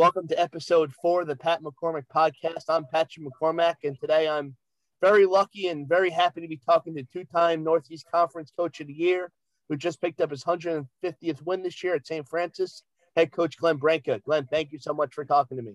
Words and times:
Welcome 0.00 0.28
to 0.28 0.40
episode 0.40 0.94
four 0.94 1.20
of 1.20 1.26
the 1.26 1.36
Pat 1.36 1.62
McCormick 1.62 2.06
podcast. 2.06 2.70
I'm 2.70 2.86
Patrick 2.86 3.26
McCormack, 3.26 3.74
and 3.84 4.00
today 4.00 4.26
I'm 4.26 4.56
very 5.02 5.26
lucky 5.26 5.66
and 5.66 5.86
very 5.86 6.08
happy 6.08 6.40
to 6.40 6.48
be 6.48 6.56
talking 6.56 6.94
to 6.94 7.02
two 7.02 7.26
time 7.26 7.62
Northeast 7.62 8.06
Conference 8.10 8.50
Coach 8.50 8.80
of 8.80 8.86
the 8.86 8.94
Year, 8.94 9.30
who 9.68 9.76
just 9.76 10.00
picked 10.00 10.22
up 10.22 10.30
his 10.30 10.42
150th 10.42 11.42
win 11.44 11.62
this 11.62 11.84
year 11.84 11.94
at 11.96 12.06
St. 12.06 12.26
Francis, 12.26 12.82
head 13.14 13.30
coach 13.30 13.58
Glenn 13.58 13.78
Braica. 13.78 14.22
Glenn, 14.22 14.48
thank 14.50 14.72
you 14.72 14.78
so 14.78 14.94
much 14.94 15.12
for 15.12 15.26
talking 15.26 15.58
to 15.58 15.62
me. 15.62 15.74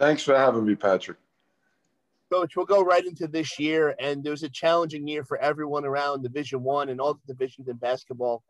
Thanks 0.00 0.24
for 0.24 0.36
having 0.36 0.66
me, 0.66 0.74
Patrick. 0.74 1.18
Coach, 2.32 2.56
we'll 2.56 2.66
go 2.66 2.82
right 2.82 3.06
into 3.06 3.28
this 3.28 3.60
year, 3.60 3.94
and 4.00 4.26
it 4.26 4.30
was 4.30 4.42
a 4.42 4.48
challenging 4.48 5.06
year 5.06 5.22
for 5.22 5.38
everyone 5.38 5.84
around 5.84 6.24
Division 6.24 6.64
One 6.64 6.88
and 6.88 7.00
all 7.00 7.14
the 7.14 7.32
divisions 7.32 7.68
in 7.68 7.76
basketball. 7.76 8.42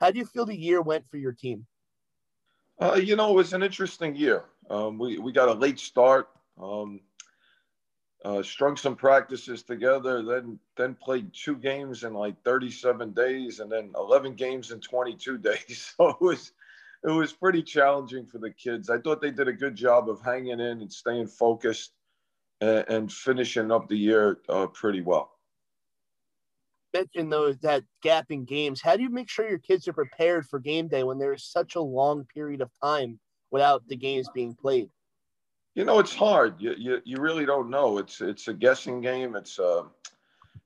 How 0.00 0.12
do 0.12 0.20
you 0.20 0.24
feel 0.24 0.46
the 0.46 0.56
year 0.56 0.80
went 0.80 1.10
for 1.10 1.16
your 1.16 1.32
team? 1.32 1.66
Uh, 2.82 2.96
you 2.96 3.14
know, 3.14 3.30
it 3.30 3.34
was 3.34 3.52
an 3.52 3.62
interesting 3.62 4.16
year. 4.16 4.42
Um, 4.68 4.98
we, 4.98 5.16
we 5.16 5.30
got 5.30 5.48
a 5.48 5.52
late 5.52 5.78
start, 5.78 6.30
um, 6.60 6.98
uh, 8.24 8.42
strung 8.42 8.76
some 8.76 8.96
practices 8.96 9.62
together, 9.62 10.20
then 10.24 10.58
then 10.76 10.96
played 10.96 11.32
two 11.32 11.54
games 11.54 12.02
in 12.02 12.12
like 12.12 12.34
37 12.42 13.12
days, 13.12 13.60
and 13.60 13.70
then 13.70 13.92
11 13.94 14.34
games 14.34 14.72
in 14.72 14.80
22 14.80 15.38
days. 15.50 15.94
So 15.96 16.08
it 16.08 16.20
was 16.20 16.52
it 17.04 17.10
was 17.12 17.32
pretty 17.32 17.62
challenging 17.62 18.26
for 18.26 18.38
the 18.38 18.50
kids. 18.50 18.90
I 18.90 18.98
thought 18.98 19.20
they 19.20 19.30
did 19.30 19.46
a 19.46 19.52
good 19.52 19.76
job 19.76 20.10
of 20.10 20.20
hanging 20.20 20.58
in 20.58 20.80
and 20.80 20.92
staying 20.92 21.28
focused 21.28 21.92
and, 22.60 22.84
and 22.88 23.12
finishing 23.12 23.70
up 23.70 23.88
the 23.88 23.96
year 23.96 24.40
uh, 24.48 24.66
pretty 24.66 25.02
well 25.02 25.30
mentioned 26.92 27.32
those 27.32 27.58
that 27.58 27.82
gap 28.02 28.26
in 28.30 28.44
games. 28.44 28.80
How 28.80 28.96
do 28.96 29.02
you 29.02 29.10
make 29.10 29.28
sure 29.28 29.48
your 29.48 29.58
kids 29.58 29.88
are 29.88 29.92
prepared 29.92 30.46
for 30.46 30.58
game 30.58 30.88
day 30.88 31.02
when 31.02 31.18
there 31.18 31.32
is 31.32 31.44
such 31.44 31.74
a 31.74 31.80
long 31.80 32.24
period 32.32 32.60
of 32.60 32.70
time 32.82 33.18
without 33.50 33.86
the 33.88 33.96
games 33.96 34.28
being 34.34 34.54
played? 34.54 34.90
You 35.74 35.84
know, 35.84 35.98
it's 35.98 36.14
hard. 36.14 36.54
You 36.58 36.74
you, 36.76 37.00
you 37.04 37.16
really 37.18 37.46
don't 37.46 37.70
know. 37.70 37.98
It's 37.98 38.20
it's 38.20 38.48
a 38.48 38.54
guessing 38.54 39.00
game. 39.00 39.36
It's 39.36 39.58
uh, 39.58 39.84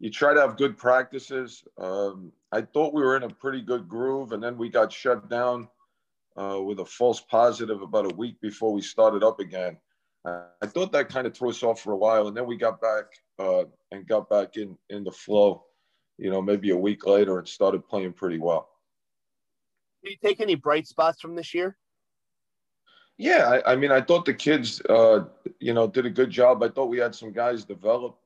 you 0.01 0.11
try 0.11 0.35
to 0.35 0.41
have 0.41 0.57
good 0.57 0.77
practices. 0.77 1.65
Um, 1.79 2.33
I 2.53 2.63
thought 2.63 2.95
we 2.95 3.03
were 3.03 3.17
in 3.17 3.23
a 3.23 3.29
pretty 3.29 3.63
good 3.63 3.89
groove, 3.89 4.33
and 4.33 4.43
then 4.43 4.59
we 4.59 4.69
got 4.69 4.93
shut 4.93 5.29
down 5.29 5.69
uh, 6.37 6.61
with 6.61 6.81
a 6.81 6.85
false 6.85 7.21
positive 7.21 7.83
about 7.83 8.11
a 8.11 8.15
week 8.17 8.41
before 8.41 8.73
we 8.73 8.83
started 8.83 9.23
up 9.23 9.41
again. 9.41 9.79
I 10.25 10.67
thought 10.67 10.91
that 10.91 11.09
kind 11.09 11.25
of 11.25 11.37
threw 11.37 11.51
us 11.51 11.63
off 11.63 11.81
for 11.81 11.93
a 11.93 11.97
while, 11.97 12.27
and 12.27 12.37
then 12.37 12.47
we 12.47 12.57
got 12.57 12.81
back 12.81 13.05
uh, 13.39 13.63
and 13.93 14.09
got 14.09 14.29
back 14.29 14.57
in 14.57 14.77
in 14.91 15.05
the 15.05 15.13
flow 15.13 15.67
you 16.19 16.31
know, 16.31 16.41
maybe 16.41 16.71
a 16.71 16.77
week 16.77 17.07
later 17.07 17.39
and 17.39 17.49
started 17.49 17.87
playing 17.89 18.13
pretty 18.13 18.39
well. 18.39 18.69
Did 20.03 20.11
you 20.11 20.17
take 20.23 20.41
any 20.41 20.55
bright 20.55 20.87
spots 20.87 21.21
from 21.21 21.35
this 21.35 21.55
year? 21.55 21.77
Yeah, 23.19 23.61
I, 23.65 23.73
I 23.73 23.77
mean, 23.77 23.91
I 23.91 24.01
thought 24.01 24.25
the 24.25 24.35
kids, 24.35 24.81
uh, 24.83 25.25
you 25.59 25.73
know, 25.73 25.87
did 25.87 26.07
a 26.07 26.11
good 26.11 26.31
job. 26.31 26.63
I 26.63 26.69
thought 26.69 26.91
we 26.91 26.99
had 26.99 27.15
some 27.15 27.33
guys 27.33 27.65
develop 27.65 28.19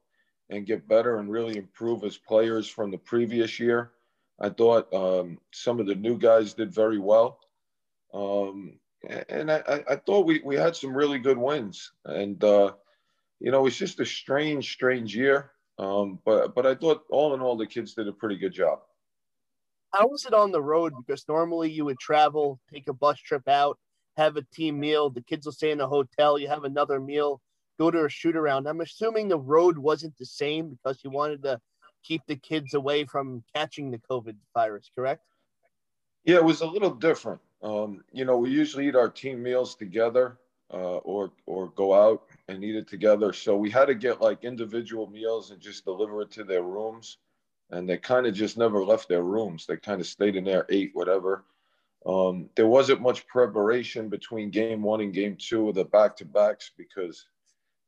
and 0.51 0.67
get 0.67 0.89
better 0.89 1.19
and 1.19 1.31
really 1.31 1.57
improve 1.57 2.03
as 2.03 2.17
players 2.17 2.69
from 2.69 2.91
the 2.91 2.99
previous 2.99 3.61
year. 3.61 3.93
I 4.41 4.49
thought 4.49 4.93
um, 4.93 5.39
some 5.53 5.79
of 5.79 5.87
the 5.87 5.95
new 5.95 6.19
guys 6.19 6.55
did 6.55 6.75
very 6.75 6.99
well. 6.99 7.39
Um, 8.13 8.81
and 9.29 9.51
I, 9.51 9.83
I, 9.89 9.97
thought 9.97 10.27
we, 10.27 10.41
we 10.45 10.57
had 10.57 10.75
some 10.75 10.95
really 10.95 11.19
good 11.19 11.39
wins. 11.39 11.93
And, 12.05 12.43
uh, 12.43 12.73
you 13.39 13.51
know, 13.51 13.67
it's 13.67 13.77
just 13.77 14.01
a 14.01 14.07
strange, 14.07 14.73
strange 14.73 15.15
year. 15.15 15.53
Um, 15.81 16.19
but 16.27 16.55
but 16.55 16.67
I 16.67 16.75
thought 16.75 17.05
all 17.11 17.33
in 17.33 17.41
all 17.41 17.57
the 17.57 17.67
kids 17.67 17.95
did 17.95 18.07
a 18.07 18.13
pretty 18.13 18.37
good 18.37 18.53
job. 18.53 18.81
How 19.95 20.07
was 20.07 20.27
it 20.27 20.35
on 20.35 20.53
the 20.53 20.63
road? 20.63 20.93
Because 20.95 21.25
normally 21.27 21.71
you 21.71 21.87
would 21.87 21.99
travel, 21.99 22.61
take 22.73 22.87
a 22.89 22.93
bus 22.93 23.19
trip 23.19 23.49
out, 23.49 23.79
have 24.19 24.37
a 24.37 24.47
team 24.53 24.79
meal. 24.79 25.09
The 25.09 25.23
kids 25.23 25.47
will 25.47 25.55
stay 25.55 25.71
in 25.71 25.81
a 25.81 25.89
hotel. 25.89 26.39
You 26.39 26.49
have 26.49 26.65
another 26.65 27.01
meal, 27.01 27.41
go 27.79 27.91
to 27.91 28.05
a 28.05 28.11
shoot 28.11 28.37
around. 28.37 28.69
I'm 28.69 28.83
assuming 28.83 29.29
the 29.29 29.39
road 29.39 29.79
wasn't 29.79 30.17
the 30.19 30.27
same 30.27 30.69
because 30.69 31.01
you 31.03 31.11
wanted 31.11 31.43
to 31.45 31.59
keep 32.05 32.21
the 32.27 32.37
kids 32.37 32.75
away 32.75 33.07
from 33.07 33.43
catching 33.57 33.91
the 33.91 33.99
COVID 33.99 34.37
virus. 34.55 34.91
Correct? 34.95 35.23
Yeah, 36.25 36.37
it 36.37 36.45
was 36.45 36.61
a 36.61 36.67
little 36.67 36.95
different. 36.95 37.41
Um, 37.63 38.05
you 38.13 38.27
know, 38.27 38.37
we 38.37 38.51
usually 38.51 38.87
eat 38.87 38.97
our 38.97 39.09
team 39.09 39.43
meals 39.43 39.75
together 39.75 40.37
uh, 40.73 40.99
or 40.99 41.33
or 41.47 41.69
go 41.71 41.95
out 41.95 42.25
and 42.51 42.65
eat 42.65 42.77
it 42.77 42.89
together. 42.89 43.33
So 43.33 43.57
we 43.57 43.71
had 43.71 43.87
to 43.87 43.95
get 43.95 44.21
like 44.21 44.45
individual 44.45 45.09
meals 45.09 45.51
and 45.51 45.61
just 45.61 45.85
deliver 45.85 46.23
it 46.23 46.31
to 46.33 46.45
their 46.45 46.63
rooms. 46.63 47.19
And 47.71 47.89
they 47.89 47.99
kind 47.99 48.27
of 48.27 48.35
just 48.35 48.59
never 48.59 48.85
left 48.85 49.09
their 49.09 49.23
rooms. 49.23 49.65
They 49.65 49.77
kind 49.77 50.01
of 50.01 50.07
stayed 50.07 50.37
in 50.37 50.45
there, 50.45 50.67
ate 50.69 50.91
whatever. 50.95 51.45
Um, 52.05 52.49
there 52.57 52.67
wasn't 52.67 53.03
much 53.03 53.27
preparation 53.29 54.09
between 54.09 54.51
game 54.51 54.83
one 54.83 55.01
and 55.01 55.13
game 55.13 55.37
two 55.39 55.69
of 55.69 55.75
the 55.75 55.85
back 55.85 56.17
to 56.17 56.25
backs 56.25 56.73
because, 56.77 57.27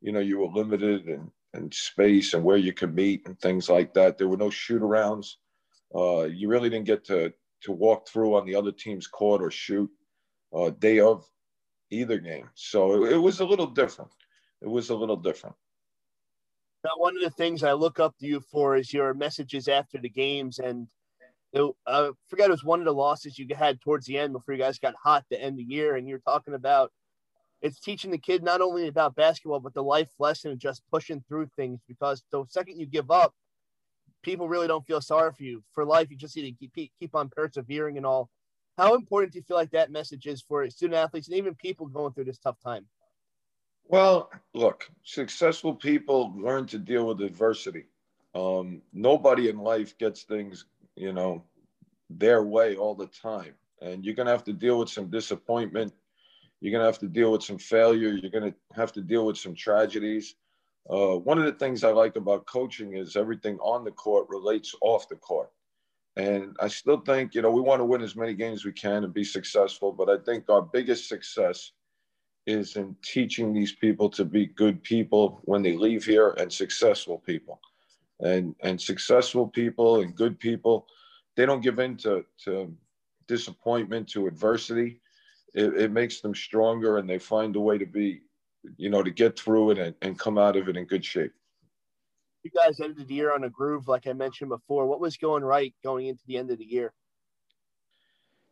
you 0.01 0.12
know, 0.12 0.21
you 0.21 0.39
were 0.39 0.47
limited 0.47 1.06
and, 1.06 1.31
and 1.55 1.75
space 1.75 2.34
and 2.34 2.45
where 2.45 2.59
you 2.59 2.72
could 2.72 2.95
meet 2.95 3.27
and 3.27 3.39
things 3.41 3.69
like 3.69 3.93
that. 3.95 4.19
There 4.19 4.28
were 4.28 4.37
no 4.37 4.51
shoot 4.51 4.83
arounds. 4.83 5.34
Uh, 5.95 6.25
you 6.25 6.49
really 6.49 6.71
didn't 6.71 6.87
get 6.87 7.05
to, 7.06 7.33
to 7.62 7.72
walk 7.72 8.09
through 8.09 8.37
on 8.37 8.47
the 8.47 8.55
other 8.55 8.72
team's 8.72 9.06
court 9.06 9.43
or 9.43 9.51
shoot 9.51 9.91
uh, 10.55 10.71
day 10.71 11.01
of 11.01 11.25
either 11.91 12.19
game. 12.19 12.49
So 12.55 13.05
it, 13.05 13.12
it 13.12 13.19
was 13.19 13.41
a 13.41 13.45
little 13.45 13.67
different. 13.67 14.11
It 14.62 14.69
was 14.69 14.91
a 14.91 14.95
little 14.95 15.17
different. 15.17 15.56
Now, 16.84 16.93
one 16.97 17.17
of 17.17 17.23
the 17.23 17.31
things 17.31 17.62
I 17.62 17.73
look 17.73 18.00
up 18.00 18.17
to 18.19 18.27
you 18.27 18.41
for 18.41 18.77
is 18.77 18.93
your 18.93 19.12
messages 19.15 19.69
after 19.69 19.99
the 19.99 20.09
games. 20.09 20.59
And 20.59 20.89
it, 21.53 21.73
I 21.87 22.11
forget 22.28 22.49
it 22.49 22.53
was 22.53 22.65
one 22.65 22.78
of 22.78 22.84
the 22.84 22.95
losses 22.95 23.39
you 23.39 23.47
had 23.55 23.81
towards 23.81 24.06
the 24.06 24.19
end 24.19 24.33
before 24.33 24.55
you 24.55 24.61
guys 24.61 24.78
got 24.78 24.95
hot 24.95 25.25
to 25.31 25.41
end 25.41 25.55
of 25.55 25.59
the 25.59 25.75
year. 25.75 25.97
And 25.97 26.09
you're 26.09 26.19
talking 26.21 26.55
about 26.55 26.93
it's 27.61 27.78
teaching 27.78 28.11
the 28.11 28.19
kid 28.19 28.43
not 28.43 28.61
only 28.61 28.89
about 28.89 29.15
basketball, 29.15 29.61
but 29.61 29.75
the 29.75 29.83
life 29.83 30.11
lesson 30.19 30.51
of 30.51 30.59
just 30.59 30.83
pushing 30.91 31.22
through 31.28 31.49
things 31.55 31.81
because 31.87 32.22
the 32.31 32.45
second 32.49 32.78
you 32.78 32.87
give 32.87 33.11
up, 33.11 33.34
people 34.22 34.49
really 34.49 34.67
don't 34.67 34.87
feel 34.87 35.01
sorry 35.01 35.33
for 35.33 35.45
you. 35.45 35.62
For 35.72 35.84
life, 35.84 36.11
you 36.11 36.17
just 36.17 36.37
need 36.37 36.56
to 36.59 36.69
keep, 36.69 36.93
keep 36.99 37.15
on 37.15 37.28
persevering 37.28 37.97
and 37.97 38.06
all. 38.06 38.31
How 38.78 38.95
important 38.95 39.33
do 39.33 39.39
you 39.39 39.45
feel 39.45 39.56
like 39.56 39.71
that 39.71 39.93
message 39.93 40.27
is 40.27 40.43
for 40.43 40.69
student 40.71 40.99
athletes 40.99 41.28
and 41.28 41.37
even 41.37 41.55
people 41.55 41.87
going 41.87 42.12
through 42.12 42.25
this 42.25 42.39
tough 42.39 42.56
time? 42.65 42.87
Well, 43.87 44.31
look, 44.54 44.91
successful 45.04 45.75
people 45.75 46.32
learn 46.37 46.66
to 46.66 46.78
deal 46.78 47.06
with 47.06 47.20
adversity. 47.20 47.87
Um, 48.34 48.82
nobody 48.93 49.48
in 49.48 49.59
life 49.59 49.98
gets 49.98 50.22
things, 50.22 50.65
you 50.97 51.12
know, 51.12 51.44
their 52.09 52.42
way 52.42 52.76
all 52.76 52.94
the 52.94 53.09
time. 53.09 53.54
And 53.82 54.04
you're 54.04 54.15
going 54.15 54.26
to 54.26 54.32
have 54.32 54.44
to 54.44 54.53
deal 54.53 54.78
with 54.78 54.88
some 54.88 55.10
disappointment. 55.10 55.92
You're 56.60 56.71
going 56.72 56.81
to 56.82 56.87
have 56.87 57.00
to 57.00 57.09
deal 57.09 57.32
with 57.32 57.42
some 57.42 57.59
failure. 57.59 58.12
You're 58.12 58.31
going 58.31 58.53
to 58.53 58.54
have 58.75 58.92
to 58.92 59.03
deal 59.03 59.26
with 59.26 59.37
some 59.37 59.54
tragedies. 59.54 60.37
Uh, 60.88 61.16
one 61.19 61.38
of 61.38 61.44
the 61.44 61.53
things 61.53 61.84
I 61.84 61.91
like 61.91 62.16
about 62.16 62.47
coaching 62.47 62.97
is 62.97 63.16
everything 63.16 63.59
on 63.59 63.84
the 63.84 63.91
court 63.91 64.26
relates 64.28 64.75
off 64.81 65.09
the 65.09 65.16
court. 65.16 65.50
And 66.16 66.56
I 66.60 66.69
still 66.69 67.00
think, 67.00 67.34
you 67.34 67.42
know, 67.42 67.50
we 67.50 67.60
want 67.60 67.81
to 67.81 67.84
win 67.84 68.03
as 68.03 68.16
many 68.16 68.34
games 68.34 68.60
as 68.60 68.65
we 68.65 68.72
can 68.72 69.04
and 69.04 69.15
be 69.15 69.25
successful. 69.25 69.92
But 69.92 70.09
I 70.09 70.19
think 70.25 70.48
our 70.48 70.62
biggest 70.62 71.09
success 71.09 71.72
is 72.47 72.76
in 72.76 72.97
teaching 73.03 73.53
these 73.53 73.72
people 73.72 74.08
to 74.10 74.25
be 74.25 74.47
good 74.47 74.82
people 74.82 75.41
when 75.44 75.62
they 75.62 75.76
leave 75.76 76.04
here 76.04 76.30
and 76.38 76.53
successful 76.53 77.19
people. 77.19 77.60
And, 78.20 78.54
and 78.62 78.80
successful 78.80 79.48
people 79.48 80.03
and 80.03 80.14
good 80.14 80.38
people, 80.38 80.86
they 81.36 81.44
don't 81.44 81.60
give 81.60 81.78
in 81.80 81.97
to, 81.98 82.25
to 82.44 82.72
disappointment, 83.26 84.08
to 84.10 84.26
adversity. 84.28 85.00
It, 85.54 85.75
it 85.75 85.91
makes 85.91 86.20
them 86.20 86.34
stronger 86.34 86.98
and 86.98 87.08
they 87.08 87.19
find 87.19 87.56
a 87.56 87.60
way 87.60 87.78
to 87.78 87.86
be, 87.86 88.22
you 88.76 88.91
know, 88.91 89.03
to 89.03 89.10
get 89.10 89.38
through 89.38 89.72
it 89.72 89.78
and, 89.78 89.94
and 90.03 90.19
come 90.19 90.38
out 90.38 90.56
of 90.56 90.69
it 90.69 90.76
in 90.76 90.84
good 90.84 91.04
shape 91.04 91.32
you 92.42 92.50
guys 92.50 92.80
ended 92.80 93.06
the 93.09 93.15
year 93.15 93.33
on 93.33 93.45
a 93.45 93.50
groove, 93.50 93.88
like 93.88 94.06
I 94.06 94.12
mentioned 94.12 94.50
before. 94.50 94.86
What 94.86 95.00
was 95.00 95.16
going 95.16 95.45
right 95.45 95.74
going 95.83 96.06
into 96.06 96.22
the 96.27 96.36
end 96.36 96.50
of 96.50 96.59
the 96.59 96.65
year? 96.65 96.92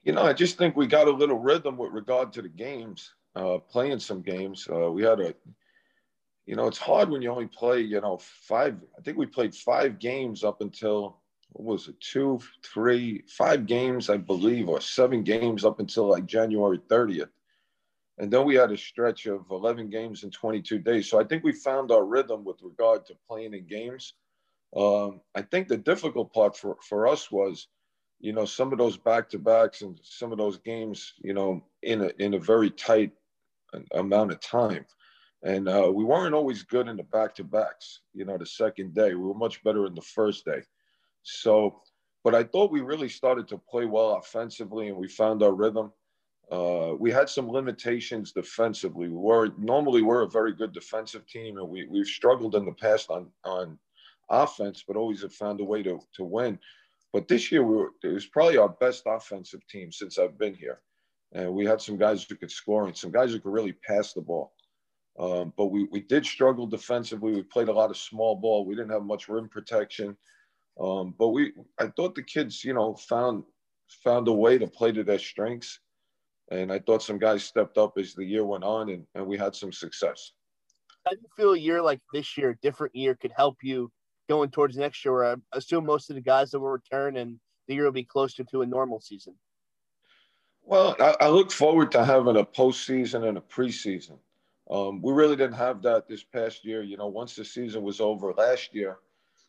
You 0.02 0.12
know, 0.12 0.22
I 0.22 0.32
just 0.32 0.56
think 0.56 0.76
we 0.76 0.86
got 0.86 1.08
a 1.08 1.10
little 1.10 1.38
rhythm 1.38 1.76
with 1.76 1.92
regard 1.92 2.32
to 2.34 2.42
the 2.42 2.48
games, 2.48 3.12
uh, 3.36 3.58
playing 3.58 4.00
some 4.00 4.22
games. 4.22 4.68
Uh, 4.72 4.90
we 4.90 5.02
had 5.02 5.20
a, 5.20 5.34
you 6.46 6.56
know, 6.56 6.66
it's 6.66 6.78
hard 6.78 7.10
when 7.10 7.22
you 7.22 7.30
only 7.30 7.46
play, 7.46 7.80
you 7.80 8.00
know, 8.00 8.18
five. 8.20 8.76
I 8.98 9.02
think 9.02 9.16
we 9.16 9.26
played 9.26 9.54
five 9.54 9.98
games 9.98 10.44
up 10.44 10.60
until 10.60 11.20
what 11.52 11.72
was 11.72 11.88
it, 11.88 12.00
two, 12.00 12.40
three, 12.64 13.24
five 13.28 13.66
games, 13.66 14.08
I 14.08 14.16
believe, 14.16 14.68
or 14.68 14.80
seven 14.80 15.22
games 15.22 15.64
up 15.64 15.80
until 15.80 16.08
like 16.08 16.26
January 16.26 16.78
30th. 16.88 17.30
And 18.18 18.30
then 18.30 18.44
we 18.44 18.54
had 18.54 18.70
a 18.70 18.76
stretch 18.76 19.26
of 19.26 19.46
11 19.50 19.88
games 19.88 20.24
in 20.24 20.30
22 20.30 20.78
days. 20.78 21.08
So 21.08 21.18
I 21.18 21.24
think 21.24 21.42
we 21.42 21.52
found 21.52 21.90
our 21.90 22.04
rhythm 22.04 22.44
with 22.44 22.60
regard 22.62 23.06
to 23.06 23.14
playing 23.26 23.54
in 23.54 23.66
games. 23.66 24.14
Um, 24.76 25.20
I 25.34 25.42
think 25.42 25.68
the 25.68 25.78
difficult 25.78 26.32
part 26.32 26.56
for, 26.56 26.76
for 26.86 27.08
us 27.08 27.30
was, 27.30 27.68
you 28.20 28.32
know, 28.32 28.44
some 28.44 28.72
of 28.72 28.78
those 28.78 28.98
back 28.98 29.30
to 29.30 29.38
backs 29.38 29.80
and 29.80 29.98
some 30.02 30.32
of 30.32 30.38
those 30.38 30.58
games, 30.58 31.14
you 31.22 31.32
know, 31.32 31.64
in 31.82 32.02
a, 32.02 32.10
in 32.18 32.34
a 32.34 32.38
very 32.38 32.70
tight 32.70 33.12
amount 33.94 34.32
of 34.32 34.40
time. 34.40 34.86
And 35.42 35.68
uh, 35.68 35.90
we 35.94 36.04
weren't 36.04 36.34
always 36.34 36.62
good 36.64 36.88
in 36.88 36.96
the 36.96 37.04
back 37.04 37.34
to 37.36 37.44
backs, 37.44 38.00
you 38.14 38.24
know, 38.24 38.38
the 38.38 38.46
second 38.46 38.94
day. 38.94 39.14
We 39.14 39.22
were 39.24 39.34
much 39.34 39.62
better 39.64 39.86
in 39.86 39.94
the 39.94 40.02
first 40.02 40.44
day. 40.44 40.62
So, 41.22 41.82
but 42.24 42.34
I 42.34 42.44
thought 42.44 42.72
we 42.72 42.82
really 42.82 43.08
started 43.08 43.48
to 43.48 43.58
play 43.58 43.86
well 43.86 44.16
offensively 44.16 44.88
and 44.88 44.96
we 44.98 45.08
found 45.08 45.42
our 45.42 45.54
rhythm. 45.54 45.92
uh, 46.50 46.94
we 46.98 47.10
had 47.10 47.28
some 47.28 47.48
limitations 47.48 48.32
defensively. 48.32 49.08
We 49.08 49.16
were 49.16 49.50
normally 49.58 50.02
we're 50.02 50.22
a 50.22 50.28
very 50.28 50.52
good 50.52 50.72
defensive 50.72 51.26
team, 51.26 51.58
and 51.58 51.68
we 51.68 51.86
we've 51.86 52.06
struggled 52.06 52.54
in 52.56 52.64
the 52.64 52.72
past 52.72 53.10
on 53.10 53.28
on 53.44 53.78
offense, 54.30 54.84
but 54.86 54.96
always 54.96 55.22
have 55.22 55.32
found 55.32 55.60
a 55.60 55.64
way 55.64 55.82
to 55.84 56.00
to 56.14 56.24
win. 56.24 56.58
But 57.12 57.28
this 57.28 57.50
year 57.52 57.64
we 57.64 57.76
were, 57.76 57.90
it 58.02 58.08
was 58.08 58.26
probably 58.26 58.56
our 58.58 58.68
best 58.68 59.04
offensive 59.06 59.66
team 59.68 59.92
since 59.92 60.18
I've 60.18 60.38
been 60.38 60.54
here, 60.54 60.80
and 61.32 61.52
we 61.52 61.64
had 61.64 61.80
some 61.80 61.96
guys 61.96 62.24
who 62.24 62.36
could 62.36 62.50
score 62.50 62.86
and 62.86 62.96
some 62.96 63.10
guys 63.10 63.32
who 63.32 63.40
could 63.40 63.52
really 63.52 63.72
pass 63.72 64.12
the 64.12 64.20
ball. 64.20 64.52
Um, 65.18 65.52
but 65.56 65.66
we, 65.66 65.84
we 65.90 66.00
did 66.00 66.24
struggle 66.24 66.66
defensively. 66.66 67.32
We 67.32 67.42
played 67.42 67.68
a 67.68 67.72
lot 67.72 67.90
of 67.90 67.96
small 67.96 68.36
ball. 68.36 68.64
We 68.64 68.74
didn't 68.74 68.90
have 68.90 69.02
much 69.02 69.28
rim 69.28 69.48
protection. 69.48 70.16
Um, 70.80 71.14
but 71.18 71.28
we, 71.28 71.52
I 71.78 71.88
thought 71.88 72.14
the 72.14 72.22
kids, 72.22 72.64
you 72.64 72.74
know, 72.74 72.94
found 72.94 73.44
found 74.04 74.28
a 74.28 74.32
way 74.32 74.56
to 74.56 74.68
play 74.68 74.92
to 74.92 75.02
their 75.02 75.18
strengths. 75.18 75.80
And 76.50 76.72
I 76.72 76.78
thought 76.78 77.02
some 77.02 77.18
guys 77.18 77.44
stepped 77.44 77.76
up 77.76 77.94
as 77.98 78.14
the 78.14 78.24
year 78.24 78.44
went 78.44 78.64
on 78.64 78.88
and, 78.88 79.04
and 79.14 79.26
we 79.26 79.36
had 79.36 79.54
some 79.54 79.72
success. 79.72 80.32
How 81.04 81.12
do 81.12 81.18
you 81.20 81.28
feel 81.36 81.52
a 81.52 81.58
year 81.58 81.82
like 81.82 82.00
this 82.12 82.36
year, 82.36 82.50
a 82.50 82.56
different 82.56 82.94
year, 82.94 83.14
could 83.14 83.32
help 83.36 83.56
you 83.62 83.90
going 84.28 84.50
towards 84.50 84.76
next 84.76 85.04
year? 85.04 85.14
Where 85.14 85.24
I 85.26 85.34
assume 85.52 85.86
most 85.86 86.08
of 86.10 86.16
the 86.16 86.22
guys 86.22 86.50
that 86.50 86.60
will 86.60 86.68
return 86.70 87.16
and 87.16 87.38
the 87.68 87.74
year 87.74 87.84
will 87.84 87.92
be 87.92 88.04
closer 88.04 88.44
to 88.44 88.62
a 88.62 88.66
normal 88.66 89.00
season. 89.00 89.34
Well, 90.62 90.96
I, 91.00 91.16
I 91.20 91.28
look 91.28 91.50
forward 91.50 91.90
to 91.92 92.04
having 92.04 92.36
a 92.36 92.44
postseason 92.44 93.28
and 93.28 93.38
a 93.38 93.40
preseason. 93.40 94.18
Um, 94.70 95.02
we 95.02 95.12
really 95.12 95.36
didn't 95.36 95.56
have 95.56 95.82
that 95.82 96.06
this 96.06 96.22
past 96.22 96.64
year. 96.64 96.82
You 96.82 96.96
know, 96.96 97.08
once 97.08 97.34
the 97.34 97.44
season 97.44 97.82
was 97.82 98.00
over 98.00 98.32
last 98.32 98.74
year, 98.74 98.98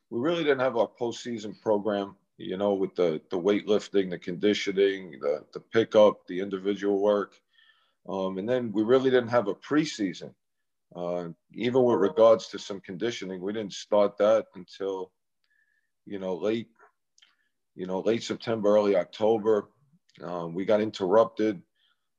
we 0.10 0.20
really 0.20 0.44
didn't 0.44 0.62
have 0.62 0.78
our 0.78 0.90
postseason 1.00 1.60
program 1.62 2.16
you 2.42 2.58
know, 2.58 2.74
with 2.74 2.96
the 2.96 3.22
the 3.30 3.40
weightlifting, 3.40 4.10
the 4.10 4.18
conditioning, 4.18 5.20
the 5.22 5.46
the 5.54 5.60
pickup, 5.60 6.26
the 6.28 6.40
individual 6.40 7.00
work, 7.00 7.40
um, 8.08 8.38
and 8.38 8.48
then 8.48 8.72
we 8.72 8.84
really 8.84 9.10
didn't 9.10 9.30
have 9.30 9.48
a 9.48 9.56
preseason. 9.56 10.34
Uh, 10.96 11.30
even 11.54 11.84
with 11.84 12.00
regards 12.00 12.48
to 12.48 12.60
some 12.60 12.82
conditioning, 12.82 13.42
we 13.42 13.54
didn't 13.54 13.74
start 13.74 14.18
that 14.18 14.48
until, 14.56 15.12
you 16.06 16.20
know, 16.20 16.36
late, 16.36 16.68
you 17.76 17.88
know, 17.88 18.02
late 18.02 18.24
September, 18.24 18.76
early 18.76 18.98
October. 18.98 19.70
Um, 20.22 20.54
we 20.54 20.66
got 20.66 20.82
interrupted. 20.82 21.62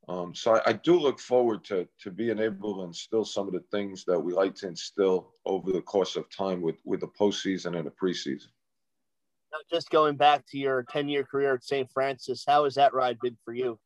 Um, 0.09 0.35
so 0.35 0.57
I, 0.57 0.71
I, 0.71 0.73
do 0.73 0.99
look 0.99 1.21
forward 1.21 1.65
to 1.67 1.87
to 2.01 2.11
being 2.11 2.41
able 2.41 2.75
to 2.77 2.83
instill 2.83 3.25
some 3.25 3.47
of 3.47 3.53
the 3.53 3.65
things 3.71 4.05
that 4.07 4.19
we 4.19 4.33
like 4.33 4.55
to 4.57 4.67
instill 4.67 5.31
over 5.47 5.71
the 5.71 5.81
course 5.81 6.17
of 6.17 6.29
time 6.37 6.61
with 6.61 6.77
with 6.85 7.01
the 7.01 7.07
postseason 7.09 7.77
and 7.77 7.87
the 7.87 7.93
preseason 7.93 8.49
just 9.71 9.91
going 9.91 10.17
back 10.17 10.47
to 10.47 10.59
your 10.59 10.85
10 10.91 11.09
year 11.09 11.25
career 11.25 11.55
at 11.55 11.65
St. 11.65 11.91
Francis, 11.91 12.45
how 12.47 12.65
has 12.65 12.75
that 12.75 12.95
ride 12.95 13.19
been 13.21 13.37
for 13.45 13.55
you? 13.55 13.79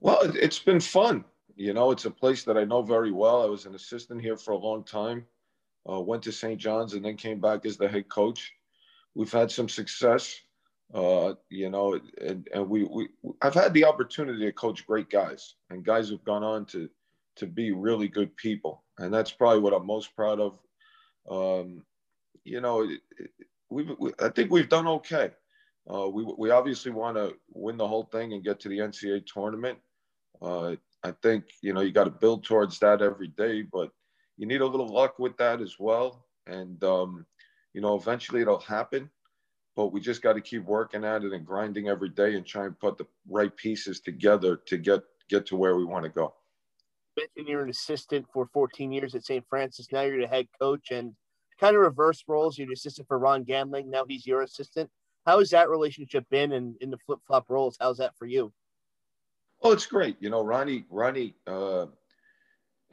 Well, 0.00 0.18
it's 0.22 0.58
been 0.58 0.80
fun. 0.80 1.24
You 1.54 1.74
know, 1.74 1.90
it's 1.90 2.06
a 2.06 2.10
place 2.10 2.44
that 2.44 2.56
I 2.56 2.64
know 2.64 2.82
very 2.82 3.12
well. 3.12 3.42
I 3.42 3.46
was 3.46 3.66
an 3.66 3.74
assistant 3.74 4.20
here 4.20 4.36
for 4.36 4.52
a 4.52 4.58
long 4.58 4.84
time, 4.84 5.24
uh, 5.88 6.00
went 6.00 6.22
to 6.24 6.32
St. 6.32 6.58
John's, 6.58 6.94
and 6.94 7.04
then 7.04 7.16
came 7.16 7.40
back 7.40 7.66
as 7.66 7.76
the 7.76 7.88
head 7.88 8.08
coach. 8.08 8.52
We've 9.14 9.30
had 9.30 9.50
some 9.50 9.68
success, 9.68 10.34
uh, 10.94 11.34
you 11.48 11.70
know, 11.70 11.98
and, 12.20 12.48
and 12.52 12.68
we, 12.68 12.84
we 12.84 13.08
I've 13.40 13.54
had 13.54 13.72
the 13.74 13.84
opportunity 13.84 14.44
to 14.44 14.52
coach 14.52 14.86
great 14.86 15.10
guys 15.10 15.54
and 15.70 15.84
guys 15.84 16.08
who've 16.08 16.24
gone 16.24 16.44
on 16.44 16.66
to 16.66 16.88
to 17.36 17.46
be 17.46 17.72
really 17.72 18.08
good 18.08 18.36
people, 18.36 18.84
and 18.98 19.12
that's 19.12 19.32
probably 19.32 19.60
what 19.60 19.72
I'm 19.72 19.86
most 19.86 20.14
proud 20.14 20.38
of. 20.40 20.58
Um, 21.30 21.84
you 22.44 22.60
know, 22.60 22.88
we've, 23.70 23.90
we, 23.98 24.12
I 24.20 24.28
think 24.28 24.50
we've 24.50 24.68
done 24.68 24.86
okay. 24.86 25.30
Uh, 25.92 26.08
we, 26.08 26.24
we 26.38 26.50
obviously 26.50 26.92
want 26.92 27.16
to 27.16 27.34
win 27.52 27.76
the 27.76 27.86
whole 27.86 28.04
thing 28.04 28.32
and 28.32 28.44
get 28.44 28.60
to 28.60 28.68
the 28.68 28.78
NCAA 28.78 29.26
tournament. 29.26 29.78
Uh, 30.40 30.76
I 31.02 31.12
think, 31.22 31.44
you 31.60 31.72
know, 31.72 31.80
you 31.80 31.92
got 31.92 32.04
to 32.04 32.10
build 32.10 32.44
towards 32.44 32.78
that 32.80 33.02
every 33.02 33.28
day, 33.28 33.62
but 33.62 33.90
you 34.36 34.46
need 34.46 34.60
a 34.60 34.66
little 34.66 34.92
luck 34.92 35.18
with 35.18 35.36
that 35.38 35.60
as 35.60 35.76
well. 35.78 36.26
And, 36.46 36.82
um, 36.84 37.26
you 37.74 37.80
know, 37.80 37.96
eventually 37.96 38.42
it'll 38.42 38.60
happen, 38.60 39.10
but 39.74 39.92
we 39.92 40.00
just 40.00 40.22
got 40.22 40.34
to 40.34 40.40
keep 40.40 40.64
working 40.64 41.04
at 41.04 41.24
it 41.24 41.32
and 41.32 41.46
grinding 41.46 41.88
every 41.88 42.08
day 42.08 42.34
and 42.34 42.44
try 42.44 42.66
and 42.66 42.78
put 42.78 42.98
the 42.98 43.06
right 43.28 43.54
pieces 43.56 44.00
together 44.00 44.56
to 44.66 44.76
get, 44.76 45.02
get 45.28 45.46
to 45.46 45.56
where 45.56 45.76
we 45.76 45.84
want 45.84 46.04
to 46.04 46.10
go. 46.10 46.34
Mentioned 47.16 47.48
you're 47.48 47.62
an 47.62 47.70
assistant 47.70 48.26
for 48.32 48.48
14 48.52 48.92
years 48.92 49.14
at 49.14 49.24
St. 49.24 49.44
Francis. 49.48 49.88
Now 49.92 50.02
you're 50.02 50.20
the 50.20 50.26
head 50.26 50.46
coach. 50.60 50.90
And 50.90 51.14
kind 51.62 51.76
of 51.76 51.82
reverse 51.82 52.24
roles. 52.26 52.58
You're 52.58 52.66
the 52.66 52.72
assistant 52.72 53.06
for 53.06 53.18
Ron 53.18 53.44
Ganulin. 53.44 53.86
Now 53.86 54.04
he's 54.06 54.26
your 54.26 54.42
assistant. 54.42 54.90
How 55.24 55.38
has 55.38 55.50
that 55.50 55.70
relationship 55.70 56.24
been 56.28 56.52
and 56.52 56.74
in, 56.80 56.88
in 56.88 56.90
the 56.90 56.98
flip 57.06 57.20
flop 57.26 57.48
roles? 57.48 57.76
How's 57.80 57.98
that 57.98 58.16
for 58.18 58.26
you? 58.26 58.52
Well, 59.60 59.72
it's 59.72 59.86
great. 59.86 60.16
You 60.18 60.28
know, 60.28 60.42
Ronnie, 60.42 60.84
Ronnie, 60.90 61.36
uh, 61.46 61.86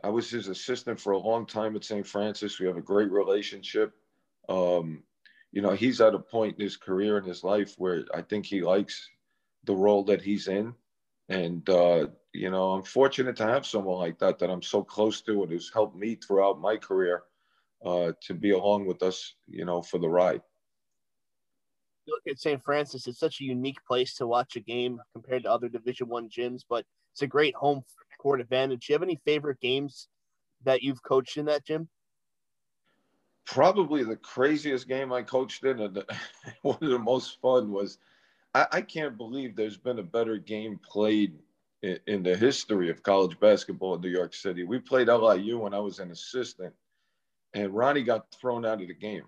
I 0.03 0.09
was 0.09 0.29
his 0.29 0.47
assistant 0.47 0.99
for 0.99 1.13
a 1.13 1.17
long 1.17 1.47
time 1.47 1.75
at 1.75 1.83
St. 1.83 2.05
Francis. 2.05 2.59
We 2.59 2.67
have 2.67 2.77
a 2.77 2.81
great 2.81 3.09
relationship. 3.09 3.93
Um, 4.47 5.01
you 5.51 5.61
know, 5.61 5.71
he's 5.71 6.01
at 6.01 6.13
a 6.13 6.19
point 6.19 6.57
in 6.57 6.63
his 6.63 6.77
career 6.77 7.17
and 7.17 7.27
his 7.27 7.43
life 7.43 7.73
where 7.77 8.05
I 8.13 8.21
think 8.21 8.45
he 8.45 8.61
likes 8.61 9.07
the 9.63 9.75
role 9.75 10.03
that 10.05 10.21
he's 10.21 10.47
in. 10.47 10.73
And, 11.29 11.67
uh, 11.69 12.07
you 12.33 12.49
know, 12.49 12.71
I'm 12.71 12.83
fortunate 12.83 13.35
to 13.37 13.45
have 13.45 13.65
someone 13.65 13.97
like 13.97 14.19
that 14.19 14.39
that 14.39 14.49
I'm 14.49 14.61
so 14.61 14.83
close 14.83 15.21
to 15.21 15.43
and 15.43 15.51
who's 15.51 15.71
helped 15.71 15.95
me 15.95 16.15
throughout 16.15 16.59
my 16.59 16.77
career 16.77 17.23
uh, 17.85 18.11
to 18.21 18.33
be 18.33 18.51
along 18.51 18.85
with 18.85 19.01
us, 19.03 19.35
you 19.47 19.65
know, 19.65 19.81
for 19.81 19.99
the 19.99 20.09
ride. 20.09 20.41
look 22.07 22.21
at 22.27 22.39
St. 22.39 22.61
Francis; 22.63 23.07
it's 23.07 23.19
such 23.19 23.41
a 23.41 23.45
unique 23.45 23.83
place 23.85 24.15
to 24.15 24.27
watch 24.27 24.55
a 24.55 24.59
game 24.59 24.99
compared 25.13 25.43
to 25.43 25.51
other 25.51 25.69
Division 25.69 26.07
One 26.07 26.29
gyms, 26.29 26.61
but 26.67 26.85
it's 27.13 27.21
a 27.21 27.27
great 27.27 27.55
home 27.55 27.83
court 28.19 28.41
advantage. 28.41 28.87
Do 28.87 28.93
you 28.93 28.95
have 28.95 29.03
any 29.03 29.19
favorite 29.23 29.59
games 29.59 30.07
that 30.63 30.81
you've 30.81 31.03
coached 31.03 31.37
in 31.37 31.45
that 31.45 31.65
gym? 31.65 31.89
Probably 33.53 34.03
the 34.03 34.15
craziest 34.15 34.87
game 34.87 35.11
I 35.11 35.23
coached 35.23 35.63
in, 35.63 35.79
and 35.79 36.03
one 36.61 36.77
of 36.81 36.89
the 36.89 36.99
most 36.99 37.39
fun 37.41 37.71
was. 37.71 37.97
I, 38.55 38.65
I 38.71 38.81
can't 38.81 39.15
believe 39.15 39.55
there's 39.55 39.77
been 39.77 39.99
a 39.99 40.03
better 40.03 40.37
game 40.37 40.79
played 40.83 41.37
in, 41.83 41.99
in 42.07 42.23
the 42.23 42.35
history 42.35 42.89
of 42.89 43.03
college 43.03 43.39
basketball 43.39 43.95
in 43.95 44.01
New 44.01 44.09
York 44.09 44.33
City. 44.33 44.63
We 44.63 44.79
played 44.79 45.07
LIU 45.07 45.59
when 45.59 45.73
I 45.73 45.79
was 45.79 45.99
an 45.99 46.09
assistant 46.09 46.73
and 47.53 47.73
Ronnie 47.73 48.03
got 48.03 48.31
thrown 48.31 48.65
out 48.65 48.81
of 48.81 48.87
the 48.87 48.93
game. 48.93 49.25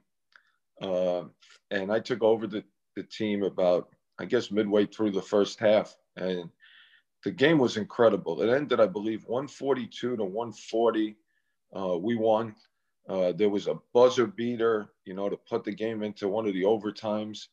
Uh, 0.81 1.23
and 1.69 1.91
I 1.91 1.99
took 1.99 2.21
over 2.23 2.47
the, 2.47 2.63
the 2.95 3.03
team 3.03 3.43
about, 3.43 3.89
I 4.19 4.25
guess, 4.25 4.51
midway 4.51 4.85
through 4.85 5.11
the 5.11 5.21
first 5.21 5.59
half. 5.59 5.95
And 6.17 6.49
the 7.23 7.31
game 7.31 7.57
was 7.57 7.77
incredible. 7.77 8.41
It 8.41 8.49
ended, 8.49 8.79
I 8.79 8.87
believe, 8.87 9.23
142 9.25 10.17
to 10.17 10.23
140. 10.23 11.15
Uh, 11.75 11.97
we 11.97 12.15
won. 12.15 12.55
Uh, 13.09 13.31
there 13.31 13.49
was 13.49 13.67
a 13.67 13.79
buzzer 13.93 14.27
beater, 14.27 14.89
you 15.05 15.13
know, 15.13 15.29
to 15.29 15.37
put 15.49 15.63
the 15.63 15.71
game 15.71 16.03
into 16.03 16.27
one 16.27 16.47
of 16.47 16.53
the 16.53 16.63
overtimes. 16.63 17.47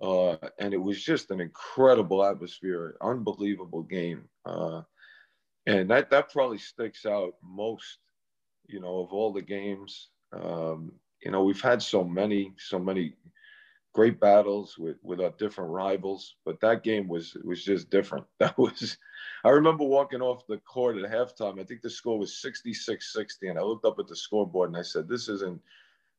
Uh, 0.00 0.36
and 0.58 0.74
it 0.74 0.80
was 0.80 1.02
just 1.02 1.30
an 1.30 1.40
incredible 1.40 2.24
atmosphere, 2.24 2.96
unbelievable 3.00 3.82
game. 3.82 4.28
Uh, 4.44 4.82
and 5.66 5.88
that, 5.90 6.10
that 6.10 6.30
probably 6.30 6.58
sticks 6.58 7.06
out 7.06 7.34
most 7.42 7.98
you 8.68 8.80
know, 8.80 9.00
of 9.00 9.12
all 9.12 9.32
the 9.32 9.42
games. 9.42 10.08
Um, 10.32 10.92
you 11.22 11.30
know, 11.30 11.44
we've 11.44 11.60
had 11.60 11.82
so 11.82 12.04
many, 12.04 12.52
so 12.58 12.78
many 12.78 13.14
great 13.94 14.20
battles 14.20 14.76
with, 14.76 14.96
with 15.02 15.20
our 15.20 15.32
different 15.38 15.70
rivals, 15.70 16.34
but 16.44 16.60
that 16.60 16.82
game 16.82 17.08
was 17.08 17.36
was 17.44 17.64
just 17.64 17.90
different. 17.90 18.26
That 18.38 18.58
was, 18.58 18.98
I 19.44 19.50
remember 19.50 19.84
walking 19.84 20.20
off 20.20 20.46
the 20.46 20.58
court 20.58 20.98
at 20.98 21.10
halftime. 21.10 21.60
I 21.60 21.64
think 21.64 21.82
the 21.82 21.90
score 21.90 22.18
was 22.18 22.42
66-60, 22.44 23.50
and 23.50 23.58
I 23.58 23.62
looked 23.62 23.86
up 23.86 23.98
at 23.98 24.08
the 24.08 24.16
scoreboard 24.16 24.70
and 24.70 24.76
I 24.76 24.82
said, 24.82 25.08
"This 25.08 25.28
isn't." 25.28 25.60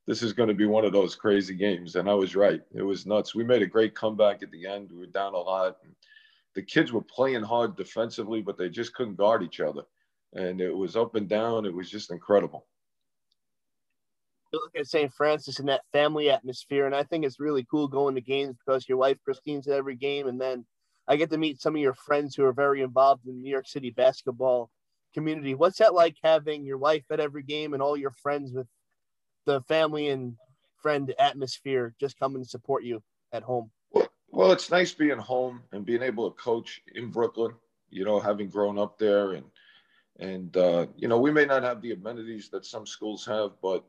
This 0.07 0.21
is 0.21 0.33
going 0.33 0.49
to 0.49 0.53
be 0.53 0.67
one 0.67 0.85
of 0.85 0.93
those 0.93 1.15
crazy 1.15 1.55
games, 1.55 1.95
and 1.95 2.07
I 2.07 2.13
was 2.13 2.35
right. 2.35 2.61
It 2.75 2.83
was 2.83 3.07
nuts. 3.07 3.33
We 3.33 3.43
made 3.43 3.63
a 3.63 3.67
great 3.67 3.95
comeback 3.95 4.43
at 4.43 4.51
the 4.51 4.67
end. 4.67 4.91
We 4.91 4.99
were 4.99 5.07
down 5.07 5.33
a 5.33 5.39
lot. 5.39 5.77
The 6.53 6.61
kids 6.61 6.91
were 6.91 7.01
playing 7.01 7.41
hard 7.41 7.75
defensively, 7.75 8.43
but 8.43 8.55
they 8.55 8.69
just 8.69 8.93
couldn't 8.93 9.15
guard 9.15 9.41
each 9.41 9.59
other 9.59 9.81
and 10.35 10.61
it 10.61 10.75
was 10.75 10.95
up 10.95 11.15
and 11.15 11.27
down. 11.27 11.65
It 11.65 11.73
was 11.73 11.89
just 11.89 12.11
incredible. 12.11 12.67
You 14.55 14.61
look 14.61 14.79
at 14.79 14.87
St. 14.87 15.11
Francis 15.11 15.59
and 15.59 15.67
that 15.67 15.81
family 15.91 16.29
atmosphere, 16.29 16.85
and 16.85 16.95
I 16.95 17.03
think 17.03 17.25
it's 17.25 17.41
really 17.41 17.67
cool 17.69 17.89
going 17.89 18.15
to 18.15 18.21
games 18.21 18.55
because 18.65 18.87
your 18.87 18.97
wife 18.97 19.17
Christine's 19.25 19.67
at 19.67 19.73
every 19.75 19.97
game, 19.97 20.27
and 20.27 20.39
then 20.39 20.65
I 21.09 21.17
get 21.17 21.29
to 21.31 21.37
meet 21.37 21.59
some 21.59 21.75
of 21.75 21.81
your 21.81 21.93
friends 21.93 22.35
who 22.35 22.45
are 22.45 22.53
very 22.53 22.81
involved 22.81 23.27
in 23.27 23.41
New 23.41 23.51
York 23.51 23.67
City 23.67 23.89
basketball 23.89 24.71
community. 25.13 25.55
What's 25.55 25.79
that 25.79 25.93
like 25.93 26.15
having 26.23 26.63
your 26.63 26.77
wife 26.77 27.03
at 27.11 27.19
every 27.19 27.43
game 27.43 27.73
and 27.73 27.83
all 27.83 27.97
your 27.97 28.11
friends 28.11 28.53
with 28.53 28.67
the 29.45 29.59
family 29.63 30.07
and 30.07 30.37
friend 30.81 31.13
atmosphere 31.19 31.93
just 31.99 32.17
coming 32.17 32.41
to 32.41 32.47
support 32.47 32.85
you 32.85 33.03
at 33.33 33.43
home? 33.43 33.71
Well, 33.91 34.07
well, 34.31 34.51
it's 34.53 34.71
nice 34.71 34.93
being 34.93 35.17
home 35.17 35.63
and 35.73 35.85
being 35.85 36.01
able 36.01 36.31
to 36.31 36.37
coach 36.41 36.81
in 36.93 37.11
Brooklyn. 37.11 37.51
You 37.89 38.05
know, 38.05 38.21
having 38.21 38.47
grown 38.47 38.79
up 38.79 38.97
there 38.97 39.33
and 39.33 39.43
and, 40.17 40.55
uh, 40.55 40.87
you 40.95 41.09
know, 41.09 41.19
we 41.19 41.31
may 41.31 41.45
not 41.45 41.63
have 41.63 41.81
the 41.81 41.91
amenities 41.91 42.47
that 42.49 42.65
some 42.65 42.85
schools 42.85 43.25
have, 43.25 43.51
but, 43.61 43.83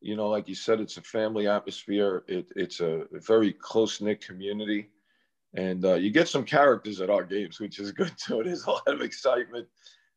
you 0.00 0.16
know, 0.16 0.28
like 0.28 0.48
you 0.48 0.54
said, 0.54 0.80
it's 0.80 0.96
a 0.96 1.02
family 1.02 1.46
atmosphere. 1.46 2.24
It, 2.26 2.50
it's 2.56 2.80
a 2.80 3.04
very 3.12 3.52
close 3.52 4.00
knit 4.00 4.24
community. 4.24 4.88
and 5.54 5.84
uh, 5.84 5.94
you 5.94 6.10
get 6.10 6.28
some 6.28 6.44
characters 6.44 7.00
at 7.00 7.10
our 7.10 7.24
games, 7.24 7.58
which 7.60 7.78
is 7.78 7.92
good 7.92 8.12
too. 8.16 8.42
There's 8.44 8.64
a 8.66 8.70
lot 8.70 8.88
of 8.88 9.00
excitement, 9.02 9.66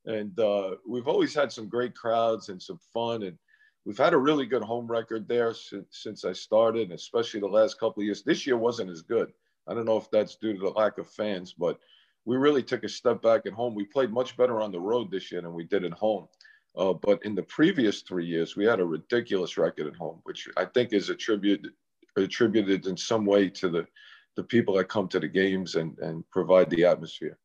and 0.06 0.38
uh, 0.40 0.76
we've 0.88 1.08
always 1.08 1.34
had 1.34 1.52
some 1.52 1.68
great 1.68 1.96
crowds 1.96 2.50
and 2.50 2.62
some 2.62 2.80
fun, 2.94 3.24
and 3.24 3.38
we've 3.86 3.98
had 3.98 4.14
a 4.14 4.18
really 4.18 4.46
good 4.46 4.64
home 4.64 4.88
record 4.88 5.28
there 5.28 5.54
since, 5.54 5.88
since 5.92 6.26
I 6.26 6.34
started, 6.34 6.92
especially 6.92 7.40
the 7.40 7.48
last 7.48 7.80
couple 7.80 8.02
of 8.02 8.06
years. 8.06 8.24
This 8.24 8.46
year 8.46 8.58
wasn't 8.58 8.92
as 8.92 9.02
good. 9.02 9.34
I 9.68 9.74
don't 9.74 9.86
know 9.86 9.98
if 9.98 10.12
that's 10.12 10.36
due 10.36 10.54
to 10.54 10.60
the 10.60 10.70
lack 10.70 10.98
of 10.98 11.10
fans, 11.10 11.54
but 11.54 11.80
we 12.26 12.38
really 12.38 12.64
took 12.64 12.84
a 12.84 12.90
step 12.90 13.22
back 13.22 13.46
at 13.46 13.54
home. 13.54 13.76
We 13.76 13.86
played 13.86 14.12
much 14.12 14.38
better 14.38 14.62
on 14.62 14.72
the 14.72 14.80
road 14.80 15.10
this 15.10 15.32
year 15.32 15.42
than 15.42 15.54
we 15.54 15.64
did 15.64 15.84
at 15.84 15.94
home. 15.94 16.28
Uh, 16.76 16.94
but 16.94 17.24
in 17.24 17.36
the 17.36 17.44
previous 17.44 18.02
three 18.02 18.26
years, 18.26 18.56
we 18.56 18.66
had 18.66 18.80
a 18.80 18.86
ridiculous 18.86 19.58
record 19.58 19.88
at 19.88 19.96
home, 19.96 20.20
which 20.24 20.48
I 20.58 20.66
think 20.66 20.94
is 20.94 21.10
attributed 21.10 21.72
attributed 22.16 22.86
in 22.86 22.96
some 22.96 23.26
way 23.26 23.50
to 23.50 23.70
the 23.70 23.88
the 24.36 24.44
people 24.44 24.76
that 24.76 24.86
come 24.86 25.08
to 25.08 25.20
the 25.20 25.28
games 25.28 25.76
and 25.76 25.98
and 26.00 26.28
provide 26.32 26.70
the 26.70 26.86
atmosphere. 26.86 27.38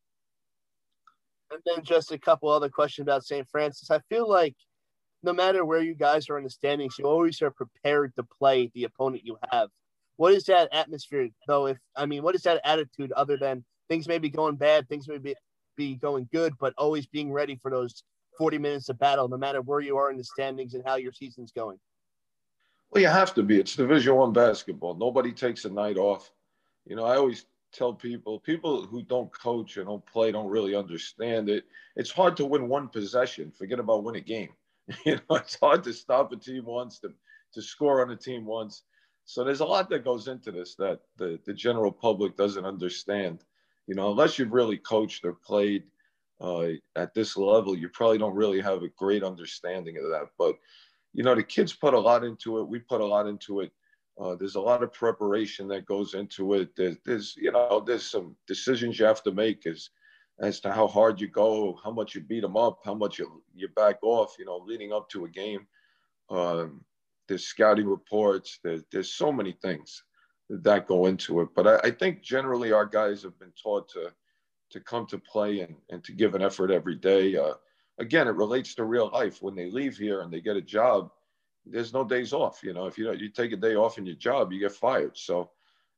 And 1.51 1.61
then 1.65 1.83
just 1.83 2.11
a 2.11 2.17
couple 2.17 2.49
other 2.49 2.69
questions 2.69 3.05
about 3.05 3.25
St. 3.25 3.47
Francis. 3.49 3.89
I 3.89 3.99
feel 4.09 4.29
like 4.29 4.55
no 5.23 5.33
matter 5.33 5.65
where 5.65 5.81
you 5.81 5.95
guys 5.95 6.29
are 6.29 6.37
in 6.37 6.43
the 6.43 6.49
standings, 6.49 6.95
you 6.97 7.05
always 7.05 7.41
are 7.41 7.51
prepared 7.51 8.15
to 8.15 8.23
play 8.23 8.71
the 8.73 8.85
opponent 8.85 9.25
you 9.25 9.37
have. 9.51 9.69
What 10.17 10.33
is 10.33 10.45
that 10.45 10.73
atmosphere 10.73 11.29
though? 11.47 11.67
If 11.67 11.77
I 11.95 12.07
mean, 12.07 12.23
what 12.23 12.35
is 12.35 12.41
that 12.43 12.61
attitude 12.63 13.11
other 13.11 13.37
than 13.37 13.63
things 13.89 14.07
may 14.07 14.17
be 14.17 14.29
going 14.29 14.55
bad, 14.55 14.87
things 14.87 15.07
may 15.07 15.17
be, 15.17 15.35
be 15.75 15.95
going 15.95 16.27
good, 16.31 16.53
but 16.59 16.73
always 16.77 17.05
being 17.05 17.31
ready 17.31 17.55
for 17.55 17.69
those 17.69 18.03
40 18.37 18.57
minutes 18.57 18.89
of 18.89 18.99
battle, 18.99 19.27
no 19.27 19.37
matter 19.37 19.61
where 19.61 19.79
you 19.79 19.97
are 19.97 20.11
in 20.11 20.17
the 20.17 20.23
standings 20.23 20.73
and 20.73 20.83
how 20.85 20.95
your 20.95 21.11
season's 21.11 21.51
going? 21.51 21.77
Well, 22.91 23.01
you 23.01 23.09
have 23.09 23.33
to 23.35 23.43
be. 23.43 23.59
It's 23.59 23.75
Division 23.75 24.15
One 24.15 24.33
basketball. 24.33 24.95
Nobody 24.95 25.31
takes 25.31 25.65
a 25.65 25.69
night 25.69 25.97
off. 25.97 26.31
You 26.85 26.95
know, 26.95 27.05
I 27.05 27.17
always 27.17 27.45
tell 27.71 27.93
people, 27.93 28.39
people 28.39 28.85
who 28.85 29.03
don't 29.03 29.31
coach 29.31 29.77
and 29.77 29.85
don't 29.85 30.05
play 30.07 30.31
don't 30.31 30.49
really 30.49 30.75
understand 30.75 31.49
it. 31.49 31.65
It's 31.95 32.11
hard 32.11 32.35
to 32.37 32.45
win 32.45 32.67
one 32.67 32.87
possession. 32.87 33.51
Forget 33.51 33.79
about 33.79 34.03
win 34.03 34.15
a 34.15 34.21
game. 34.21 34.49
You 35.05 35.17
know, 35.17 35.35
it's 35.35 35.59
hard 35.59 35.83
to 35.83 35.93
stop 35.93 36.31
a 36.31 36.35
team 36.35 36.65
once, 36.65 36.97
to, 36.99 37.13
to 37.53 37.61
score 37.61 38.01
on 38.01 38.09
a 38.09 38.15
team 38.15 38.43
once. 38.43 38.81
So 39.25 39.43
there's 39.43 39.59
a 39.59 39.65
lot 39.65 39.87
that 39.91 40.03
goes 40.03 40.27
into 40.27 40.51
this 40.51 40.73
that 40.77 41.01
the, 41.17 41.39
the 41.45 41.53
general 41.53 41.91
public 41.91 42.35
doesn't 42.35 42.65
understand. 42.65 43.43
You 43.85 43.93
know, 43.93 44.09
unless 44.09 44.39
you've 44.39 44.51
really 44.51 44.77
coached 44.77 45.23
or 45.25 45.33
played 45.33 45.83
uh, 46.41 46.69
at 46.95 47.13
this 47.13 47.35
level, 47.37 47.77
you 47.77 47.89
probably 47.89 48.17
don't 48.17 48.35
really 48.35 48.61
have 48.61 48.83
a 48.83 48.89
great 48.97 49.23
understanding 49.23 49.97
of 49.97 50.03
that. 50.03 50.27
But, 50.37 50.55
you 51.13 51.23
know, 51.23 51.35
the 51.35 51.43
kids 51.43 51.73
put 51.73 51.93
a 51.93 51.99
lot 51.99 52.23
into 52.23 52.59
it. 52.59 52.67
We 52.67 52.79
put 52.79 53.01
a 53.01 53.05
lot 53.05 53.27
into 53.27 53.61
it. 53.61 53.71
Uh, 54.19 54.35
there's 54.35 54.55
a 54.55 54.61
lot 54.61 54.83
of 54.83 54.93
preparation 54.93 55.67
that 55.69 55.85
goes 55.85 56.13
into 56.13 56.53
it. 56.55 56.75
There's, 56.75 56.97
there's, 57.05 57.35
you 57.37 57.51
know, 57.51 57.83
there's 57.85 58.09
some 58.09 58.35
decisions 58.47 58.99
you 58.99 59.05
have 59.05 59.23
to 59.23 59.31
make 59.31 59.65
as, 59.65 59.89
as 60.41 60.59
to 60.61 60.71
how 60.71 60.87
hard 60.87 61.19
you 61.21 61.27
go, 61.27 61.79
how 61.83 61.91
much 61.91 62.15
you 62.15 62.21
beat 62.21 62.41
them 62.41 62.57
up, 62.57 62.79
how 62.83 62.93
much 62.93 63.19
you, 63.19 63.41
you 63.55 63.67
back 63.75 63.97
off, 64.01 64.35
you 64.37 64.45
know, 64.45 64.57
leading 64.65 64.91
up 64.91 65.09
to 65.09 65.25
a 65.25 65.29
game. 65.29 65.65
Um, 66.29 66.83
there's 67.27 67.45
scouting 67.45 67.87
reports. 67.87 68.59
There's, 68.63 68.83
there's 68.91 69.13
so 69.13 69.31
many 69.31 69.53
things 69.61 70.03
that 70.49 70.87
go 70.87 71.05
into 71.05 71.41
it. 71.41 71.49
But 71.55 71.67
I, 71.67 71.87
I, 71.87 71.91
think 71.91 72.21
generally 72.21 72.71
our 72.71 72.85
guys 72.85 73.21
have 73.23 73.37
been 73.39 73.53
taught 73.61 73.87
to 73.89 74.11
to 74.71 74.79
come 74.79 75.05
to 75.07 75.17
play 75.17 75.61
and, 75.61 75.75
and 75.89 76.03
to 76.03 76.11
give 76.11 76.35
an 76.35 76.41
effort 76.41 76.71
every 76.71 76.95
day. 76.95 77.35
Uh, 77.35 77.53
again, 77.99 78.27
it 78.27 78.35
relates 78.35 78.75
to 78.75 78.83
real 78.83 79.09
life. 79.11 79.41
When 79.41 79.55
they 79.55 79.69
leave 79.69 79.97
here 79.97 80.21
and 80.21 80.31
they 80.31 80.41
get 80.41 80.55
a 80.55 80.61
job, 80.61 81.11
there's 81.65 81.93
no 81.93 82.03
days 82.03 82.33
off. 82.33 82.63
You 82.63 82.73
know, 82.73 82.85
if 82.85 82.97
you 82.97 83.05
know 83.05 83.11
you 83.11 83.29
take 83.29 83.51
a 83.51 83.57
day 83.57 83.75
off 83.75 83.97
in 83.97 84.05
your 84.05 84.15
job, 84.15 84.51
you 84.51 84.59
get 84.59 84.71
fired. 84.71 85.17
So 85.17 85.51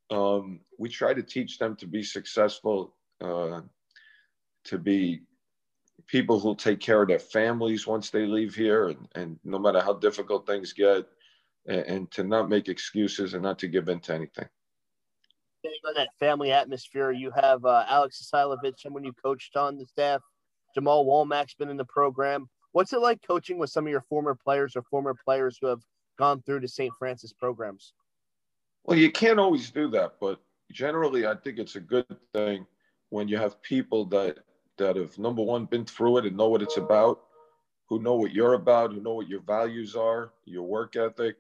um, 0.10 0.60
we 0.78 0.90
try 0.90 1.14
to 1.14 1.24
teach 1.24 1.58
them 1.58 1.76
to 1.78 1.88
be 1.88 2.04
successful, 2.04 2.94
uh, 3.22 3.62
to 4.66 4.78
be 4.78 5.22
people 6.08 6.40
who'll 6.40 6.56
take 6.56 6.80
care 6.80 7.02
of 7.02 7.08
their 7.08 7.20
families 7.20 7.88
once 7.88 8.10
they 8.10 8.26
leave 8.26 8.56
here, 8.56 8.90
and, 8.90 9.08
and 9.16 9.40
no 9.44 9.60
matter 9.60 9.80
how 9.82 9.94
difficult 9.94 10.46
things 10.46 10.74
get, 10.74 11.08
and, 11.68 11.82
and 11.82 12.12
to 12.12 12.24
not 12.24 12.50
make 12.50 12.68
excuses 12.68 13.34
and 13.34 13.44
not 13.44 13.60
to 13.60 13.68
give 13.68 13.88
in 13.88 14.00
to 14.02 14.14
anything. 14.14 14.50
On 15.64 15.94
that 15.96 16.10
family 16.20 16.52
atmosphere, 16.52 17.12
you 17.12 17.32
have 17.32 17.64
uh, 17.66 17.86
Alex 17.88 18.24
Asilovich, 18.24 18.80
someone 18.80 19.04
you 19.04 19.14
coached 19.14 19.56
on 19.56 19.78
the 19.78 19.86
staff. 19.86 20.22
Jamal 20.74 21.06
Womack's 21.06 21.54
been 21.54 21.70
in 21.70 21.78
the 21.78 21.86
program. 21.86 22.50
What's 22.72 22.94
it 22.94 23.00
like 23.00 23.22
coaching 23.28 23.58
with 23.60 23.70
some 23.70 23.86
of 23.86 23.92
your 23.92 24.02
former 24.02 24.34
players 24.36 24.76
or 24.76 24.82
former 24.84 25.16
players 25.26 25.58
who 25.62 25.68
have 25.68 25.82
gone 26.18 26.42
through 26.42 26.62
the 26.62 26.68
St. 26.68 26.92
Francis 26.98 27.34
programs? 27.34 27.94
Well, 28.86 28.98
you 28.98 29.12
can't 29.12 29.40
always 29.40 29.70
do 29.70 29.90
that, 29.92 30.14
but 30.20 30.40
generally, 30.72 31.28
I 31.28 31.36
think 31.36 31.60
it's 31.60 31.76
a 31.76 31.82
good 31.82 32.08
thing 32.34 32.66
when 33.10 33.28
you 33.28 33.38
have 33.38 33.62
people 33.62 34.06
that 34.06 34.40
that 34.78 34.96
have 34.96 35.18
number 35.20 35.44
one 35.44 35.66
been 35.66 35.86
through 35.86 36.18
it 36.18 36.26
and 36.26 36.36
know 36.36 36.48
what 36.48 36.64
it's 36.64 36.78
about, 36.78 37.22
who 37.88 38.02
know 38.02 38.16
what 38.16 38.32
you're 38.32 38.54
about, 38.54 38.94
who 38.94 39.02
know 39.02 39.14
what 39.14 39.28
your 39.28 39.42
values 39.42 39.96
are, 39.96 40.32
your 40.46 40.64
work 40.64 40.96
ethic, 40.96 41.36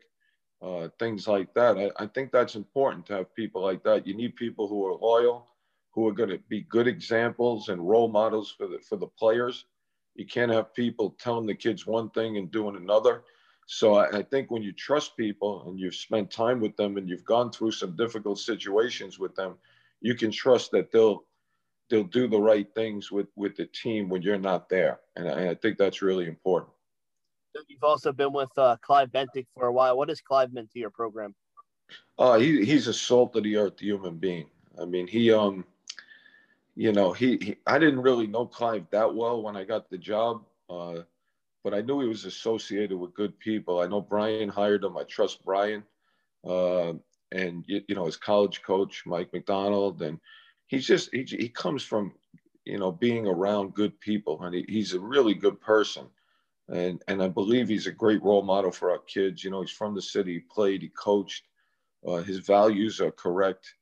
uh, 0.61 0.89
things 0.99 1.27
like 1.27 1.53
that. 1.55 1.77
I, 1.77 2.03
I, 2.03 2.07
think 2.07 2.31
that's 2.31 2.55
important 2.55 3.05
to 3.07 3.13
have 3.15 3.35
people 3.35 3.63
like 3.63 3.83
that. 3.83 4.05
You 4.05 4.13
need 4.13 4.35
people 4.35 4.67
who 4.67 4.85
are 4.85 4.93
loyal, 4.93 5.47
who 5.91 6.07
are 6.07 6.13
going 6.13 6.29
to 6.29 6.39
be 6.49 6.61
good 6.61 6.87
examples 6.87 7.69
and 7.69 7.87
role 7.87 8.07
models 8.07 8.53
for 8.55 8.67
the 8.67 8.79
for 8.79 8.95
the 8.95 9.07
players. 9.07 9.65
You 10.15 10.25
can't 10.25 10.51
have 10.51 10.73
people 10.73 11.15
telling 11.19 11.47
the 11.47 11.55
kids 11.55 11.87
one 11.87 12.09
thing 12.11 12.37
and 12.37 12.51
doing 12.51 12.75
another. 12.75 13.23
So 13.65 13.95
I, 13.95 14.19
I 14.19 14.21
think 14.23 14.51
when 14.51 14.61
you 14.61 14.73
trust 14.73 15.17
people 15.17 15.63
and 15.67 15.79
you've 15.79 15.95
spent 15.95 16.29
time 16.29 16.59
with 16.59 16.75
them 16.75 16.97
and 16.97 17.07
you've 17.07 17.25
gone 17.25 17.51
through 17.51 17.71
some 17.71 17.95
difficult 17.95 18.37
situations 18.37 19.17
with 19.17 19.33
them, 19.35 19.55
you 20.01 20.13
can 20.15 20.31
trust 20.31 20.71
that 20.71 20.91
they'll 20.91 21.23
they'll 21.89 22.03
do 22.03 22.27
the 22.27 22.39
right 22.39 22.67
things 22.75 23.11
with 23.11 23.27
with 23.35 23.55
the 23.55 23.65
team 23.65 24.09
when 24.09 24.21
you're 24.21 24.37
not 24.37 24.69
there. 24.69 24.99
And 25.15 25.27
I, 25.27 25.49
I 25.49 25.55
think 25.55 25.77
that's 25.77 26.01
really 26.03 26.27
important. 26.27 26.71
You've 27.67 27.83
also 27.83 28.11
been 28.11 28.33
with 28.33 28.51
uh, 28.57 28.77
Clive 28.81 29.09
Bentic 29.09 29.45
for 29.53 29.67
a 29.67 29.73
while. 29.73 29.97
What 29.97 30.09
has 30.09 30.21
Clive 30.21 30.53
meant 30.53 30.71
to 30.71 30.79
your 30.79 30.89
program? 30.89 31.35
Uh, 32.17 32.37
he, 32.37 32.63
he's 32.63 32.87
a 32.87 32.93
salt 32.93 33.35
of 33.35 33.43
the 33.43 33.57
earth 33.57 33.79
human 33.79 34.17
being. 34.17 34.47
I 34.79 34.85
mean, 34.85 35.07
he, 35.07 35.31
um, 35.31 35.65
you 36.75 36.93
know, 36.93 37.11
he, 37.11 37.37
he, 37.41 37.55
I 37.67 37.79
didn't 37.79 38.01
really 38.01 38.27
know 38.27 38.45
Clive 38.45 38.85
that 38.91 39.13
well 39.13 39.41
when 39.41 39.57
I 39.57 39.63
got 39.63 39.89
the 39.89 39.97
job, 39.97 40.43
uh, 40.69 40.99
but 41.63 41.73
I 41.73 41.81
knew 41.81 41.99
he 42.01 42.07
was 42.07 42.25
associated 42.25 42.97
with 42.97 43.13
good 43.13 43.37
people. 43.39 43.79
I 43.79 43.87
know 43.87 44.01
Brian 44.01 44.49
hired 44.49 44.83
him. 44.83 44.97
I 44.97 45.03
trust 45.03 45.43
Brian, 45.43 45.83
uh, 46.47 46.93
and 47.31 47.65
you, 47.67 47.81
you 47.87 47.95
know 47.95 48.05
his 48.05 48.17
college 48.17 48.61
coach 48.61 49.03
Mike 49.05 49.31
McDonald, 49.33 50.01
and 50.01 50.19
he's 50.67 50.87
just 50.87 51.09
he, 51.13 51.23
he 51.23 51.49
comes 51.49 51.83
from 51.83 52.13
you 52.65 52.79
know 52.79 52.91
being 52.91 53.27
around 53.27 53.75
good 53.75 53.99
people, 53.99 54.41
and 54.43 54.55
he, 54.55 54.65
he's 54.67 54.93
a 54.93 54.99
really 54.99 55.33
good 55.33 55.59
person 55.59 56.07
and 56.69 57.01
and 57.07 57.21
I 57.21 57.27
believe 57.27 57.67
he's 57.67 57.87
a 57.87 57.91
great 57.91 58.21
role 58.23 58.43
model 58.43 58.71
for 58.71 58.91
our 58.91 58.99
kids. 58.99 59.43
You 59.43 59.51
know, 59.51 59.61
he's 59.61 59.71
from 59.71 59.95
the 59.95 60.01
city, 60.01 60.33
he 60.33 60.39
played, 60.39 60.81
he 60.81 60.89
coached. 60.89 61.43
Uh, 62.07 62.17
his 62.17 62.39
values 62.39 62.99
are 62.99 63.11
correct. 63.11 63.73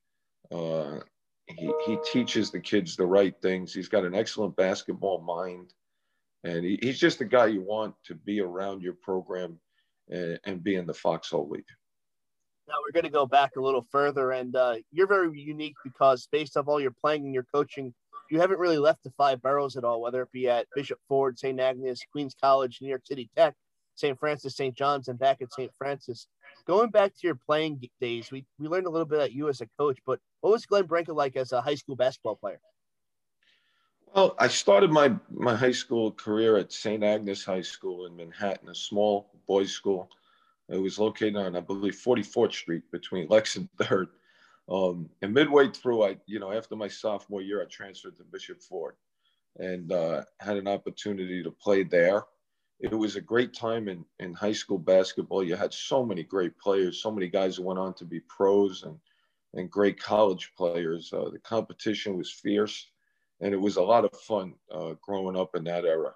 Uh, 0.52 1.00
he 1.48 1.72
he 1.86 1.98
teaches 2.12 2.52
the 2.52 2.60
kids 2.60 2.96
the 2.96 3.06
right 3.06 3.36
things. 3.42 3.74
He's 3.74 3.90
got 3.90 4.06
an 4.06 4.16
excellent 4.16 4.56
basketball 4.56 5.22
mind, 5.22 5.74
and 6.44 6.66
he, 6.66 6.80
he's 6.82 7.00
just 7.00 7.20
the 7.20 7.26
guy 7.26 7.48
you 7.48 7.62
want 7.62 7.96
to 8.06 8.16
be 8.16 8.42
around 8.42 8.82
your 8.82 8.94
program 8.94 9.60
and, 10.10 10.40
and 10.46 10.64
be 10.64 10.76
in 10.76 10.86
the 10.86 10.94
Foxhole 10.94 11.50
League. 11.50 11.64
Now 12.70 12.76
we're 12.86 12.92
going 12.92 13.12
to 13.12 13.18
go 13.18 13.26
back 13.26 13.56
a 13.56 13.62
little 13.62 13.84
further, 13.92 14.30
and 14.30 14.56
uh, 14.56 14.76
you're 14.92 15.08
very 15.08 15.42
unique 15.42 15.74
because 15.84 16.28
based 16.32 16.56
off 16.56 16.68
all 16.68 16.80
your 16.80 16.92
playing 16.92 17.26
and 17.26 17.34
your 17.34 17.48
coaching, 17.52 17.96
you 18.30 18.40
haven't 18.40 18.60
really 18.60 18.78
left 18.78 19.04
the 19.04 19.10
five 19.18 19.42
boroughs 19.42 19.76
at 19.76 19.84
all, 19.84 20.02
whether 20.02 20.22
it 20.22 20.32
be 20.32 20.48
at 20.48 20.68
Bishop 20.76 21.00
Ford, 21.08 21.40
St. 21.40 21.60
Agnes, 21.60 22.00
Queens 22.12 22.36
College, 22.40 22.78
New 22.80 22.90
York 22.90 23.08
City 23.08 23.28
Tech, 23.36 23.56
St. 23.96 24.20
Francis, 24.20 24.56
St. 24.56 24.76
John's, 24.76 25.08
and 25.08 25.18
back 25.18 25.42
at 25.42 25.52
St. 25.52 25.72
Francis. 25.80 26.28
Going 26.68 26.92
back 26.92 27.12
to 27.16 27.26
your 27.26 27.40
playing 27.44 27.82
days, 28.00 28.32
we, 28.32 28.46
we 28.60 28.68
learned 28.68 28.86
a 28.86 28.92
little 28.92 29.08
bit 29.08 29.20
at 29.20 29.32
you 29.32 29.50
as 29.50 29.62
a 29.62 29.68
coach, 29.80 29.98
but 30.06 30.20
what 30.42 30.52
was 30.52 30.68
Glenn 30.68 30.88
Braica 30.88 31.16
like 31.16 31.36
as 31.38 31.52
a 31.54 31.62
high 31.62 31.74
school 31.74 31.96
basketball 31.96 32.36
player? 32.36 32.62
Well, 34.14 34.36
I 34.38 34.48
started 34.48 34.92
my, 34.92 35.16
my 35.32 35.56
high 35.56 35.72
school 35.72 36.12
career 36.12 36.58
at 36.58 36.72
St. 36.72 37.04
Agnes 37.04 37.44
High 37.44 37.62
School 37.62 38.06
in 38.06 38.16
Manhattan, 38.16 38.70
a 38.70 38.76
small 38.76 39.32
boys' 39.48 39.72
school. 39.72 40.10
It 40.70 40.78
was 40.78 41.00
located 41.00 41.36
on, 41.36 41.56
I 41.56 41.62
believe, 41.62 41.96
44th 41.96 42.54
Street 42.54 42.84
between 42.92 43.28
Lex 43.28 43.56
and 43.56 43.70
3rd. 43.78 44.08
Um, 44.70 45.10
and 45.22 45.34
midway 45.34 45.70
through, 45.70 46.04
I, 46.04 46.18
you 46.28 46.40
know, 46.40 46.52
after 46.52 46.76
my 46.76 46.88
sophomore 46.88 47.42
year, 47.42 47.62
I 47.62 47.66
transferred 47.66 48.18
to 48.18 48.24
Bishop 48.24 48.62
Ford 48.62 48.96
and 49.58 49.92
uh, 49.92 50.24
had 50.40 50.58
an 50.58 50.68
opportunity 50.68 51.42
to 51.42 51.52
play 51.52 51.84
there. 51.84 52.24
It 52.80 52.94
was 52.94 53.16
a 53.16 53.22
great 53.22 53.54
time 53.54 53.90
in, 53.90 54.06
in 54.20 54.34
high 54.34 54.54
school 54.54 54.78
basketball. 54.78 55.44
You 55.44 55.56
had 55.56 55.74
so 55.74 56.06
many 56.06 56.24
great 56.24 56.58
players, 56.60 57.02
so 57.02 57.12
many 57.12 57.28
guys 57.28 57.56
who 57.56 57.64
went 57.64 57.80
on 57.80 57.94
to 57.96 58.06
be 58.06 58.22
pros 58.22 58.84
and, 58.84 58.98
and 59.56 59.72
great 59.72 60.00
college 60.00 60.54
players. 60.56 61.12
Uh, 61.12 61.30
the 61.32 61.40
competition 61.40 62.16
was 62.16 62.32
fierce, 62.32 62.92
and 63.42 63.54
it 63.54 63.60
was 63.60 63.78
a 63.78 63.82
lot 63.82 64.06
of 64.06 64.18
fun 64.22 64.54
uh, 64.72 64.94
growing 65.02 65.36
up 65.36 65.56
in 65.56 65.64
that 65.64 65.84
era. 65.84 66.14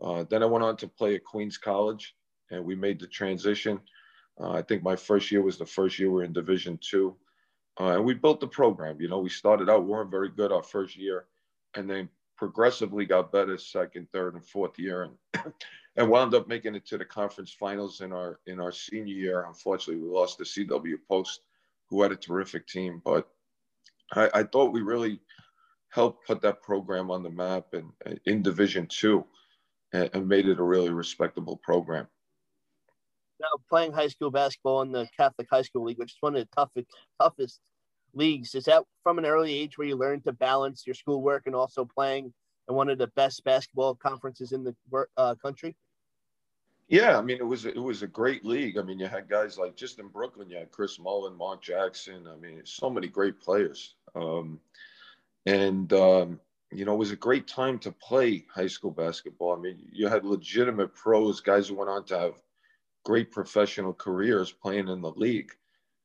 Uh, 0.00 0.24
then 0.30 0.42
I 0.42 0.46
went 0.46 0.64
on 0.64 0.76
to 0.78 0.88
play 0.88 1.16
at 1.16 1.24
Queens 1.24 1.58
College, 1.58 2.14
and 2.52 2.64
we 2.64 2.74
made 2.74 3.00
the 3.00 3.06
transition. 3.08 3.80
Uh, 4.40 4.52
I 4.52 4.62
think 4.62 4.82
my 4.82 4.96
first 4.96 5.30
year 5.30 5.42
was 5.42 5.58
the 5.58 5.66
first 5.66 5.98
year 5.98 6.08
we 6.08 6.14
were 6.14 6.24
in 6.24 6.32
Division 6.32 6.78
two 6.80 7.16
uh, 7.80 7.94
and 7.94 8.04
we 8.04 8.14
built 8.14 8.40
the 8.40 8.46
program. 8.46 9.00
You 9.00 9.08
know, 9.08 9.18
we 9.18 9.30
started 9.30 9.70
out 9.70 9.86
weren't 9.86 10.10
very 10.10 10.28
good 10.28 10.52
our 10.52 10.62
first 10.62 10.96
year, 10.96 11.26
and 11.74 11.88
then 11.88 12.08
progressively 12.36 13.06
got 13.06 13.32
better 13.32 13.56
second, 13.56 14.08
third, 14.12 14.34
and 14.34 14.46
fourth 14.46 14.78
year, 14.78 15.04
and 15.34 15.52
and 15.96 16.08
wound 16.08 16.34
up 16.34 16.48
making 16.48 16.74
it 16.74 16.86
to 16.86 16.98
the 16.98 17.04
conference 17.04 17.52
finals 17.52 18.00
in 18.00 18.12
our 18.12 18.40
in 18.46 18.60
our 18.60 18.72
senior 18.72 19.14
year. 19.14 19.44
Unfortunately, 19.46 20.02
we 20.02 20.08
lost 20.08 20.38
to 20.38 20.44
CW 20.44 20.96
Post, 21.08 21.40
who 21.88 22.02
had 22.02 22.12
a 22.12 22.16
terrific 22.16 22.66
team, 22.66 23.00
but 23.04 23.28
I, 24.12 24.30
I 24.34 24.42
thought 24.42 24.72
we 24.72 24.82
really 24.82 25.20
helped 25.88 26.26
put 26.26 26.40
that 26.42 26.62
program 26.62 27.10
on 27.10 27.22
the 27.22 27.30
map 27.30 27.72
and 27.72 27.90
in 28.26 28.42
Division 28.42 28.86
Two, 28.86 29.24
and, 29.94 30.10
and 30.12 30.28
made 30.28 30.46
it 30.46 30.60
a 30.60 30.64
really 30.64 30.90
respectable 30.90 31.56
program 31.56 32.06
now 33.42 33.62
playing 33.68 33.92
high 33.92 34.08
school 34.08 34.30
basketball 34.30 34.82
in 34.82 34.92
the 34.92 35.08
Catholic 35.16 35.48
High 35.50 35.62
School 35.62 35.84
League, 35.84 35.98
which 35.98 36.12
is 36.12 36.16
one 36.20 36.36
of 36.36 36.42
the 36.42 36.48
toughest 36.56 36.86
toughest 37.20 37.60
leagues. 38.14 38.54
Is 38.54 38.64
that 38.64 38.84
from 39.02 39.18
an 39.18 39.26
early 39.26 39.52
age 39.52 39.76
where 39.76 39.86
you 39.86 39.96
learned 39.96 40.24
to 40.24 40.32
balance 40.32 40.86
your 40.86 40.94
schoolwork 40.94 41.42
and 41.46 41.54
also 41.54 41.84
playing 41.84 42.32
in 42.68 42.74
one 42.74 42.88
of 42.88 42.98
the 42.98 43.08
best 43.08 43.44
basketball 43.44 43.94
conferences 43.94 44.52
in 44.52 44.64
the 44.64 44.74
uh, 45.16 45.34
country? 45.36 45.76
Yeah, 46.88 47.18
I 47.18 47.22
mean 47.22 47.38
it 47.38 47.46
was 47.46 47.64
it 47.64 47.78
was 47.78 48.02
a 48.02 48.06
great 48.06 48.44
league. 48.44 48.78
I 48.78 48.82
mean 48.82 48.98
you 48.98 49.06
had 49.06 49.28
guys 49.28 49.58
like 49.58 49.76
just 49.76 49.98
in 49.98 50.08
Brooklyn, 50.08 50.50
you 50.50 50.58
had 50.58 50.70
Chris 50.70 50.98
Mullin, 50.98 51.36
Mark 51.36 51.62
Jackson. 51.62 52.26
I 52.30 52.36
mean 52.36 52.60
so 52.64 52.90
many 52.90 53.08
great 53.08 53.40
players, 53.40 53.94
um, 54.14 54.60
and 55.46 55.90
um, 55.94 56.40
you 56.70 56.84
know 56.84 56.92
it 56.92 56.98
was 56.98 57.12
a 57.12 57.16
great 57.16 57.46
time 57.46 57.78
to 57.80 57.92
play 57.92 58.44
high 58.54 58.66
school 58.66 58.90
basketball. 58.90 59.56
I 59.56 59.60
mean 59.60 59.78
you 59.90 60.08
had 60.08 60.26
legitimate 60.26 60.94
pros, 60.94 61.40
guys 61.40 61.68
who 61.68 61.76
went 61.76 61.88
on 61.88 62.04
to 62.06 62.18
have 62.18 62.34
great 63.04 63.30
professional 63.30 63.92
careers 63.92 64.52
playing 64.52 64.88
in 64.88 65.00
the 65.00 65.12
league. 65.12 65.50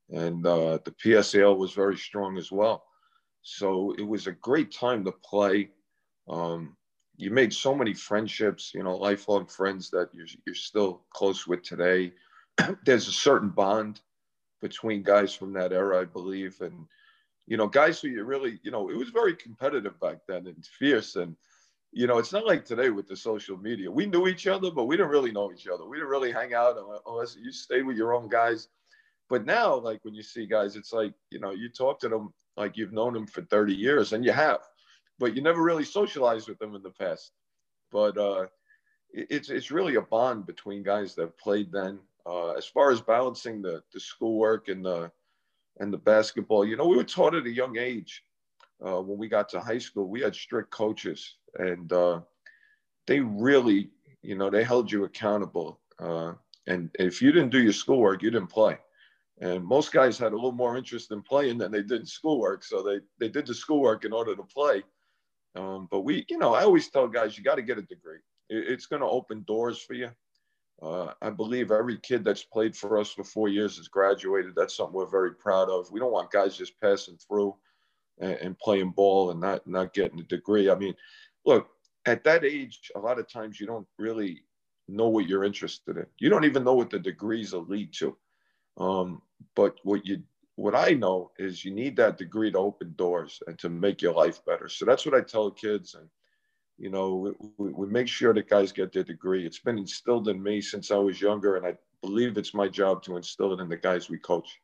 And 0.10 0.46
uh, 0.46 0.80
the 0.84 0.92
PSAL 0.92 1.58
was 1.58 1.74
very 1.74 1.98
strong 1.98 2.38
as 2.38 2.51
well. 2.51 2.86
So 3.42 3.94
it 3.98 4.08
was 4.08 4.27
a 4.27 4.32
great 4.32 4.72
time 4.72 5.04
to 5.06 5.12
play. 5.12 5.70
Um, 6.30 6.75
you 7.18 7.32
made 7.32 7.54
so 7.54 7.74
many 7.75 7.94
friendships, 7.94 8.72
you 8.74 8.84
know, 8.84 8.96
lifelong 8.96 9.48
friends 9.48 9.89
that 9.92 10.10
you're, 10.13 10.27
you're 10.46 10.56
still 10.56 11.04
close 11.13 11.48
with 11.48 11.63
today. 11.63 12.13
There's 12.86 13.08
a 13.08 13.12
certain 13.12 13.50
bond 13.50 14.01
between 14.62 15.04
guys 15.04 15.34
from 15.34 15.54
that 15.54 15.74
era, 15.74 16.01
I 16.01 16.06
believe. 16.06 16.60
And, 16.62 16.86
you 17.48 17.58
know, 17.58 17.68
guys 17.68 18.00
who 18.00 18.10
you 18.10 18.24
really, 18.24 18.60
you 18.63 18.72
know, 18.72 18.89
it 18.89 18.98
was 18.98 19.10
very 19.10 19.36
competitive 19.36 20.00
back 20.00 20.18
then 20.27 20.48
and 20.48 20.66
fierce. 20.80 21.16
And, 21.16 21.36
you 21.98 22.06
know, 22.06 22.20
it's 22.20 22.32
not 22.32 22.46
like 22.46 22.63
today 22.63 22.92
with 22.92 23.08
the 23.08 23.16
social 23.16 23.58
media. 23.58 23.89
We 23.89 24.06
knew 24.06 24.27
each 24.27 24.46
other, 24.46 24.70
but 24.70 24.86
we 24.86 24.96
didn't 24.96 25.10
really 25.10 25.32
know 25.32 25.51
each 25.51 25.68
other. 25.68 25.84
We 25.84 25.98
didn't 25.98 26.12
really 26.12 26.32
hang 26.32 26.54
out 26.54 26.77
unless 27.08 27.36
you 27.36 27.51
stayed 27.51 27.88
with 27.88 27.98
your 27.98 28.13
own 28.13 28.30
guys. 28.30 28.68
But 29.30 29.48
now, 29.48 29.74
like 29.74 30.06
when 30.06 30.13
you 30.13 30.22
see 30.22 30.46
guys, 30.46 30.75
it's 30.75 30.94
like, 30.94 31.13
you 31.32 31.39
know, 31.39 31.54
you 31.54 31.70
talk 31.70 32.00
to 32.01 32.10
them 32.10 32.32
like 32.56 32.77
you've 32.77 32.94
known 32.94 33.13
them 33.13 33.25
for 33.25 33.42
30 33.42 33.74
years 33.74 34.13
and 34.13 34.24
you 34.24 34.32
have, 34.32 34.60
but 35.18 35.36
you 35.36 35.42
never 35.42 35.63
really 35.63 35.84
socialized 35.84 36.48
with 36.48 36.60
them 36.60 36.75
in 36.75 36.84
the 36.84 36.92
past. 36.92 37.32
But 37.92 38.16
uh, 38.16 38.46
it's, 39.12 39.50
it's 39.50 39.72
really 39.72 39.96
a 39.96 40.01
bond 40.01 40.46
between 40.46 40.84
guys 40.84 41.16
that 41.16 41.36
played 41.39 41.72
then. 41.72 41.98
Uh, 42.27 42.51
as 42.51 42.68
far 42.68 42.92
as 42.92 43.01
balancing 43.01 43.60
the, 43.63 43.82
the 43.92 44.00
schoolwork 44.00 44.68
and 44.68 44.86
the, 44.86 45.12
and 45.80 45.92
the 45.92 45.98
basketball, 45.98 46.63
you 46.63 46.77
know, 46.77 46.86
we 46.86 46.96
were 46.96 47.04
taught 47.04 47.34
at 47.34 47.48
a 47.48 47.51
young 47.51 47.75
age. 47.80 48.24
Uh, 48.86 49.01
when 49.01 49.18
we 49.18 49.27
got 49.27 49.50
to 49.50 49.60
high 49.60 49.80
school, 49.80 50.08
we 50.08 50.22
had 50.22 50.36
strict 50.36 50.70
coaches 50.70 51.38
and 51.58 51.92
uh, 51.92 52.22
they 53.06 53.20
really, 53.20 53.90
you 54.22 54.36
know, 54.36 54.50
they 54.50 54.64
held 54.64 54.92
you 54.92 55.04
accountable. 55.04 55.80
Uh, 56.00 56.34
and 56.68 56.90
if 57.00 57.22
you 57.22 57.32
didn't 57.32 57.50
do 57.50 57.62
your 57.62 57.74
schoolwork, 57.74 58.22
you 58.22 58.30
didn't 58.30 58.50
play. 58.50 58.78
And 59.40 59.64
most 59.64 59.92
guys 59.92 60.18
had 60.18 60.32
a 60.32 60.36
little 60.36 60.52
more 60.52 60.78
interest 60.78 61.12
in 61.12 61.22
playing 61.22 61.60
than 61.60 61.72
they 61.72 61.84
did 61.84 62.02
in 62.02 62.06
schoolwork, 62.06 62.63
so 62.63 62.82
they 62.82 63.00
they 63.20 63.30
did 63.32 63.46
the 63.46 63.54
schoolwork 63.54 64.04
in 64.04 64.12
order 64.12 64.36
to 64.36 64.43
play. 64.43 64.84
Um, 65.56 65.88
but 65.91 66.02
we, 66.02 66.26
you 66.30 66.38
know, 66.38 66.54
I 66.54 66.63
always 66.63 66.89
tell 66.89 67.08
guys, 67.08 67.38
you 67.38 67.43
got 67.43 67.56
to 67.56 67.62
get 67.62 67.78
a 67.78 67.84
degree. 67.84 68.20
It, 68.50 68.67
it's 68.67 68.86
going 68.86 69.02
to 69.02 69.08
open 69.08 69.43
doors 69.48 69.80
for 69.80 69.93
you. 69.93 70.10
Uh, 70.82 71.13
I 71.22 71.32
believe 71.32 71.72
every 71.72 71.98
kid 71.98 72.24
that's 72.24 72.43
played 72.43 72.76
for 72.76 73.00
us 73.00 73.12
for 73.12 73.24
four 73.24 73.50
years 73.50 73.78
has 73.78 73.88
graduated. 73.88 74.54
That's 74.56 74.76
something 74.76 74.93
we're 74.93 75.08
very 75.08 75.34
proud 75.34 75.70
of. 75.70 75.91
We 75.91 76.00
don't 76.00 76.12
want 76.12 76.32
guys 76.32 76.58
just 76.58 76.80
passing 76.80 77.17
through 77.17 77.56
and, 78.20 78.34
and 78.34 78.60
playing 78.60 78.91
ball 78.91 79.32
and 79.32 79.39
not 79.39 79.65
not 79.65 79.93
getting 79.93 80.20
a 80.20 80.24
degree. 80.24 80.70
I 80.70 80.76
mean, 80.76 80.93
look, 81.45 81.69
at 82.06 82.23
that 82.23 82.45
age, 82.45 82.91
a 82.95 83.00
lot 83.00 83.19
of 83.19 83.32
times 83.32 83.60
you 83.60 83.67
don't 83.67 83.88
really 83.97 84.43
know 84.88 85.10
what 85.10 85.28
you're 85.28 85.43
interested 85.43 85.97
in. 85.97 86.06
You 86.19 86.30
don't 86.30 86.45
even 86.45 86.63
know 86.63 86.73
what 86.73 86.89
the 86.89 87.00
degrees 87.00 87.54
will 87.54 87.65
lead 87.65 87.93
to. 87.95 88.17
Um, 88.78 89.21
but 89.56 89.76
what 89.84 90.06
you 90.06 90.23
what 90.56 90.73
I 90.73 90.91
know 90.91 91.32
is 91.38 91.63
you 91.63 91.71
need 91.71 91.95
that 91.97 92.17
degree 92.17 92.52
to 92.52 92.58
open 92.58 92.93
doors 92.97 93.39
and 93.45 93.60
to 93.60 93.69
make 93.69 94.02
your 94.02 94.13
life 94.13 94.43
better. 94.43 94.67
So 94.67 94.86
that's 94.86 95.06
what 95.06 95.13
I 95.13 95.21
tell 95.21 95.52
kids. 95.52 95.93
And, 95.93 96.10
you 96.80 96.89
know, 96.89 97.36
we, 97.58 97.69
we 97.69 97.86
make 97.86 98.08
sure 98.08 98.34
that 98.34 98.50
guys 98.50 98.71
get 98.71 98.91
their 98.91 99.04
degree. 99.04 99.45
It's 99.45 99.60
been 99.60 99.78
instilled 99.78 100.30
in 100.30 100.41
me 100.41 100.60
since 100.62 100.89
I 100.89 100.97
was 100.97 101.21
younger, 101.21 101.58
and 101.58 101.65
I 101.67 101.78
believe 102.02 102.38
it's 102.38 102.56
my 102.56 102.67
job 102.67 103.04
to 103.04 103.17
instill 103.17 103.54
it 103.54 103.62
in 103.62 103.69
the 103.69 103.78
guys 103.78 104.10
we 104.10 104.17
coach 104.17 104.60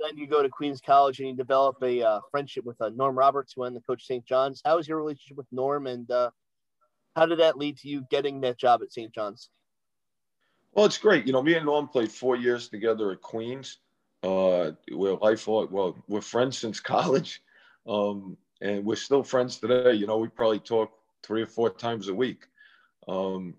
then 0.00 0.16
you 0.16 0.26
go 0.26 0.42
to 0.42 0.48
Queens 0.48 0.80
College 0.80 1.20
and 1.20 1.28
you 1.28 1.34
develop 1.34 1.76
a 1.82 2.02
uh, 2.02 2.20
friendship 2.30 2.64
with 2.64 2.80
uh, 2.80 2.90
Norm 2.90 3.16
Roberts, 3.16 3.52
who 3.54 3.64
ended 3.64 3.82
the 3.82 3.86
coach 3.86 4.06
St. 4.06 4.24
John's. 4.24 4.62
How 4.64 4.76
was 4.76 4.88
your 4.88 4.98
relationship 4.98 5.36
with 5.36 5.46
Norm, 5.52 5.86
and 5.86 6.10
uh, 6.10 6.30
how 7.14 7.26
did 7.26 7.40
that 7.40 7.56
lead 7.56 7.78
to 7.78 7.88
you 7.88 8.06
getting 8.10 8.40
that 8.42 8.58
job 8.58 8.82
at 8.82 8.92
St. 8.92 9.12
John's? 9.12 9.48
Well, 10.72 10.84
it's 10.84 10.98
great. 10.98 11.26
You 11.26 11.32
know, 11.32 11.42
me 11.42 11.54
and 11.54 11.64
Norm 11.64 11.88
played 11.88 12.12
four 12.12 12.36
years 12.36 12.68
together 12.68 13.10
at 13.10 13.22
Queens. 13.22 13.78
Uh, 14.22 14.72
we're 14.90 15.14
lifelong. 15.14 15.68
Well, 15.70 15.96
we're 16.08 16.20
friends 16.20 16.58
since 16.58 16.80
college, 16.94 17.42
um, 17.86 18.36
and 18.60 18.84
we're 18.84 18.96
still 18.96 19.22
friends 19.22 19.58
today. 19.58 19.94
You 19.94 20.06
know, 20.06 20.18
we 20.18 20.28
probably 20.28 20.60
talk 20.60 20.90
three 21.22 21.42
or 21.42 21.46
four 21.46 21.70
times 21.70 22.08
a 22.08 22.14
week. 22.14 22.44
Um, 23.08 23.54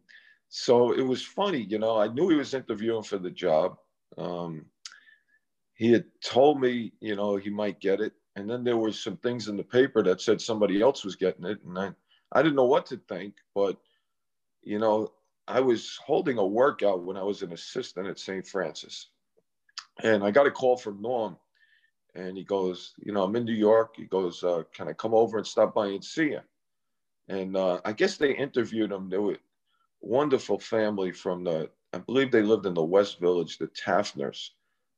so 0.50 0.92
it 0.92 1.02
was 1.02 1.24
funny. 1.24 1.62
You 1.62 1.80
know, 1.80 2.00
I 2.00 2.08
knew 2.08 2.30
he 2.30 2.36
was 2.36 2.54
interviewing 2.54 3.04
for 3.04 3.18
the 3.18 3.32
job. 3.32 3.78
Um, 4.18 4.66
he 5.78 5.92
had 5.92 6.06
told 6.24 6.60
me, 6.60 6.92
you 7.00 7.16
know, 7.16 7.36
he 7.36 7.52
might 7.52 7.80
get 7.80 8.02
it. 8.02 8.14
And 8.36 8.50
then 8.50 8.64
there 8.64 8.78
was 8.78 9.00
some 9.00 9.18
things 9.18 9.48
in 9.48 9.56
the 9.58 9.64
paper 9.64 10.04
that 10.04 10.22
said 10.22 10.42
somebody 10.42 10.82
else 10.82 11.06
was 11.06 11.16
getting 11.16 11.46
it. 11.46 11.64
And 11.64 11.78
I, 11.78 11.92
I 12.32 12.42
didn't 12.42 12.56
know 12.56 12.66
what 12.66 12.88
to 12.88 12.98
think, 13.08 13.36
but, 13.54 13.78
you 14.64 14.80
know, 14.80 15.12
I 15.48 15.60
was 15.60 15.98
holding 16.04 16.40
a 16.40 16.46
workout 16.46 17.04
when 17.04 17.16
I 17.16 17.24
was 17.24 17.44
an 17.44 17.54
assistant 17.54 18.08
at 18.08 18.20
St. 18.20 18.46
Francis. 18.46 19.10
And 20.04 20.24
I 20.24 20.32
got 20.32 20.48
a 20.48 20.52
call 20.52 20.78
from 20.78 21.02
Norm. 21.02 21.38
And 22.16 22.36
he 22.36 22.44
goes, 22.44 22.94
you 22.98 23.14
know, 23.14 23.24
I'm 23.24 23.36
in 23.36 23.46
New 23.46 23.54
York. 23.54 23.96
He 23.98 24.06
goes, 24.06 24.44
uh, 24.44 24.64
can 24.74 24.88
I 24.88 24.94
come 24.94 25.14
over 25.14 25.38
and 25.38 25.46
stop 25.46 25.76
by 25.76 25.88
and 25.88 26.04
see 26.04 26.32
you? 26.32 26.42
And 27.28 27.56
uh, 27.56 27.82
I 27.86 27.94
guess 27.94 28.18
they 28.18 28.36
interviewed 28.36 28.92
him. 28.92 29.10
They 29.10 29.20
were 29.20 29.38
wonderful 30.02 30.58
family 30.58 31.12
from 31.12 31.44
the, 31.44 31.70
I 31.94 32.00
believe 32.00 32.32
they 32.32 32.42
lived 32.42 32.66
in 32.66 32.74
the 32.74 32.84
West 32.84 33.20
Village, 33.20 33.60
the 33.60 33.68
Taftners. 33.68 34.52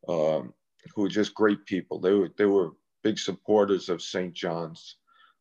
Um, 0.08 0.54
who 0.96 1.04
were 1.04 1.10
just 1.10 1.34
great 1.34 1.66
people. 1.66 2.00
They 2.00 2.14
were 2.14 2.30
they 2.38 2.46
were 2.46 2.72
big 3.04 3.18
supporters 3.18 3.90
of 3.90 4.02
St. 4.02 4.34
John's, 4.34 4.98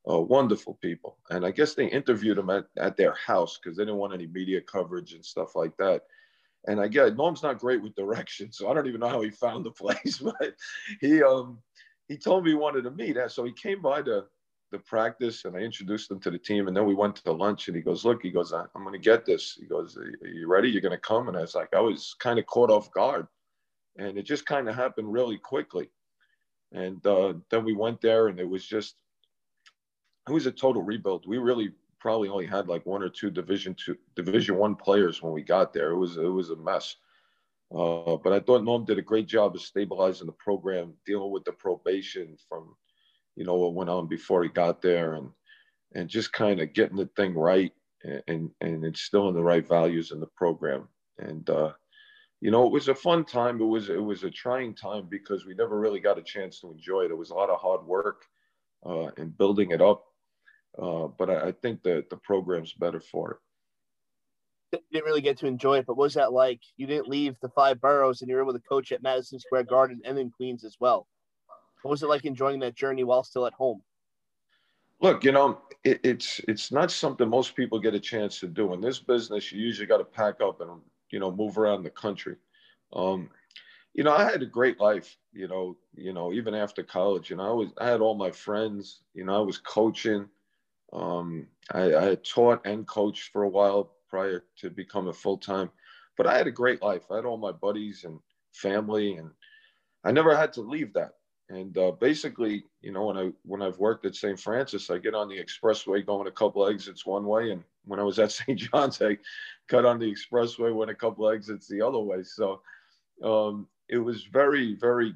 uh, 0.08 0.20
wonderful 0.20 0.78
people. 0.80 1.18
And 1.30 1.44
I 1.44 1.50
guess 1.50 1.74
they 1.74 1.86
interviewed 1.86 2.38
him 2.38 2.50
at, 2.50 2.66
at 2.76 2.96
their 2.96 3.14
house 3.14 3.58
because 3.58 3.76
they 3.76 3.82
didn't 3.84 3.98
want 3.98 4.14
any 4.14 4.26
media 4.26 4.60
coverage 4.60 5.12
and 5.12 5.24
stuff 5.24 5.56
like 5.56 5.76
that. 5.78 6.02
And 6.66 6.80
I 6.80 6.88
get 6.88 7.16
Norm's 7.16 7.42
not 7.42 7.58
great 7.58 7.82
with 7.82 7.94
directions, 7.94 8.56
so 8.58 8.70
I 8.70 8.74
don't 8.74 8.86
even 8.86 9.00
know 9.00 9.08
how 9.08 9.22
he 9.22 9.30
found 9.30 9.64
the 9.64 9.70
place, 9.70 10.18
but 10.22 10.54
he 11.00 11.22
um 11.22 11.58
he 12.08 12.16
told 12.16 12.44
me 12.44 12.50
he 12.50 12.56
wanted 12.56 12.82
to 12.82 12.90
meet. 12.90 13.16
So 13.28 13.44
he 13.44 13.52
came 13.52 13.82
by 13.82 14.02
the 14.02 14.26
the 14.70 14.78
practice 14.80 15.46
and 15.46 15.56
I 15.56 15.60
introduced 15.60 16.10
him 16.10 16.20
to 16.20 16.30
the 16.30 16.38
team. 16.38 16.68
And 16.68 16.76
then 16.76 16.84
we 16.84 16.94
went 16.94 17.16
to 17.16 17.32
lunch 17.32 17.68
and 17.68 17.76
he 17.76 17.82
goes, 17.82 18.04
look, 18.04 18.22
he 18.22 18.30
goes, 18.30 18.52
I'm 18.52 18.66
going 18.74 18.92
to 18.92 18.98
get 18.98 19.24
this. 19.24 19.56
He 19.58 19.66
goes, 19.66 19.96
are 19.96 20.28
you 20.28 20.46
ready? 20.46 20.68
You're 20.68 20.82
going 20.82 20.92
to 20.92 20.98
come? 20.98 21.28
And 21.28 21.38
I 21.38 21.40
was 21.40 21.54
like, 21.54 21.72
I 21.74 21.80
was 21.80 22.14
kind 22.18 22.38
of 22.38 22.44
caught 22.44 22.68
off 22.70 22.90
guard 22.92 23.26
and 23.96 24.18
it 24.18 24.22
just 24.22 24.46
kind 24.46 24.68
of 24.68 24.74
happened 24.74 25.12
really 25.12 25.38
quickly. 25.38 25.90
And 26.72 27.04
uh, 27.06 27.34
then 27.50 27.64
we 27.64 27.74
went 27.74 28.00
there, 28.00 28.28
and 28.28 28.38
it 28.38 28.48
was 28.48 28.66
just 28.66 28.96
it 30.28 30.32
was 30.32 30.46
a 30.46 30.52
total 30.52 30.82
rebuild. 30.82 31.26
We 31.26 31.38
really 31.38 31.72
probably 31.98 32.28
only 32.28 32.46
had 32.46 32.68
like 32.68 32.86
one 32.86 33.02
or 33.02 33.08
two 33.08 33.30
Division 33.30 33.74
two, 33.74 33.96
Division 34.14 34.56
one 34.56 34.76
players 34.76 35.22
when 35.22 35.32
we 35.32 35.42
got 35.42 35.72
there. 35.72 35.90
It 35.90 35.98
was 35.98 36.16
it 36.16 36.22
was 36.22 36.50
a 36.50 36.56
mess. 36.56 36.96
Uh, 37.74 38.16
but 38.16 38.32
I 38.32 38.40
thought 38.40 38.64
Norm 38.64 38.84
did 38.84 38.98
a 38.98 39.02
great 39.02 39.26
job 39.26 39.54
of 39.54 39.60
stabilizing 39.60 40.26
the 40.26 40.32
program, 40.32 40.94
dealing 41.04 41.30
with 41.30 41.44
the 41.44 41.52
probation 41.52 42.34
from, 42.48 42.74
you 43.36 43.44
know, 43.44 43.56
what 43.56 43.74
went 43.74 43.90
on 43.90 44.08
before 44.08 44.42
he 44.42 44.48
got 44.48 44.80
there, 44.80 45.14
and 45.14 45.30
and 45.94 46.08
just 46.08 46.32
kind 46.32 46.60
of 46.60 46.72
getting 46.72 46.96
the 46.96 47.10
thing 47.16 47.34
right 47.34 47.72
and, 48.26 48.50
and 48.60 48.84
instilling 48.84 49.34
the 49.34 49.42
right 49.42 49.66
values 49.66 50.12
in 50.12 50.20
the 50.20 50.28
program. 50.36 50.88
And 51.18 51.48
uh, 51.50 51.72
you 52.40 52.50
know, 52.50 52.66
it 52.66 52.72
was 52.72 52.88
a 52.88 52.94
fun 52.94 53.24
time. 53.24 53.60
It 53.60 53.64
was 53.64 53.88
it 53.90 54.02
was 54.02 54.22
a 54.24 54.30
trying 54.30 54.74
time 54.74 55.06
because 55.08 55.44
we 55.44 55.54
never 55.54 55.78
really 55.78 56.00
got 56.00 56.18
a 56.18 56.22
chance 56.22 56.60
to 56.60 56.70
enjoy 56.70 57.02
it. 57.02 57.10
It 57.10 57.18
was 57.18 57.30
a 57.30 57.34
lot 57.34 57.50
of 57.50 57.60
hard 57.60 57.84
work 57.84 58.24
uh, 58.86 59.08
in 59.16 59.30
building 59.30 59.72
it 59.72 59.82
up, 59.82 60.04
uh, 60.80 61.08
but 61.18 61.30
I, 61.30 61.48
I, 61.48 61.52
think 61.52 61.82
that 61.82 62.08
the 62.10 62.16
program's 62.16 62.72
better 62.72 63.00
for 63.00 63.40
it. 64.72 64.78
Didn't 64.92 65.04
really 65.04 65.20
get 65.20 65.38
to 65.38 65.46
enjoy 65.46 65.78
it, 65.78 65.86
but 65.86 65.96
what 65.96 66.04
was 66.04 66.14
that 66.14 66.32
like? 66.32 66.60
You 66.76 66.86
didn't 66.86 67.08
leave 67.08 67.34
the 67.42 67.48
five 67.48 67.80
boroughs, 67.80 68.20
and 68.20 68.28
you 68.28 68.36
were 68.36 68.42
able 68.42 68.52
to 68.52 68.60
coach 68.60 68.92
at 68.92 69.02
Madison 69.02 69.40
Square 69.40 69.64
Garden 69.64 70.00
and 70.04 70.18
in 70.18 70.30
Queens 70.30 70.64
as 70.64 70.76
well. 70.78 71.08
What 71.82 71.90
was 71.90 72.02
it 72.02 72.08
like 72.08 72.24
enjoying 72.24 72.60
that 72.60 72.76
journey 72.76 73.02
while 73.02 73.24
still 73.24 73.46
at 73.46 73.52
home? 73.54 73.82
Look, 75.00 75.24
you 75.24 75.32
know, 75.32 75.60
it, 75.82 76.00
it's 76.04 76.40
it's 76.46 76.70
not 76.70 76.90
something 76.90 77.28
most 77.28 77.56
people 77.56 77.80
get 77.80 77.94
a 77.94 78.00
chance 78.00 78.38
to 78.40 78.46
do. 78.46 78.72
In 78.74 78.80
this 78.80 79.00
business, 79.00 79.50
you 79.50 79.60
usually 79.60 79.86
got 79.86 79.98
to 79.98 80.04
pack 80.04 80.40
up 80.40 80.60
and 80.60 80.70
you 81.10 81.18
know 81.18 81.30
move 81.30 81.58
around 81.58 81.82
the 81.82 81.90
country. 81.90 82.36
Um, 82.92 83.30
you 83.94 84.04
know, 84.04 84.12
I 84.12 84.24
had 84.24 84.42
a 84.42 84.46
great 84.46 84.80
life. 84.80 85.16
You 85.32 85.48
know, 85.48 85.76
you 85.94 86.12
know, 86.12 86.32
even 86.32 86.54
after 86.54 86.82
college, 86.82 87.30
you 87.30 87.36
know, 87.36 87.48
I 87.48 87.52
was 87.52 87.68
I 87.78 87.86
had 87.88 88.00
all 88.00 88.14
my 88.14 88.30
friends. 88.30 89.00
You 89.14 89.24
know, 89.24 89.36
I 89.36 89.44
was 89.44 89.58
coaching. 89.58 90.28
Um, 90.92 91.48
I, 91.72 91.94
I 91.94 92.04
had 92.04 92.24
taught 92.24 92.66
and 92.66 92.86
coached 92.86 93.30
for 93.32 93.42
a 93.42 93.48
while 93.48 93.92
prior 94.08 94.44
to 94.60 94.70
becoming 94.70 95.12
full 95.12 95.36
time, 95.36 95.70
but 96.16 96.26
I 96.26 96.36
had 96.36 96.46
a 96.46 96.52
great 96.52 96.80
life. 96.80 97.10
I 97.10 97.16
had 97.16 97.26
all 97.26 97.36
my 97.36 97.52
buddies 97.52 98.04
and 98.04 98.18
family, 98.54 99.16
and 99.16 99.30
I 100.04 100.12
never 100.12 100.34
had 100.34 100.52
to 100.54 100.62
leave 100.62 100.94
that. 100.94 101.17
And 101.50 101.76
uh, 101.78 101.92
basically, 101.92 102.64
you 102.82 102.92
know, 102.92 103.06
when 103.06 103.16
I 103.16 103.30
when 103.44 103.62
I've 103.62 103.78
worked 103.78 104.04
at 104.04 104.14
St. 104.14 104.38
Francis, 104.38 104.90
I 104.90 104.98
get 104.98 105.14
on 105.14 105.28
the 105.28 105.42
expressway 105.42 106.04
going 106.04 106.26
a 106.26 106.32
couple 106.32 106.66
exits 106.68 107.06
one 107.06 107.24
way, 107.24 107.52
and 107.52 107.64
when 107.86 107.98
I 107.98 108.02
was 108.02 108.18
at 108.18 108.32
St. 108.32 108.58
John's, 108.58 109.00
I 109.00 109.16
cut 109.66 109.86
on 109.86 109.98
the 109.98 110.12
expressway 110.12 110.74
went 110.74 110.90
a 110.90 110.94
couple 110.94 111.28
exits 111.28 111.66
the 111.66 111.80
other 111.80 111.98
way. 111.98 112.22
So 112.22 112.60
um, 113.24 113.66
it 113.88 113.98
was 113.98 114.24
very, 114.24 114.74
very, 114.74 115.14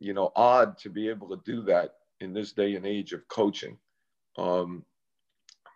you 0.00 0.12
know, 0.12 0.32
odd 0.34 0.76
to 0.78 0.90
be 0.90 1.08
able 1.08 1.28
to 1.28 1.40
do 1.44 1.62
that 1.62 1.94
in 2.20 2.32
this 2.32 2.52
day 2.52 2.74
and 2.74 2.84
age 2.84 3.12
of 3.12 3.26
coaching. 3.28 3.78
Um, 4.36 4.84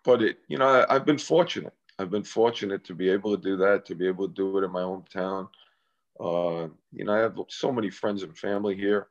but 0.04 0.22
it, 0.22 0.38
you 0.48 0.58
know, 0.58 0.66
I, 0.66 0.92
I've 0.92 1.06
been 1.06 1.18
fortunate. 1.18 1.74
I've 2.00 2.10
been 2.10 2.24
fortunate 2.24 2.82
to 2.84 2.94
be 2.94 3.08
able 3.10 3.36
to 3.36 3.42
do 3.42 3.56
that, 3.58 3.84
to 3.86 3.94
be 3.94 4.08
able 4.08 4.26
to 4.26 4.34
do 4.34 4.58
it 4.58 4.64
in 4.64 4.72
my 4.72 4.82
hometown. 4.82 5.48
Uh, 6.18 6.68
you 6.92 7.04
know, 7.04 7.12
I 7.12 7.18
have 7.18 7.38
so 7.48 7.70
many 7.70 7.90
friends 7.90 8.24
and 8.24 8.36
family 8.36 8.74
here 8.74 9.06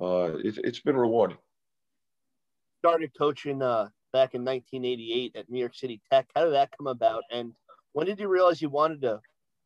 uh, 0.00 0.36
it, 0.38 0.64
has 0.64 0.80
been 0.80 0.96
rewarding. 0.96 1.38
Started 2.80 3.10
coaching 3.16 3.62
uh, 3.62 3.88
back 4.12 4.34
in 4.34 4.44
1988 4.44 5.36
at 5.36 5.50
New 5.50 5.58
York 5.58 5.74
City 5.74 6.00
Tech. 6.10 6.26
How 6.34 6.44
did 6.44 6.54
that 6.54 6.70
come 6.76 6.86
about? 6.86 7.24
And 7.30 7.52
when 7.92 8.06
did 8.06 8.20
you 8.20 8.28
realize 8.28 8.62
you 8.62 8.68
wanted 8.68 9.02
to 9.02 9.20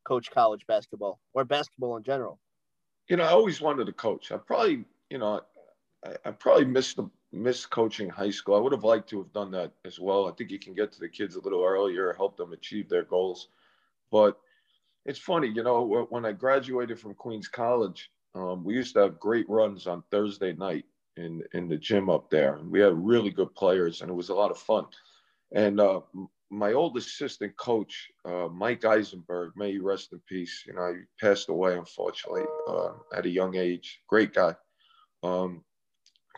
coach 0.04 0.30
college 0.30 0.66
basketball 0.66 1.20
or 1.34 1.44
basketball 1.44 1.96
in 1.96 2.02
general? 2.02 2.38
You 3.08 3.16
know, 3.16 3.24
I 3.24 3.30
always 3.30 3.60
wanted 3.60 3.86
to 3.86 3.92
coach. 3.92 4.32
I 4.32 4.38
probably, 4.38 4.84
you 5.10 5.18
know, 5.18 5.42
I, 6.04 6.16
I 6.24 6.30
probably 6.30 6.64
missed 6.64 6.96
the 6.96 7.10
missed 7.32 7.70
coaching 7.70 8.08
high 8.08 8.30
school. 8.30 8.54
I 8.54 8.60
would 8.60 8.72
have 8.72 8.84
liked 8.84 9.08
to 9.10 9.18
have 9.18 9.32
done 9.32 9.50
that 9.52 9.72
as 9.84 9.98
well. 9.98 10.28
I 10.28 10.32
think 10.32 10.50
you 10.50 10.58
can 10.58 10.74
get 10.74 10.92
to 10.92 11.00
the 11.00 11.08
kids 11.08 11.36
a 11.36 11.40
little 11.40 11.64
earlier, 11.64 12.12
help 12.12 12.36
them 12.36 12.52
achieve 12.52 12.88
their 12.88 13.04
goals. 13.04 13.48
But 14.10 14.38
it's 15.04 15.18
funny, 15.18 15.48
you 15.48 15.62
know, 15.62 16.06
when 16.10 16.24
I 16.24 16.32
graduated 16.32 17.00
from 17.00 17.14
Queens 17.14 17.48
College, 17.48 18.10
um, 18.34 18.64
we 18.64 18.74
used 18.74 18.94
to 18.94 19.00
have 19.00 19.20
great 19.20 19.48
runs 19.48 19.86
on 19.86 20.02
Thursday 20.10 20.52
night 20.52 20.84
in 21.16 21.42
in 21.52 21.68
the 21.68 21.76
gym 21.76 22.08
up 22.08 22.30
there, 22.30 22.58
we 22.64 22.80
had 22.80 22.94
really 22.94 23.30
good 23.30 23.54
players, 23.54 24.00
and 24.00 24.10
it 24.10 24.14
was 24.14 24.30
a 24.30 24.34
lot 24.34 24.50
of 24.50 24.58
fun. 24.58 24.86
And 25.54 25.80
uh, 25.80 26.00
my 26.50 26.72
old 26.72 26.96
assistant 26.96 27.56
coach, 27.56 28.10
uh, 28.24 28.48
Mike 28.48 28.84
Eisenberg, 28.84 29.52
may 29.56 29.72
he 29.72 29.78
rest 29.78 30.12
in 30.12 30.20
peace. 30.26 30.64
You 30.66 30.74
know, 30.74 30.94
he 30.94 31.00
passed 31.20 31.48
away 31.48 31.76
unfortunately 31.76 32.44
uh, 32.68 32.92
at 33.14 33.26
a 33.26 33.30
young 33.30 33.56
age. 33.56 34.00
Great 34.08 34.34
guy. 34.34 34.54
Um, 35.22 35.62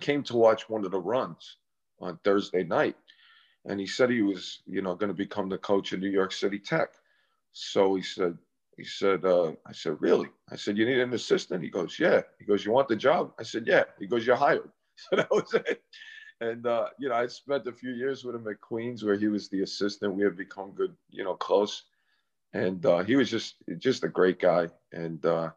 came 0.00 0.22
to 0.24 0.36
watch 0.36 0.68
one 0.68 0.84
of 0.84 0.90
the 0.90 1.00
runs 1.00 1.56
on 2.00 2.18
Thursday 2.24 2.64
night, 2.64 2.96
and 3.64 3.78
he 3.78 3.86
said 3.86 4.10
he 4.10 4.22
was, 4.22 4.62
you 4.66 4.82
know, 4.82 4.94
going 4.94 5.08
to 5.08 5.14
become 5.14 5.48
the 5.48 5.58
coach 5.58 5.92
of 5.92 6.00
New 6.00 6.10
York 6.10 6.32
City 6.32 6.58
Tech. 6.58 6.90
So 7.52 7.94
he 7.94 8.02
said, 8.02 8.36
he 8.76 8.84
said, 8.84 9.24
uh, 9.24 9.52
I 9.66 9.72
said, 9.72 9.96
really? 10.00 10.28
I 10.50 10.56
said, 10.56 10.76
you 10.76 10.86
need 10.86 10.98
an 10.98 11.12
assistant? 11.12 11.62
He 11.62 11.70
goes, 11.70 11.98
yeah. 11.98 12.22
He 12.38 12.44
goes, 12.44 12.64
you 12.64 12.72
want 12.72 12.88
the 12.88 12.96
job? 12.96 13.32
I 13.38 13.42
said, 13.42 13.66
yeah. 13.66 13.84
He 13.98 14.06
goes, 14.06 14.26
you're 14.26 14.36
hired. 14.36 14.70
So 14.96 15.16
that 15.16 15.30
was 15.32 15.52
it. 15.54 15.82
And, 16.40 16.64
uh, 16.68 16.86
you 17.00 17.08
know, 17.08 17.16
I 17.16 17.26
spent 17.26 17.66
a 17.66 17.72
few 17.72 17.90
years 17.90 18.22
with 18.22 18.36
him 18.36 18.46
at 18.46 18.60
Queens 18.60 19.02
where 19.02 19.16
he 19.16 19.26
was 19.26 19.48
the 19.48 19.62
assistant. 19.62 20.14
We 20.14 20.22
had 20.22 20.36
become 20.36 20.70
good, 20.70 20.94
you 21.10 21.24
know, 21.24 21.34
close. 21.34 21.82
And 22.52 22.86
uh, 22.86 23.02
he 23.02 23.16
was 23.16 23.28
just, 23.28 23.56
just 23.78 24.04
a 24.04 24.08
great 24.08 24.38
guy. 24.38 24.68
And, 24.92 25.24
uh, 25.26 25.50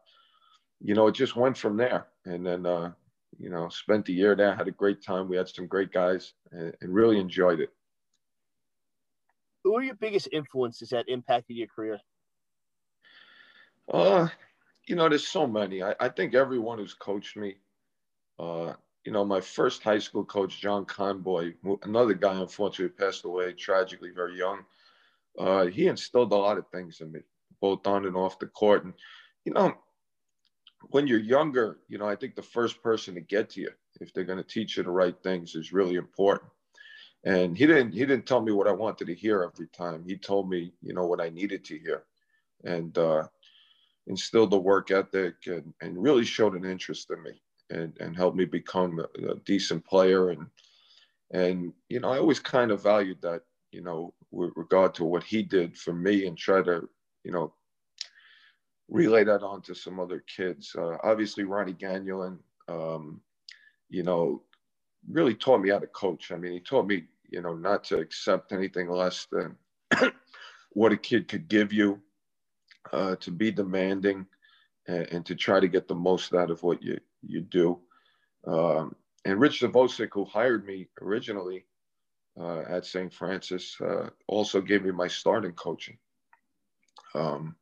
you 0.80 0.94
know, 0.96 1.06
it 1.06 1.14
just 1.14 1.36
went 1.36 1.56
from 1.56 1.76
there. 1.76 2.08
And 2.24 2.44
then, 2.44 2.66
uh, 2.66 2.92
you 3.38 3.48
know, 3.48 3.68
spent 3.68 4.08
a 4.08 4.12
year 4.12 4.34
there, 4.34 4.56
had 4.56 4.66
a 4.66 4.72
great 4.72 5.04
time. 5.04 5.28
We 5.28 5.36
had 5.36 5.48
some 5.48 5.68
great 5.68 5.92
guys 5.92 6.32
and, 6.50 6.74
and 6.80 6.92
really 6.92 7.20
enjoyed 7.20 7.60
it. 7.60 7.70
Who 9.62 9.76
are 9.76 9.82
your 9.82 9.94
biggest 9.94 10.28
influences 10.32 10.88
that 10.88 11.08
impacted 11.08 11.56
your 11.56 11.68
career? 11.68 12.00
Uh, 13.92 14.28
you 14.86 14.96
know, 14.96 15.08
there's 15.08 15.26
so 15.26 15.46
many. 15.46 15.82
I, 15.82 15.94
I 16.00 16.08
think 16.08 16.34
everyone 16.34 16.78
who's 16.78 16.94
coached 16.94 17.36
me, 17.36 17.56
uh, 18.38 18.74
you 19.04 19.12
know, 19.12 19.24
my 19.24 19.40
first 19.40 19.82
high 19.82 19.98
school 19.98 20.24
coach, 20.24 20.60
John 20.60 20.84
Conboy, 20.84 21.54
another 21.82 22.14
guy 22.14 22.34
unfortunately 22.34 22.94
passed 22.96 23.24
away 23.24 23.52
tragically 23.52 24.10
very 24.10 24.36
young. 24.36 24.60
Uh, 25.38 25.66
he 25.66 25.86
instilled 25.86 26.32
a 26.32 26.36
lot 26.36 26.58
of 26.58 26.68
things 26.68 27.00
in 27.00 27.12
me, 27.12 27.20
both 27.60 27.86
on 27.86 28.06
and 28.06 28.16
off 28.16 28.38
the 28.38 28.46
court. 28.46 28.84
And, 28.84 28.94
you 29.44 29.52
know, 29.52 29.72
when 30.90 31.06
you're 31.06 31.18
younger, 31.18 31.78
you 31.88 31.98
know, 31.98 32.08
I 32.08 32.16
think 32.16 32.34
the 32.34 32.42
first 32.42 32.82
person 32.82 33.14
to 33.14 33.20
get 33.20 33.50
to 33.50 33.60
you, 33.60 33.70
if 34.00 34.12
they're 34.12 34.24
going 34.24 34.38
to 34.38 34.44
teach 34.44 34.76
you 34.76 34.82
the 34.82 34.90
right 34.90 35.16
things, 35.22 35.54
is 35.54 35.72
really 35.72 35.96
important. 35.96 36.50
And 37.24 37.56
he 37.56 37.66
didn't 37.66 37.92
he 37.92 38.00
didn't 38.00 38.26
tell 38.26 38.40
me 38.40 38.52
what 38.52 38.68
I 38.68 38.72
wanted 38.72 39.06
to 39.06 39.14
hear 39.14 39.42
every 39.42 39.66
time. 39.68 40.04
He 40.06 40.16
told 40.16 40.48
me, 40.48 40.72
you 40.82 40.94
know, 40.94 41.06
what 41.06 41.20
I 41.20 41.30
needed 41.30 41.64
to 41.66 41.78
hear. 41.78 42.04
And 42.64 42.96
uh, 42.96 43.24
instilled 44.08 44.50
the 44.50 44.58
work 44.58 44.90
ethic 44.90 45.34
and, 45.46 45.72
and 45.80 46.02
really 46.02 46.24
showed 46.24 46.54
an 46.54 46.64
interest 46.64 47.10
in 47.10 47.22
me 47.22 47.40
and, 47.70 47.96
and 48.00 48.16
helped 48.16 48.36
me 48.36 48.46
become 48.46 48.98
a, 48.98 49.30
a 49.30 49.36
decent 49.44 49.84
player. 49.84 50.30
And, 50.30 50.46
and, 51.30 51.72
you 51.88 52.00
know, 52.00 52.10
I 52.10 52.18
always 52.18 52.40
kind 52.40 52.70
of 52.70 52.82
valued 52.82 53.20
that, 53.22 53.42
you 53.70 53.82
know, 53.82 54.14
with 54.30 54.50
regard 54.56 54.94
to 54.94 55.04
what 55.04 55.22
he 55.22 55.42
did 55.42 55.76
for 55.76 55.92
me 55.92 56.26
and 56.26 56.36
try 56.36 56.62
to, 56.62 56.88
you 57.22 57.32
know, 57.32 57.52
relay 58.88 59.24
that 59.24 59.42
on 59.42 59.60
to 59.62 59.74
some 59.74 60.00
other 60.00 60.24
kids. 60.34 60.74
Uh, 60.76 60.96
obviously, 61.04 61.44
Ronnie 61.44 61.74
Ganulin, 61.74 62.38
um, 62.68 63.20
you 63.90 64.02
know, 64.02 64.42
really 65.10 65.34
taught 65.34 65.60
me 65.60 65.68
how 65.68 65.78
to 65.78 65.86
coach. 65.88 66.32
I 66.32 66.36
mean, 66.36 66.52
he 66.52 66.60
taught 66.60 66.86
me, 66.86 67.04
you 67.28 67.42
know, 67.42 67.54
not 67.54 67.84
to 67.84 67.98
accept 67.98 68.52
anything 68.52 68.88
less 68.88 69.26
than 69.30 69.56
what 70.70 70.92
a 70.92 70.96
kid 70.96 71.28
could 71.28 71.48
give 71.48 71.72
you 71.74 72.00
uh, 72.92 73.16
to 73.16 73.30
be 73.30 73.50
demanding 73.50 74.26
and, 74.86 75.06
and, 75.12 75.26
to 75.26 75.34
try 75.34 75.60
to 75.60 75.68
get 75.68 75.88
the 75.88 75.94
most 75.94 76.34
out 76.34 76.50
of 76.50 76.62
what 76.62 76.82
you, 76.82 76.98
you 77.26 77.40
do. 77.40 77.78
Um, 78.46 78.94
and 79.24 79.40
Rich 79.40 79.60
Zvosec, 79.60 80.08
who 80.12 80.24
hired 80.24 80.66
me 80.66 80.88
originally 81.00 81.66
uh, 82.40 82.60
at 82.68 82.86
St. 82.86 83.12
Francis, 83.12 83.78
uh, 83.80 84.08
also 84.26 84.60
gave 84.60 84.84
me 84.84 84.92
my 84.92 85.08
starting 85.08 85.52
coaching. 85.52 85.98
Um, 87.14 87.56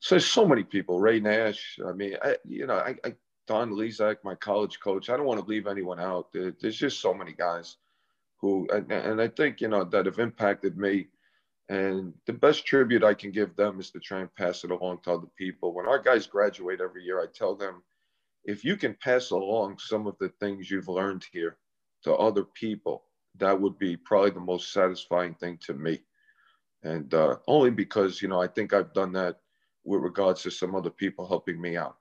so 0.00 0.16
there's 0.16 0.26
so 0.26 0.46
many 0.46 0.64
people. 0.64 1.00
Ray 1.00 1.20
Nash. 1.20 1.78
I 1.86 1.92
mean, 1.92 2.16
I, 2.22 2.36
you 2.44 2.66
know, 2.66 2.74
I, 2.74 2.96
I 3.04 3.14
Don 3.46 3.70
Lezak, 3.70 4.16
my 4.24 4.34
college 4.34 4.80
coach. 4.80 5.10
I 5.10 5.16
don't 5.16 5.26
want 5.26 5.40
to 5.40 5.46
leave 5.46 5.66
anyone 5.66 6.00
out. 6.00 6.32
There, 6.32 6.52
there's 6.60 6.76
just 6.76 7.00
so 7.00 7.14
many 7.14 7.32
guys 7.32 7.76
who, 8.38 8.66
and, 8.72 8.90
and 8.90 9.20
I 9.20 9.28
think 9.28 9.60
you 9.60 9.68
know 9.68 9.84
that 9.84 10.06
have 10.06 10.18
impacted 10.18 10.76
me 10.76 11.08
and 11.68 12.12
the 12.26 12.32
best 12.32 12.66
tribute 12.66 13.04
I 13.04 13.14
can 13.14 13.30
give 13.30 13.54
them 13.56 13.80
is 13.80 13.90
to 13.90 14.00
try 14.00 14.20
and 14.20 14.34
pass 14.34 14.64
it 14.64 14.70
along 14.70 14.98
to 15.04 15.12
other 15.12 15.28
people. 15.38 15.72
When 15.72 15.86
our 15.86 15.98
guys 15.98 16.26
graduate 16.26 16.80
every 16.80 17.04
year, 17.04 17.20
I 17.20 17.26
tell 17.32 17.54
them, 17.54 17.82
if 18.44 18.64
you 18.64 18.76
can 18.76 18.96
pass 19.00 19.30
along 19.30 19.78
some 19.78 20.06
of 20.06 20.16
the 20.18 20.28
things 20.40 20.70
you've 20.70 20.88
learned 20.88 21.24
here 21.32 21.56
to 22.04 22.14
other 22.14 22.44
people, 22.44 23.04
that 23.38 23.58
would 23.58 23.78
be 23.78 23.96
probably 23.96 24.30
the 24.30 24.40
most 24.40 24.72
satisfying 24.72 25.34
thing 25.34 25.58
to 25.62 25.74
me. 25.74 26.00
And 26.82 27.14
uh, 27.14 27.36
only 27.46 27.70
because, 27.70 28.20
you 28.20 28.28
know, 28.28 28.42
I 28.42 28.48
think 28.48 28.72
I've 28.72 28.92
done 28.92 29.12
that 29.12 29.36
with 29.84 30.02
regards 30.02 30.42
to 30.42 30.50
some 30.50 30.74
other 30.74 30.90
people 30.90 31.26
helping 31.26 31.60
me 31.60 31.76
out. 31.76 31.96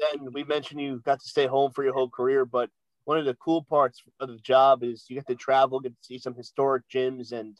Then 0.00 0.32
we 0.32 0.44
mentioned 0.44 0.80
you 0.80 1.00
got 1.04 1.20
to 1.20 1.28
stay 1.28 1.46
home 1.46 1.70
for 1.72 1.84
your 1.84 1.92
whole 1.92 2.10
career, 2.10 2.44
but 2.44 2.70
one 3.04 3.18
of 3.18 3.24
the 3.24 3.34
cool 3.34 3.62
parts 3.62 4.02
of 4.18 4.28
the 4.28 4.38
job 4.38 4.82
is 4.82 5.06
you 5.08 5.16
get 5.16 5.26
to 5.28 5.34
travel, 5.34 5.78
get 5.80 5.90
to 5.90 6.04
see 6.04 6.18
some 6.18 6.34
historic 6.34 6.82
gyms 6.92 7.32
and 7.32 7.56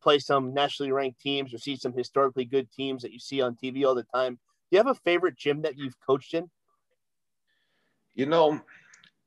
play 0.00 0.18
some 0.18 0.54
nationally 0.54 0.92
ranked 0.92 1.20
teams 1.20 1.54
or 1.54 1.58
see 1.58 1.76
some 1.76 1.92
historically 1.92 2.44
good 2.44 2.70
teams 2.72 3.02
that 3.02 3.12
you 3.12 3.18
see 3.18 3.40
on 3.40 3.56
TV 3.56 3.84
all 3.84 3.94
the 3.94 4.04
time. 4.04 4.34
Do 4.34 4.76
you 4.76 4.78
have 4.78 4.86
a 4.86 4.94
favorite 4.94 5.36
gym 5.36 5.62
that 5.62 5.76
you've 5.76 5.98
coached 6.00 6.34
in? 6.34 6.50
You 8.14 8.26
know, 8.26 8.60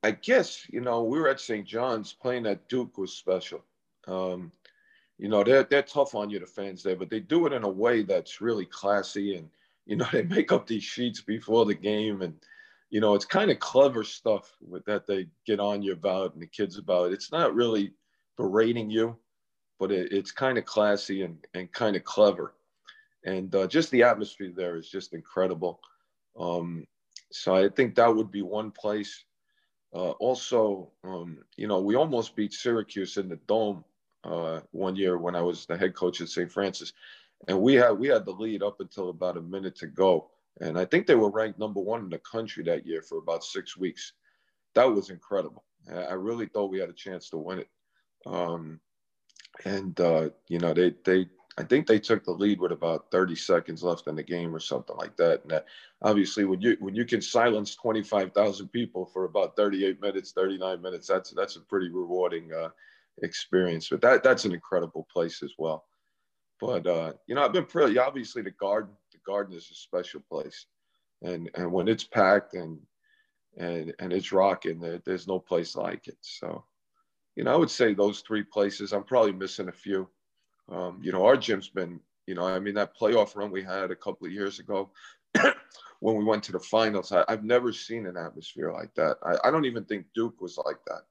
I 0.04 0.12
guess, 0.12 0.68
you 0.70 0.82
know, 0.82 1.04
we 1.04 1.20
were 1.20 1.30
at 1.30 1.40
St. 1.40 1.66
John's 1.66 2.14
playing 2.14 2.46
at 2.46 2.68
Duke 2.68 2.98
was 2.98 3.14
special. 3.14 3.64
Um, 4.08 4.52
you 5.18 5.30
know, 5.30 5.44
they're, 5.44 5.64
they're 5.64 5.82
tough 5.82 6.16
on 6.16 6.30
you, 6.30 6.40
the 6.40 6.46
fans 6.46 6.84
there, 6.84 6.96
but 6.96 7.10
they 7.10 7.20
do 7.20 7.46
it 7.48 7.54
in 7.54 7.64
a 7.64 7.70
way 7.70 8.04
that's 8.04 8.42
really 8.42 8.66
classy. 8.66 9.36
And, 9.36 9.50
you 9.86 9.96
know, 9.96 10.08
they 10.12 10.24
make 10.24 10.52
up 10.52 10.68
these 10.68 10.84
sheets 10.84 11.22
before 11.22 11.66
the 11.66 11.74
game. 11.74 12.22
And, 12.22 12.36
you 12.90 13.00
know, 13.00 13.16
it's 13.16 13.26
kind 13.26 13.50
of 13.50 13.60
clever 13.60 14.04
stuff 14.04 14.56
with 14.62 14.86
that 14.86 15.08
they 15.08 15.28
get 15.46 15.60
on 15.60 15.82
you 15.82 15.94
about 15.94 16.34
and 16.34 16.42
the 16.42 16.48
kids 16.48 16.78
about. 16.78 17.12
It's 17.12 17.32
not 17.32 17.56
really 17.56 17.94
berating 18.38 18.90
you 18.90 19.18
but 19.80 19.92
it, 19.92 20.12
it's 20.12 20.32
kind 20.32 20.58
of 20.58 20.66
classy 20.66 21.24
and, 21.24 21.38
and 21.54 21.72
kind 21.72 21.96
of 21.96 22.04
clever. 22.04 22.54
And 23.26 23.54
uh, 23.56 23.68
just 23.68 23.92
the 23.92 24.04
atmosphere 24.04 24.52
there 24.56 24.76
is 24.76 24.90
just 24.90 25.14
incredible. 25.14 25.80
Um, 26.38 26.86
so 27.32 27.56
I 27.56 27.70
think 27.70 27.96
that 27.96 28.14
would 28.14 28.32
be 28.32 28.42
one 28.42 28.72
place. 28.72 29.24
Uh, 29.94 30.12
also, 30.12 30.92
um, 31.04 31.38
you 31.56 31.68
know, 31.68 31.80
we 31.80 31.96
almost 31.96 32.36
beat 32.36 32.54
Syracuse 32.54 33.18
in 33.18 33.30
the 33.30 33.40
dome 33.48 33.84
uh, 34.24 34.62
one 34.72 34.96
year 34.96 35.18
when 35.18 35.36
I 35.36 35.42
was 35.42 35.66
the 35.66 35.78
head 35.78 35.94
coach 35.96 36.22
at 36.22 36.30
St. 36.30 36.52
Francis, 36.52 36.94
and 37.48 37.62
we 37.62 37.76
had 37.76 37.92
we 37.92 38.08
had 38.08 38.26
the 38.26 38.32
lead 38.32 38.64
up 38.64 38.80
until 38.80 39.10
about 39.10 39.38
a 39.38 39.42
minute 39.42 39.76
to 39.78 39.88
go, 39.88 40.32
and 40.62 40.80
I 40.80 40.86
think 40.86 41.06
they 41.06 41.16
were 41.16 41.30
ranked 41.30 41.60
number 41.60 41.80
one 41.80 42.02
in 42.02 42.10
the 42.10 42.20
country 42.20 42.64
that 42.64 42.88
year 42.88 43.02
for 43.04 43.20
about 43.20 43.44
six 43.44 43.78
weeks. 43.78 44.14
That 44.74 44.86
was 44.86 45.12
incredible. 45.12 45.64
I 45.92 46.14
really 46.14 46.48
thought 46.48 46.72
we 46.72 46.80
had 46.80 46.90
a 46.90 46.94
chance 46.94 47.30
to 47.30 47.38
win 47.38 47.60
it, 47.60 47.70
um, 48.26 48.80
and 49.66 50.00
uh, 50.00 50.30
you 50.48 50.60
know 50.60 50.74
they 50.74 50.94
they 51.04 51.28
I 51.58 51.64
think 51.64 51.86
they 51.86 52.00
took 52.00 52.24
the 52.24 52.32
lead 52.32 52.60
with 52.60 52.72
about 52.72 53.12
30 53.12 53.36
seconds 53.36 53.84
left 53.84 54.08
in 54.08 54.16
the 54.16 54.24
game 54.24 54.56
or 54.56 54.60
something 54.60 54.96
like 54.98 55.16
that. 55.18 55.44
And 55.44 55.52
that, 55.52 55.66
obviously, 56.02 56.46
when 56.46 56.62
you 56.62 56.78
when 56.80 56.96
you 56.96 57.06
can 57.06 57.22
silence 57.22 57.76
25,000 57.76 58.70
people 58.70 59.06
for 59.06 59.26
about 59.26 59.56
38 59.56 60.02
minutes, 60.02 60.32
39 60.32 60.82
minutes, 60.82 61.08
that's 61.08 61.30
that's 61.32 61.56
a 61.56 61.62
pretty 61.62 61.90
rewarding 61.90 62.52
uh, 62.54 62.70
experience. 63.22 63.90
But 63.90 64.02
that 64.02 64.24
that's 64.24 64.46
an 64.46 64.54
incredible 64.54 65.08
place 65.12 65.44
as 65.44 65.54
well. 65.58 65.86
But 66.60 66.88
uh, 66.88 67.14
you 67.28 67.36
know, 67.36 67.44
I've 67.44 67.54
been 67.54 67.66
pretty 67.66 68.00
obviously 68.00 68.42
the 68.42 68.52
garden. 68.52 68.92
The 69.12 69.20
garden 69.26 69.56
is 69.56 69.70
a 69.70 69.76
special 69.76 70.22
place, 70.22 70.66
and 71.22 71.52
and 71.54 71.72
when 71.72 71.88
it's 71.88 72.04
packed 72.04 72.56
and 72.56 72.80
and 73.58 73.94
and 74.00 74.12
it's 74.12 74.32
rocking, 74.32 74.80
there, 74.80 75.02
there's 75.06 75.28
no 75.28 75.40
place 75.40 75.76
like 75.76 76.08
it. 76.08 76.18
So, 76.22 76.64
you 77.36 77.44
know, 77.44 77.54
I 77.54 77.56
would 77.56 77.72
say 77.72 77.94
those 77.94 78.22
three 78.22 78.44
places. 78.44 78.94
I'm 78.94 79.04
probably 79.04 79.32
missing 79.32 79.70
a 79.70 79.74
few. 79.74 80.08
Um, 80.70 81.00
you 81.02 81.12
know, 81.12 81.26
our 81.26 81.38
gym's 81.38 81.70
been, 81.70 82.00
you 82.28 82.36
know, 82.36 82.48
I 82.48 82.60
mean, 82.60 82.76
that 82.76 82.98
playoff 82.98 83.36
run 83.36 83.52
we 83.52 83.64
had 83.64 83.92
a 83.92 83.96
couple 83.96 84.28
of 84.28 84.34
years 84.34 84.60
ago 84.60 84.92
when 86.00 86.16
we 86.16 86.24
went 86.24 86.44
to 86.44 86.52
the 86.52 86.60
finals, 86.60 87.12
I, 87.12 87.24
have 87.28 87.44
never 87.44 87.74
seen 87.74 88.06
an 88.06 88.18
atmosphere 88.18 88.72
like 88.72 88.94
that. 88.96 89.18
I, 89.24 89.48
I, 89.48 89.52
don't 89.52 89.66
even 89.66 89.86
think 89.86 90.06
Duke 90.14 90.42
was 90.42 90.58
like 90.66 90.78
that. 90.88 91.02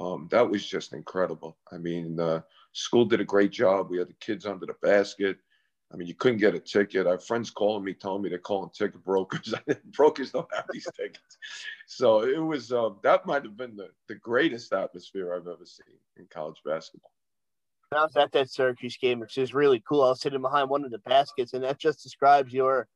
Um, 0.00 0.28
that 0.30 0.48
was 0.48 0.66
just 0.66 0.92
incredible. 0.92 1.56
I 1.72 1.78
mean, 1.78 2.16
the 2.16 2.44
school 2.72 3.04
did 3.04 3.20
a 3.20 3.24
great 3.24 3.50
job. 3.50 3.90
We 3.90 3.98
had 3.98 4.08
the 4.08 4.14
kids 4.14 4.46
under 4.46 4.66
the 4.66 4.76
basket. 4.82 5.38
I 5.92 5.96
mean, 5.96 6.06
you 6.06 6.14
couldn't 6.14 6.38
get 6.38 6.54
a 6.54 6.60
ticket. 6.60 7.06
Our 7.06 7.18
friends 7.18 7.50
calling 7.50 7.82
me, 7.82 7.94
telling 7.94 8.22
me 8.22 8.28
they're 8.28 8.38
calling 8.38 8.70
ticket 8.74 9.02
brokers. 9.02 9.54
brokers 9.96 10.32
don't 10.32 10.52
have 10.54 10.66
these 10.70 10.86
tickets. 10.94 11.38
So 11.86 12.22
it 12.22 12.38
was, 12.38 12.72
uh, 12.72 12.90
that 13.02 13.24
might 13.24 13.44
have 13.44 13.56
been 13.56 13.74
the, 13.74 13.88
the 14.06 14.16
greatest 14.16 14.72
atmosphere 14.72 15.32
I've 15.32 15.46
ever 15.46 15.64
seen 15.64 15.96
in 16.18 16.26
college 16.30 16.58
basketball. 16.64 17.10
I 17.90 18.02
was 18.02 18.16
at 18.16 18.32
that 18.32 18.50
Syracuse 18.50 18.98
game, 18.98 19.18
which 19.18 19.38
is 19.38 19.54
really 19.54 19.82
cool. 19.88 20.02
I 20.02 20.10
was 20.10 20.20
sitting 20.20 20.42
behind 20.42 20.68
one 20.68 20.84
of 20.84 20.90
the 20.90 20.98
baskets, 20.98 21.54
and 21.54 21.64
that 21.64 21.78
just 21.78 22.02
describes 22.02 22.52
your 22.52 22.86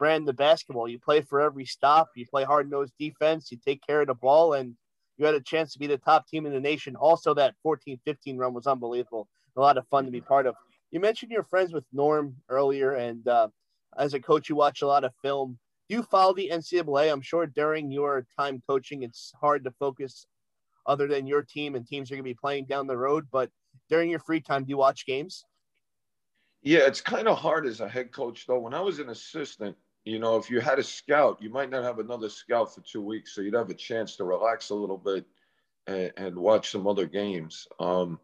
brand 0.00 0.28
of 0.28 0.36
basketball. 0.36 0.88
You 0.88 0.98
play 0.98 1.20
for 1.20 1.40
every 1.40 1.64
stop, 1.66 2.08
you 2.16 2.26
play 2.26 2.42
hard 2.42 2.68
nosed 2.68 2.94
defense, 2.98 3.52
you 3.52 3.58
take 3.64 3.80
care 3.86 4.00
of 4.00 4.08
the 4.08 4.14
ball, 4.14 4.54
and 4.54 4.74
you 5.18 5.26
had 5.26 5.36
a 5.36 5.40
chance 5.40 5.72
to 5.72 5.78
be 5.78 5.86
the 5.86 5.98
top 5.98 6.26
team 6.26 6.46
in 6.46 6.52
the 6.52 6.60
nation. 6.60 6.96
Also, 6.96 7.32
that 7.34 7.54
14 7.62 8.00
15 8.04 8.36
run 8.36 8.54
was 8.54 8.66
unbelievable. 8.66 9.28
A 9.56 9.60
lot 9.60 9.78
of 9.78 9.86
fun 9.86 10.04
to 10.04 10.10
be 10.10 10.20
part 10.20 10.46
of. 10.46 10.56
You 10.94 11.00
mentioned 11.00 11.32
you're 11.32 11.42
friends 11.42 11.72
with 11.72 11.82
Norm 11.92 12.36
earlier, 12.48 12.92
and 12.92 13.26
uh, 13.26 13.48
as 13.98 14.14
a 14.14 14.20
coach, 14.20 14.48
you 14.48 14.54
watch 14.54 14.80
a 14.80 14.86
lot 14.86 15.02
of 15.02 15.12
film. 15.22 15.58
Do 15.88 15.96
you 15.96 16.04
follow 16.04 16.32
the 16.32 16.50
NCAA? 16.52 17.10
I'm 17.10 17.20
sure 17.20 17.48
during 17.48 17.90
your 17.90 18.24
time 18.38 18.62
coaching, 18.68 19.02
it's 19.02 19.32
hard 19.40 19.64
to 19.64 19.72
focus 19.72 20.24
other 20.86 21.08
than 21.08 21.26
your 21.26 21.42
team 21.42 21.74
and 21.74 21.84
teams 21.84 22.08
you're 22.08 22.16
going 22.16 22.24
to 22.24 22.30
be 22.30 22.38
playing 22.40 22.66
down 22.66 22.86
the 22.86 22.96
road. 22.96 23.26
But 23.32 23.50
during 23.90 24.08
your 24.08 24.20
free 24.20 24.40
time, 24.40 24.62
do 24.62 24.70
you 24.70 24.76
watch 24.76 25.04
games? 25.04 25.44
Yeah, 26.62 26.86
it's 26.86 27.00
kind 27.00 27.26
of 27.26 27.38
hard 27.38 27.66
as 27.66 27.80
a 27.80 27.88
head 27.88 28.12
coach, 28.12 28.46
though. 28.46 28.60
When 28.60 28.72
I 28.72 28.80
was 28.80 29.00
an 29.00 29.08
assistant, 29.08 29.76
you 30.04 30.20
know, 30.20 30.36
if 30.36 30.48
you 30.48 30.60
had 30.60 30.78
a 30.78 30.84
scout, 30.84 31.42
you 31.42 31.50
might 31.50 31.70
not 31.70 31.82
have 31.82 31.98
another 31.98 32.28
scout 32.28 32.72
for 32.72 32.82
two 32.82 33.02
weeks, 33.02 33.34
so 33.34 33.40
you'd 33.40 33.54
have 33.54 33.68
a 33.68 33.74
chance 33.74 34.14
to 34.14 34.24
relax 34.24 34.70
a 34.70 34.76
little 34.76 34.98
bit 34.98 35.24
and, 35.88 36.12
and 36.16 36.36
watch 36.38 36.70
some 36.70 36.86
other 36.86 37.06
games. 37.06 37.66
Um, 37.80 38.20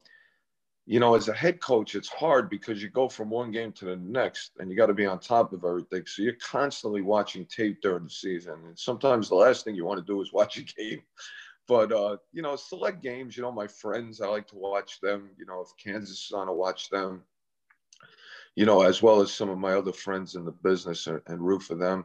you 0.90 0.98
know, 0.98 1.14
as 1.14 1.28
a 1.28 1.32
head 1.32 1.60
coach, 1.60 1.94
it's 1.94 2.08
hard 2.08 2.50
because 2.50 2.82
you 2.82 2.88
go 2.88 3.08
from 3.08 3.30
one 3.30 3.52
game 3.52 3.70
to 3.70 3.84
the 3.84 3.94
next 3.94 4.50
and 4.58 4.68
you 4.68 4.76
got 4.76 4.86
to 4.86 4.92
be 4.92 5.06
on 5.06 5.20
top 5.20 5.52
of 5.52 5.64
everything. 5.64 6.02
So 6.04 6.22
you're 6.22 6.34
constantly 6.42 7.00
watching 7.00 7.46
tape 7.46 7.80
during 7.80 8.02
the 8.02 8.10
season. 8.10 8.54
And 8.66 8.76
sometimes 8.76 9.28
the 9.28 9.36
last 9.36 9.64
thing 9.64 9.76
you 9.76 9.84
want 9.84 10.04
to 10.04 10.12
do 10.12 10.20
is 10.20 10.32
watch 10.32 10.58
a 10.58 10.62
game. 10.62 11.02
But 11.68 11.92
uh, 11.92 12.16
you 12.32 12.42
know, 12.42 12.56
select 12.56 13.04
games. 13.04 13.36
You 13.36 13.44
know, 13.44 13.52
my 13.52 13.68
friends, 13.68 14.20
I 14.20 14.26
like 14.26 14.48
to 14.48 14.56
watch 14.56 15.00
them. 15.00 15.30
You 15.38 15.46
know, 15.46 15.60
if 15.60 15.68
Kansas 15.80 16.26
is 16.26 16.32
on, 16.32 16.48
to 16.48 16.52
watch 16.52 16.90
them. 16.90 17.22
You 18.56 18.66
know, 18.66 18.82
as 18.82 19.00
well 19.00 19.20
as 19.20 19.32
some 19.32 19.48
of 19.48 19.58
my 19.58 19.74
other 19.74 19.92
friends 19.92 20.34
in 20.34 20.44
the 20.44 20.50
business 20.50 21.06
and, 21.06 21.20
and 21.28 21.40
root 21.40 21.62
for 21.62 21.76
them. 21.76 22.04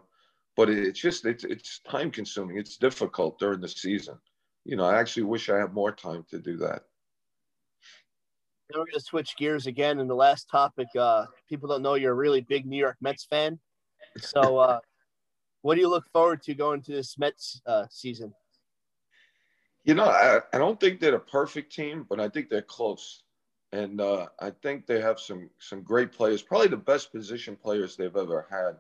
But 0.56 0.70
it's 0.70 1.00
just 1.00 1.26
it's 1.26 1.44
it's 1.44 1.80
time 1.90 2.12
consuming. 2.12 2.60
It's 2.60 2.78
difficult 2.78 3.40
during 3.40 3.62
the 3.62 3.68
season. 3.68 4.20
You 4.64 4.76
know, 4.76 4.86
I 4.86 5.00
actually 5.00 5.24
wish 5.24 5.50
I 5.50 5.58
had 5.58 5.74
more 5.74 5.92
time 5.92 6.24
to 6.30 6.38
do 6.38 6.58
that. 6.58 6.84
Now 8.72 8.80
we're 8.80 8.86
going 8.86 8.94
to 8.94 9.00
switch 9.00 9.38
gears 9.38 9.68
again. 9.68 10.00
And 10.00 10.10
the 10.10 10.16
last 10.16 10.50
topic, 10.50 10.88
uh, 11.00 11.26
people 11.48 11.70
don't 11.70 11.82
know 11.82 11.96
you're 11.96 12.14
a 12.14 12.16
really 12.16 12.42
big 12.42 12.66
New 12.66 12.78
York 12.78 12.98
Mets 13.02 13.26
fan. 13.26 13.60
So, 14.18 14.58
uh, 14.58 14.80
what 15.62 15.76
do 15.76 15.82
you 15.82 15.90
look 15.90 16.06
forward 16.12 16.42
to 16.44 16.54
going 16.54 16.82
to 16.84 16.92
this 16.92 17.18
Mets 17.18 17.62
uh, 17.66 17.86
season? 17.90 18.34
You 19.84 19.94
know, 19.94 20.06
I, 20.06 20.40
I 20.54 20.58
don't 20.58 20.80
think 20.80 21.00
they're 21.00 21.16
a 21.16 21.20
perfect 21.20 21.74
team, 21.74 22.06
but 22.10 22.20
I 22.20 22.28
think 22.30 22.50
they're 22.50 22.62
close. 22.62 23.24
And 23.72 24.02
uh, 24.02 24.28
I 24.40 24.52
think 24.52 24.86
they 24.86 25.02
have 25.02 25.20
some 25.20 25.50
some 25.60 25.82
great 25.82 26.12
players, 26.12 26.42
probably 26.42 26.68
the 26.68 26.78
best 26.78 27.12
position 27.12 27.56
players 27.56 27.96
they've 27.96 28.16
ever 28.16 28.48
had. 28.50 28.78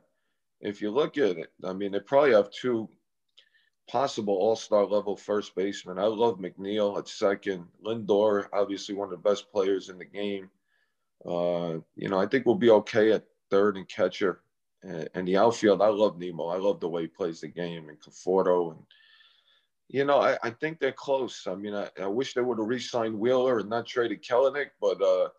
If 0.61 0.81
you 0.81 0.89
look 0.89 1.17
at 1.17 1.37
it, 1.37 1.51
I 1.63 1.73
mean, 1.73 1.91
they 1.91 1.99
probably 1.99 2.33
have 2.33 2.49
two 2.49 2.89
possible 3.87 4.35
all-star 4.35 4.85
level 4.85 5.15
first 5.15 5.55
baseman. 5.55 5.99
I 5.99 6.05
love 6.05 6.39
McNeil 6.39 6.97
at 6.97 7.07
second. 7.07 7.65
Lindor, 7.83 8.47
obviously 8.53 8.95
one 8.95 9.11
of 9.11 9.11
the 9.11 9.29
best 9.29 9.51
players 9.51 9.89
in 9.89 9.97
the 9.97 10.05
game. 10.05 10.49
Uh, 11.25 11.79
you 11.95 12.09
know, 12.09 12.19
I 12.19 12.25
think 12.25 12.45
we'll 12.45 12.55
be 12.55 12.71
okay 12.71 13.11
at 13.11 13.25
third 13.49 13.77
and 13.77 13.87
catcher. 13.87 14.41
And, 14.83 15.09
and 15.13 15.27
the 15.27 15.37
outfield, 15.37 15.81
I 15.81 15.87
love 15.87 16.17
Nimmo. 16.17 16.47
I 16.47 16.57
love 16.57 16.79
the 16.79 16.89
way 16.89 17.03
he 17.03 17.07
plays 17.07 17.41
the 17.41 17.47
game 17.47 17.89
and 17.89 17.99
Conforto 17.99 18.71
and– 18.71 18.79
you 19.87 20.03
know, 20.03 20.19
I, 20.19 20.37
I 20.41 20.49
think 20.49 20.79
they're 20.79 20.91
close. 20.91 21.45
I 21.47 21.53
mean, 21.53 21.75
I, 21.75 21.89
I 22.01 22.07
wish 22.07 22.33
they 22.33 22.41
would 22.41 22.57
have 22.57 22.67
re-signed 22.67 23.19
Wheeler 23.19 23.59
and 23.59 23.69
not 23.69 23.85
traded 23.85 24.23
Kelenic, 24.23 24.69
but 24.81 24.99
uh, 25.01 25.29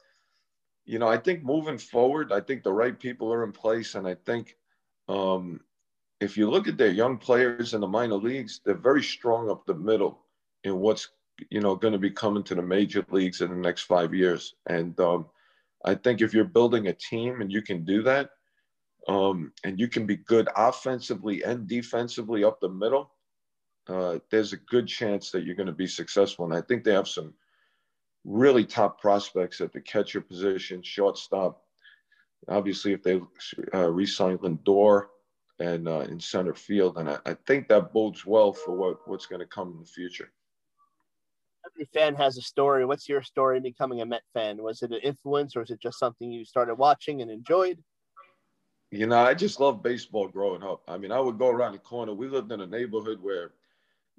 you 0.84 1.00
know, 1.00 1.08
I 1.08 1.16
think 1.16 1.42
moving 1.42 1.78
forward, 1.78 2.32
I 2.32 2.40
think 2.40 2.62
the 2.62 2.72
right 2.72 2.96
people 2.96 3.32
are 3.32 3.42
in 3.42 3.50
place, 3.50 3.96
and 3.96 4.06
I 4.06 4.14
think 4.14 4.56
um, 5.08 5.60
if 6.20 6.36
you 6.36 6.48
look 6.48 6.66
at 6.68 6.78
their 6.78 6.90
young 6.90 7.18
players 7.18 7.74
in 7.74 7.80
the 7.80 7.88
minor 7.88 8.16
leagues, 8.16 8.60
they're 8.64 8.74
very 8.74 9.02
strong 9.02 9.50
up 9.50 9.66
the 9.66 9.74
middle 9.74 10.18
in 10.64 10.78
what's 10.78 11.10
you 11.50 11.60
know 11.60 11.76
going 11.76 11.92
to 11.92 11.98
be 11.98 12.10
coming 12.10 12.42
to 12.44 12.54
the 12.54 12.62
major 12.62 13.04
leagues 13.10 13.40
in 13.42 13.50
the 13.50 13.56
next 13.56 13.82
five 13.82 14.14
years. 14.14 14.54
And 14.66 14.98
um, 15.00 15.26
I 15.84 15.94
think 15.94 16.20
if 16.20 16.32
you're 16.32 16.44
building 16.44 16.88
a 16.88 16.92
team 16.92 17.40
and 17.42 17.52
you 17.52 17.60
can 17.60 17.84
do 17.84 18.02
that, 18.02 18.30
um, 19.08 19.52
and 19.64 19.78
you 19.78 19.88
can 19.88 20.06
be 20.06 20.16
good 20.16 20.48
offensively 20.56 21.42
and 21.44 21.68
defensively 21.68 22.44
up 22.44 22.60
the 22.60 22.68
middle, 22.68 23.10
uh, 23.88 24.18
there's 24.30 24.52
a 24.52 24.56
good 24.56 24.88
chance 24.88 25.30
that 25.30 25.44
you're 25.44 25.54
going 25.54 25.66
to 25.66 25.72
be 25.72 25.86
successful. 25.86 26.44
And 26.46 26.54
I 26.54 26.62
think 26.62 26.82
they 26.82 26.94
have 26.94 27.08
some 27.08 27.34
really 28.24 28.64
top 28.64 29.00
prospects 29.00 29.60
at 29.60 29.72
the 29.72 29.80
catcher 29.80 30.20
position, 30.20 30.82
shortstop. 30.82 31.62
Obviously, 32.48 32.92
if 32.92 33.02
they 33.02 33.20
uh, 33.74 33.90
re-sign 33.90 34.38
Lindor 34.38 35.06
and 35.58 35.88
uh, 35.88 36.00
in 36.00 36.20
center 36.20 36.54
field, 36.54 36.98
and 36.98 37.08
I, 37.08 37.18
I, 37.24 37.34
think 37.46 37.68
that 37.68 37.92
bodes 37.92 38.26
well 38.26 38.52
for 38.52 38.76
what, 38.76 39.08
what's 39.08 39.24
going 39.26 39.40
to 39.40 39.46
come 39.46 39.72
in 39.72 39.80
the 39.80 39.86
future. 39.86 40.30
Every 41.64 41.86
fan 41.94 42.14
has 42.14 42.36
a 42.36 42.42
story. 42.42 42.84
What's 42.84 43.08
your 43.08 43.22
story 43.22 43.58
becoming 43.60 44.02
a 44.02 44.06
Met 44.06 44.22
fan? 44.34 44.62
Was 44.62 44.82
it 44.82 44.92
an 44.92 45.00
influence, 45.02 45.56
or 45.56 45.62
is 45.62 45.70
it 45.70 45.80
just 45.80 45.98
something 45.98 46.30
you 46.30 46.44
started 46.44 46.74
watching 46.74 47.22
and 47.22 47.30
enjoyed? 47.30 47.82
You 48.90 49.06
know, 49.06 49.18
I 49.18 49.34
just 49.34 49.58
love 49.58 49.82
baseball 49.82 50.28
growing 50.28 50.62
up. 50.62 50.82
I 50.86 50.98
mean, 50.98 51.10
I 51.10 51.20
would 51.20 51.38
go 51.38 51.48
around 51.48 51.72
the 51.72 51.78
corner. 51.78 52.12
We 52.12 52.28
lived 52.28 52.52
in 52.52 52.60
a 52.60 52.66
neighborhood 52.66 53.18
where 53.20 53.52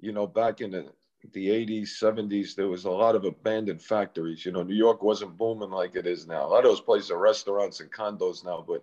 you 0.00 0.12
know, 0.12 0.26
back 0.26 0.60
in 0.60 0.70
the, 0.70 0.86
the 1.32 1.48
80s, 1.48 1.88
70s, 2.00 2.54
there 2.54 2.68
was 2.68 2.84
a 2.84 2.90
lot 2.90 3.14
of 3.14 3.24
abandoned 3.24 3.82
factories. 3.82 4.44
You 4.44 4.52
know, 4.52 4.62
New 4.62 4.74
York 4.74 5.02
wasn't 5.02 5.36
booming 5.36 5.70
like 5.70 5.96
it 5.96 6.06
is 6.06 6.26
now. 6.26 6.46
A 6.46 6.48
lot 6.48 6.64
of 6.64 6.70
those 6.70 6.80
places 6.80 7.10
are 7.10 7.18
restaurants 7.18 7.80
and 7.80 7.90
condos 7.90 8.44
now, 8.44 8.64
but 8.66 8.82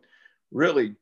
really, 0.51 0.95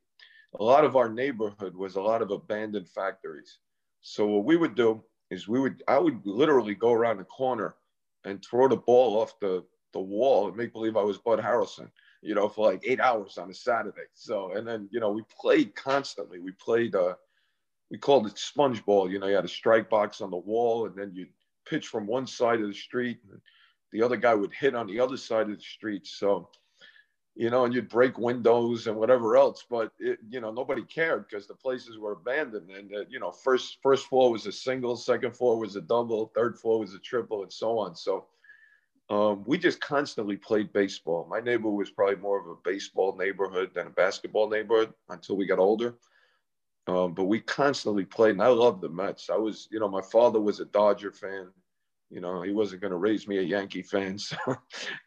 a 0.60 0.64
lot 0.64 0.86
of 0.86 0.96
our 0.96 1.10
neighborhood 1.10 1.76
was 1.76 1.96
a 1.96 2.02
lot 2.02 2.22
of 2.22 2.32
abandoned 2.32 2.90
factories. 2.90 3.60
So 4.02 4.28
what 4.28 4.46
we 4.46 4.58
would 4.58 4.76
do 4.76 5.04
is 5.32 5.48
we 5.48 5.60
would, 5.60 5.84
I 5.88 5.98
would 5.98 6.26
literally 6.26 6.76
go 6.76 6.92
around 6.92 7.18
the 7.18 7.24
corner 7.24 7.76
and 8.26 8.44
throw 8.44 8.68
the 8.68 8.78
ball 8.78 9.20
off 9.20 9.40
the, 9.40 9.64
the 9.94 10.00
wall 10.00 10.48
and 10.48 10.58
make 10.58 10.74
believe 10.74 10.98
I 10.98 11.04
was 11.04 11.18
Bud 11.18 11.40
Harrelson, 11.40 11.90
you 12.22 12.36
know, 12.36 12.48
for 12.50 12.72
like 12.72 12.84
eight 12.86 13.00
hours 13.00 13.38
on 13.38 13.50
a 13.50 13.54
Saturday. 13.54 14.08
So, 14.14 14.54
and 14.54 14.68
then, 14.68 14.88
you 14.92 15.00
know, 15.00 15.12
we 15.12 15.24
played 15.40 15.76
constantly. 15.76 16.40
We 16.40 16.52
played, 16.54 16.96
uh, 16.96 17.16
we 17.90 17.98
called 17.98 18.28
it 18.28 18.38
sponge 18.38 18.84
ball. 18.86 19.12
You 19.12 19.20
know, 19.20 19.28
you 19.28 19.36
had 19.36 19.46
a 19.46 19.50
strike 19.50 19.90
box 19.90 20.22
on 20.22 20.32
the 20.32 20.38
wall, 20.38 20.88
and 20.88 20.96
then 20.96 21.12
you'd 21.14 21.30
pitch 21.68 21.88
from 21.88 22.08
one 22.08 22.26
side 22.26 22.60
of 22.62 22.68
the 22.68 22.74
street, 22.74 23.20
and 23.30 23.40
the 23.92 24.02
other 24.02 24.18
guy 24.18 24.34
would 24.34 24.54
hit 24.54 24.76
on 24.76 24.88
the 24.88 25.00
other 25.00 25.18
side 25.18 25.50
of 25.50 25.58
the 25.58 25.64
street. 25.64 26.08
So, 26.08 26.50
you 27.36 27.50
know, 27.50 27.66
and 27.66 27.74
you'd 27.74 27.90
break 27.90 28.18
windows 28.18 28.88
and 28.88 28.96
whatever 28.96 29.36
else. 29.36 29.66
But 29.70 29.92
it, 30.00 30.20
you 30.30 30.40
know, 30.40 30.52
nobody 30.52 30.84
cared 30.84 31.28
because 31.28 31.48
the 31.48 31.56
places 31.56 31.98
were 31.98 32.14
abandoned. 32.14 32.70
And 32.70 32.94
uh, 32.94 33.06
you 33.10 33.20
know, 33.20 33.32
first 33.32 33.80
first 33.82 34.08
floor 34.08 34.32
was 34.32 34.46
a 34.46 34.52
single, 34.52 34.96
second 34.96 35.36
floor 35.36 35.58
was 35.60 35.76
a 35.76 35.82
double, 35.82 36.32
third 36.36 36.58
floor 36.58 36.80
was 36.80 36.94
a 36.94 37.00
triple, 37.00 37.44
and 37.44 37.52
so 37.52 37.80
on. 37.80 37.96
So 37.96 38.28
um, 39.10 39.44
we 39.46 39.58
just 39.58 39.82
constantly 39.82 40.38
played 40.38 40.72
baseball. 40.74 41.28
My 41.30 41.40
neighborhood 41.40 41.78
was 41.78 41.92
probably 41.92 42.16
more 42.18 42.40
of 42.40 42.48
a 42.48 42.62
baseball 42.64 43.16
neighborhood 43.18 43.72
than 43.74 43.88
a 43.88 43.92
basketball 43.92 44.50
neighborhood 44.50 44.94
until 45.10 45.36
we 45.36 45.46
got 45.46 45.60
older. 45.60 45.96
Um, 46.88 47.14
but 47.14 47.26
we 47.26 47.40
constantly 47.40 48.04
played, 48.04 48.32
and 48.32 48.44
I 48.44 48.48
loved 48.48 48.82
the 48.82 48.90
Mets. 48.90 49.30
I 49.30 49.38
was, 49.38 49.70
you 49.72 49.80
know, 49.80 49.88
my 49.88 50.02
father 50.02 50.40
was 50.40 50.60
a 50.60 50.66
Dodger 50.66 51.12
fan. 51.12 51.48
You 52.14 52.22
know, 52.22 52.44
he 52.44 52.52
wasn't 52.52 52.82
going 52.82 52.92
to 52.92 52.98
raise 52.98 53.28
me 53.28 53.40
a 53.40 53.42
Yankee 53.42 53.82
fan. 53.82 54.18
So, 54.20 54.38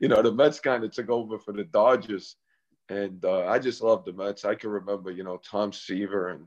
you 0.01 0.09
know, 0.09 0.23
the 0.23 0.33
Mets 0.33 0.59
kind 0.59 0.83
of 0.83 0.91
took 0.91 1.09
over 1.09 1.39
for 1.39 1.53
the 1.53 1.63
Dodgers. 1.63 2.37
And 2.89 3.25
uh, 3.25 3.47
I 3.47 3.61
just 3.61 3.81
loved 3.81 4.07
the 4.07 4.13
Mets. 4.13 4.45
I 4.45 4.57
can 4.57 4.71
remember, 4.71 5.13
you 5.13 5.23
know, 5.23 5.41
Tom 5.49 5.73
Seaver 5.73 6.31
and, 6.31 6.47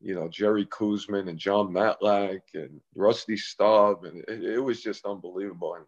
you 0.00 0.14
know, 0.14 0.28
Jerry 0.28 0.64
Koosman 0.66 1.28
and 1.28 1.38
Jon 1.38 1.68
Matlack 1.68 2.40
and 2.54 2.80
Rusty 2.94 3.36
Staub. 3.36 4.04
And 4.04 4.24
it, 4.28 4.42
it 4.54 4.60
was 4.60 4.82
just 4.82 5.04
unbelievable. 5.04 5.74
And 5.74 5.84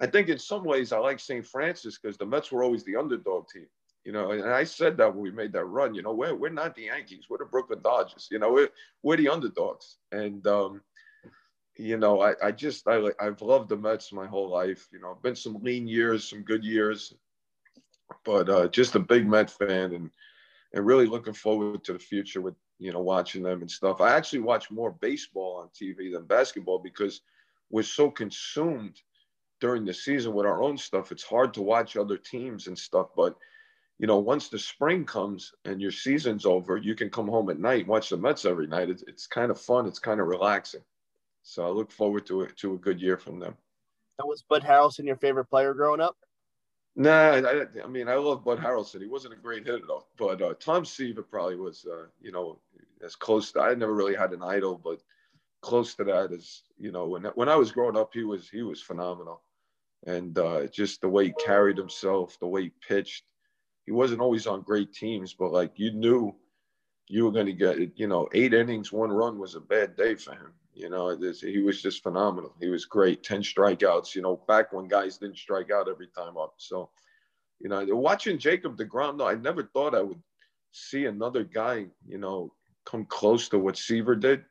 I 0.00 0.06
think 0.06 0.28
in 0.28 0.38
some 0.38 0.62
ways 0.62 0.92
I 0.92 0.98
like 0.98 1.18
St. 1.18 1.44
Francis 1.44 1.98
because 1.98 2.16
the 2.16 2.26
Mets 2.26 2.52
were 2.52 2.62
always 2.62 2.84
the 2.84 2.96
underdog 2.96 3.48
team. 3.52 3.66
You 4.04 4.12
know, 4.12 4.30
and 4.32 4.44
I 4.44 4.64
said 4.64 4.96
that 4.96 5.12
when 5.12 5.22
we 5.22 5.30
made 5.32 5.52
that 5.52 5.64
run, 5.64 5.94
you 5.94 6.02
know, 6.02 6.12
we're, 6.12 6.34
we're 6.34 6.48
not 6.48 6.74
the 6.74 6.82
Yankees, 6.82 7.26
we're 7.28 7.38
the 7.38 7.44
Brooklyn 7.44 7.80
Dodgers. 7.82 8.28
You 8.30 8.38
know, 8.38 8.52
we're, 8.52 8.68
we're 9.02 9.16
the 9.16 9.28
underdogs. 9.28 9.98
And, 10.12 10.46
um, 10.46 10.80
you 11.76 11.96
know, 11.96 12.20
I, 12.20 12.34
I 12.42 12.50
just, 12.52 12.86
I, 12.86 13.10
I've 13.20 13.40
loved 13.40 13.68
the 13.68 13.76
Mets 13.76 14.12
my 14.12 14.26
whole 14.26 14.48
life. 14.48 14.88
You 14.92 15.00
know, 15.00 15.18
been 15.22 15.36
some 15.36 15.62
lean 15.62 15.86
years, 15.88 16.28
some 16.28 16.42
good 16.42 16.64
years, 16.64 17.14
but 18.24 18.48
uh, 18.48 18.68
just 18.68 18.94
a 18.94 19.00
big 19.00 19.26
Met 19.26 19.50
fan 19.50 19.94
and, 19.94 20.10
and 20.74 20.86
really 20.86 21.06
looking 21.06 21.32
forward 21.32 21.84
to 21.84 21.92
the 21.92 21.98
future 21.98 22.40
with, 22.40 22.54
you 22.78 22.92
know, 22.92 23.00
watching 23.00 23.42
them 23.42 23.60
and 23.60 23.70
stuff. 23.70 24.00
I 24.00 24.14
actually 24.14 24.40
watch 24.40 24.70
more 24.70 24.92
baseball 24.92 25.56
on 25.56 25.68
TV 25.68 26.12
than 26.12 26.26
basketball 26.26 26.78
because 26.78 27.22
we're 27.70 27.82
so 27.82 28.10
consumed 28.10 29.00
during 29.60 29.84
the 29.84 29.94
season 29.94 30.34
with 30.34 30.46
our 30.46 30.62
own 30.62 30.76
stuff. 30.76 31.12
It's 31.12 31.22
hard 31.22 31.54
to 31.54 31.62
watch 31.62 31.96
other 31.96 32.16
teams 32.16 32.66
and 32.66 32.78
stuff, 32.78 33.08
but 33.16 33.36
you 33.98 34.08
know, 34.08 34.18
once 34.18 34.48
the 34.48 34.58
spring 34.58 35.04
comes 35.04 35.52
and 35.64 35.80
your 35.80 35.92
season's 35.92 36.44
over, 36.44 36.76
you 36.76 36.96
can 36.96 37.08
come 37.08 37.28
home 37.28 37.48
at 37.50 37.60
night 37.60 37.86
watch 37.86 38.08
the 38.08 38.16
Mets 38.16 38.44
every 38.44 38.66
night. 38.66 38.90
It's, 38.90 39.04
it's 39.06 39.26
kind 39.26 39.50
of 39.50 39.60
fun. 39.60 39.86
It's 39.86 40.00
kind 40.00 40.20
of 40.20 40.26
relaxing. 40.26 40.82
So 41.42 41.66
I 41.66 41.70
look 41.70 41.90
forward 41.90 42.26
to 42.26 42.42
it 42.42 42.56
to 42.58 42.74
a 42.74 42.78
good 42.78 43.00
year 43.00 43.16
from 43.16 43.38
them. 43.38 43.56
And 44.18 44.28
was 44.28 44.42
Bud 44.42 44.62
Harrelson 44.62 45.06
your 45.06 45.16
favorite 45.16 45.46
player 45.46 45.74
growing 45.74 46.00
up? 46.00 46.16
Nah, 46.94 47.10
I, 47.10 47.64
I 47.82 47.86
mean 47.86 48.08
I 48.08 48.14
love 48.14 48.44
Bud 48.44 48.58
Harrelson. 48.58 49.00
He 49.00 49.06
wasn't 49.06 49.34
a 49.34 49.38
great 49.38 49.66
hitter 49.66 49.80
though, 49.86 50.06
but 50.18 50.42
uh, 50.42 50.54
Tom 50.60 50.84
Seaver 50.84 51.22
probably 51.22 51.56
was. 51.56 51.86
Uh, 51.90 52.06
you 52.20 52.32
know, 52.32 52.60
as 53.02 53.16
close 53.16 53.52
to 53.52 53.60
I 53.60 53.74
never 53.74 53.94
really 53.94 54.14
had 54.14 54.32
an 54.32 54.42
idol, 54.42 54.80
but 54.82 55.00
close 55.62 55.94
to 55.94 56.04
that 56.04 56.32
is 56.32 56.64
you 56.78 56.92
know 56.92 57.06
when 57.06 57.24
when 57.34 57.48
I 57.48 57.56
was 57.56 57.72
growing 57.72 57.96
up, 57.96 58.10
he 58.12 58.24
was 58.24 58.48
he 58.48 58.62
was 58.62 58.82
phenomenal, 58.82 59.42
and 60.06 60.38
uh, 60.38 60.66
just 60.66 61.00
the 61.00 61.08
way 61.08 61.26
he 61.26 61.34
carried 61.44 61.78
himself, 61.78 62.38
the 62.38 62.46
way 62.46 62.64
he 62.64 62.72
pitched. 62.86 63.24
He 63.86 63.92
wasn't 63.92 64.20
always 64.20 64.46
on 64.46 64.60
great 64.60 64.92
teams, 64.92 65.34
but 65.34 65.50
like 65.50 65.72
you 65.76 65.92
knew 65.92 66.36
you 67.08 67.24
were 67.24 67.32
going 67.32 67.46
to 67.46 67.52
get 67.52 67.98
you 67.98 68.06
know 68.06 68.28
eight 68.34 68.52
innings, 68.52 68.92
one 68.92 69.10
run 69.10 69.38
was 69.38 69.54
a 69.54 69.60
bad 69.60 69.96
day 69.96 70.14
for 70.14 70.32
him 70.32 70.52
you 70.74 70.88
know, 70.88 71.16
he 71.16 71.60
was 71.60 71.82
just 71.82 72.02
phenomenal. 72.02 72.54
He 72.60 72.68
was 72.68 72.86
great. 72.86 73.22
10 73.22 73.42
strikeouts, 73.42 74.14
you 74.14 74.22
know, 74.22 74.42
back 74.48 74.72
when 74.72 74.88
guys 74.88 75.18
didn't 75.18 75.36
strike 75.36 75.70
out 75.70 75.88
every 75.88 76.08
time 76.08 76.36
up. 76.36 76.54
So, 76.56 76.90
you 77.60 77.68
know, 77.68 77.84
watching 77.90 78.38
Jacob 78.38 78.76
DeGrom, 78.76 79.18
no, 79.18 79.26
I 79.26 79.34
never 79.34 79.64
thought 79.64 79.94
I 79.94 80.02
would 80.02 80.22
see 80.72 81.04
another 81.04 81.44
guy, 81.44 81.86
you 82.06 82.18
know, 82.18 82.52
come 82.86 83.04
close 83.04 83.48
to 83.50 83.58
what 83.58 83.76
Seaver 83.76 84.16
did. 84.16 84.44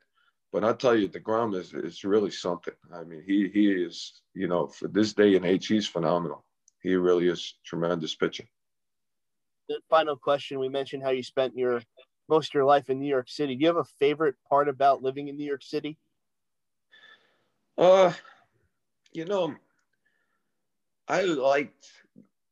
But 0.52 0.64
I'll 0.64 0.76
tell 0.76 0.94
you, 0.94 1.08
DeGrom 1.08 1.56
is, 1.56 1.72
is 1.72 2.04
really 2.04 2.30
something. 2.30 2.74
I 2.94 3.04
mean, 3.04 3.22
he, 3.26 3.48
he 3.48 3.72
is, 3.72 4.20
you 4.34 4.48
know, 4.48 4.66
for 4.66 4.86
this 4.88 5.14
day 5.14 5.34
and 5.34 5.46
age, 5.46 5.66
he's 5.66 5.88
phenomenal. 5.88 6.44
He 6.82 6.94
really 6.94 7.28
is 7.28 7.54
tremendous 7.64 8.14
pitcher. 8.14 8.44
The 9.68 9.78
final 9.88 10.16
question 10.16 10.58
we 10.58 10.68
mentioned 10.68 11.02
how 11.02 11.10
you 11.10 11.22
spent 11.22 11.56
your 11.56 11.80
most 12.28 12.50
of 12.50 12.54
your 12.54 12.64
life 12.64 12.90
in 12.90 12.98
New 12.98 13.08
York 13.08 13.28
City. 13.28 13.54
Do 13.54 13.60
you 13.60 13.66
have 13.66 13.76
a 13.76 13.84
favorite 13.98 14.36
part 14.48 14.68
about 14.68 15.02
living 15.02 15.28
in 15.28 15.36
New 15.36 15.44
York 15.44 15.62
City? 15.62 15.98
Uh, 17.78 18.12
you 19.12 19.24
know, 19.24 19.54
I 21.08 21.22
liked 21.22 21.86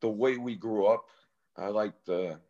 the 0.01 0.09
way 0.09 0.37
we 0.37 0.57
grew 0.57 0.87
up. 0.87 1.07
I 1.57 1.69
liked 1.69 2.07
the 2.07 2.41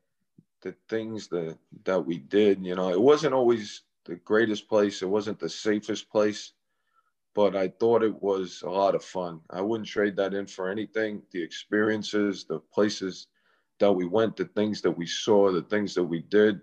the 0.63 0.75
things 0.89 1.29
that 1.29 1.59
that 1.85 2.05
we 2.05 2.19
did. 2.19 2.65
You 2.65 2.75
know, 2.75 2.91
it 2.91 3.01
wasn't 3.01 3.35
always 3.35 3.83
the 4.05 4.17
greatest 4.17 4.69
place. 4.69 5.03
It 5.03 5.09
wasn't 5.09 5.39
the 5.39 5.49
safest 5.49 6.11
place, 6.11 6.53
but 7.35 7.57
I 7.57 7.69
thought 7.69 8.03
it 8.03 8.23
was 8.23 8.63
a 8.63 8.71
lot 8.71 8.95
of 8.95 9.05
fun. 9.05 9.41
I 9.51 9.61
wouldn't 9.61 9.89
trade 9.89 10.17
that 10.17 10.35
in 10.35 10.47
for 10.47 10.69
anything. 10.69 11.23
The 11.33 11.43
experiences, 11.43 12.45
the 12.45 12.61
places 12.73 13.29
that 13.79 13.93
we 13.93 14.07
went, 14.07 14.37
the 14.37 14.45
things 14.45 14.81
that 14.83 14.91
we 14.91 15.07
saw, 15.07 15.51
the 15.51 15.63
things 15.63 15.95
that 15.95 16.05
we 16.05 16.21
did. 16.23 16.61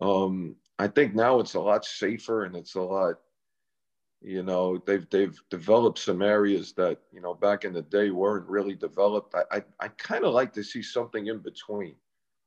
Um, 0.00 0.56
I 0.78 0.88
think 0.88 1.14
now 1.14 1.40
it's 1.40 1.54
a 1.54 1.60
lot 1.60 1.84
safer 1.84 2.44
and 2.44 2.56
it's 2.56 2.74
a 2.74 2.80
lot 2.80 3.16
you 4.22 4.42
know, 4.42 4.78
they've 4.86 5.08
they've 5.10 5.38
developed 5.48 5.98
some 5.98 6.20
areas 6.20 6.72
that 6.74 6.98
you 7.12 7.20
know 7.20 7.34
back 7.34 7.64
in 7.64 7.72
the 7.72 7.82
day 7.82 8.10
weren't 8.10 8.48
really 8.48 8.74
developed. 8.74 9.34
I 9.34 9.58
I, 9.58 9.64
I 9.80 9.88
kind 9.88 10.24
of 10.24 10.34
like 10.34 10.52
to 10.54 10.62
see 10.62 10.82
something 10.82 11.28
in 11.28 11.38
between. 11.38 11.94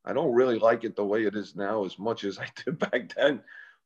I 0.06 0.14
don't 0.14 0.34
really 0.34 0.60
like 0.60 0.84
it 0.84 0.96
the 0.96 1.06
way 1.06 1.24
it 1.24 1.36
is 1.36 1.56
now 1.56 1.86
as 1.86 1.98
much 1.98 2.26
as 2.26 2.38
I 2.38 2.48
did 2.64 2.78
back 2.78 3.14
then, 3.16 3.42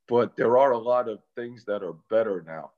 but 0.07 0.35
there 0.35 0.57
are 0.57 0.71
a 0.71 0.77
lot 0.77 1.07
of 1.07 1.19
things 1.35 1.63
that 1.65 1.83
are 1.83 1.95
better 2.09 2.43
now 2.45 2.71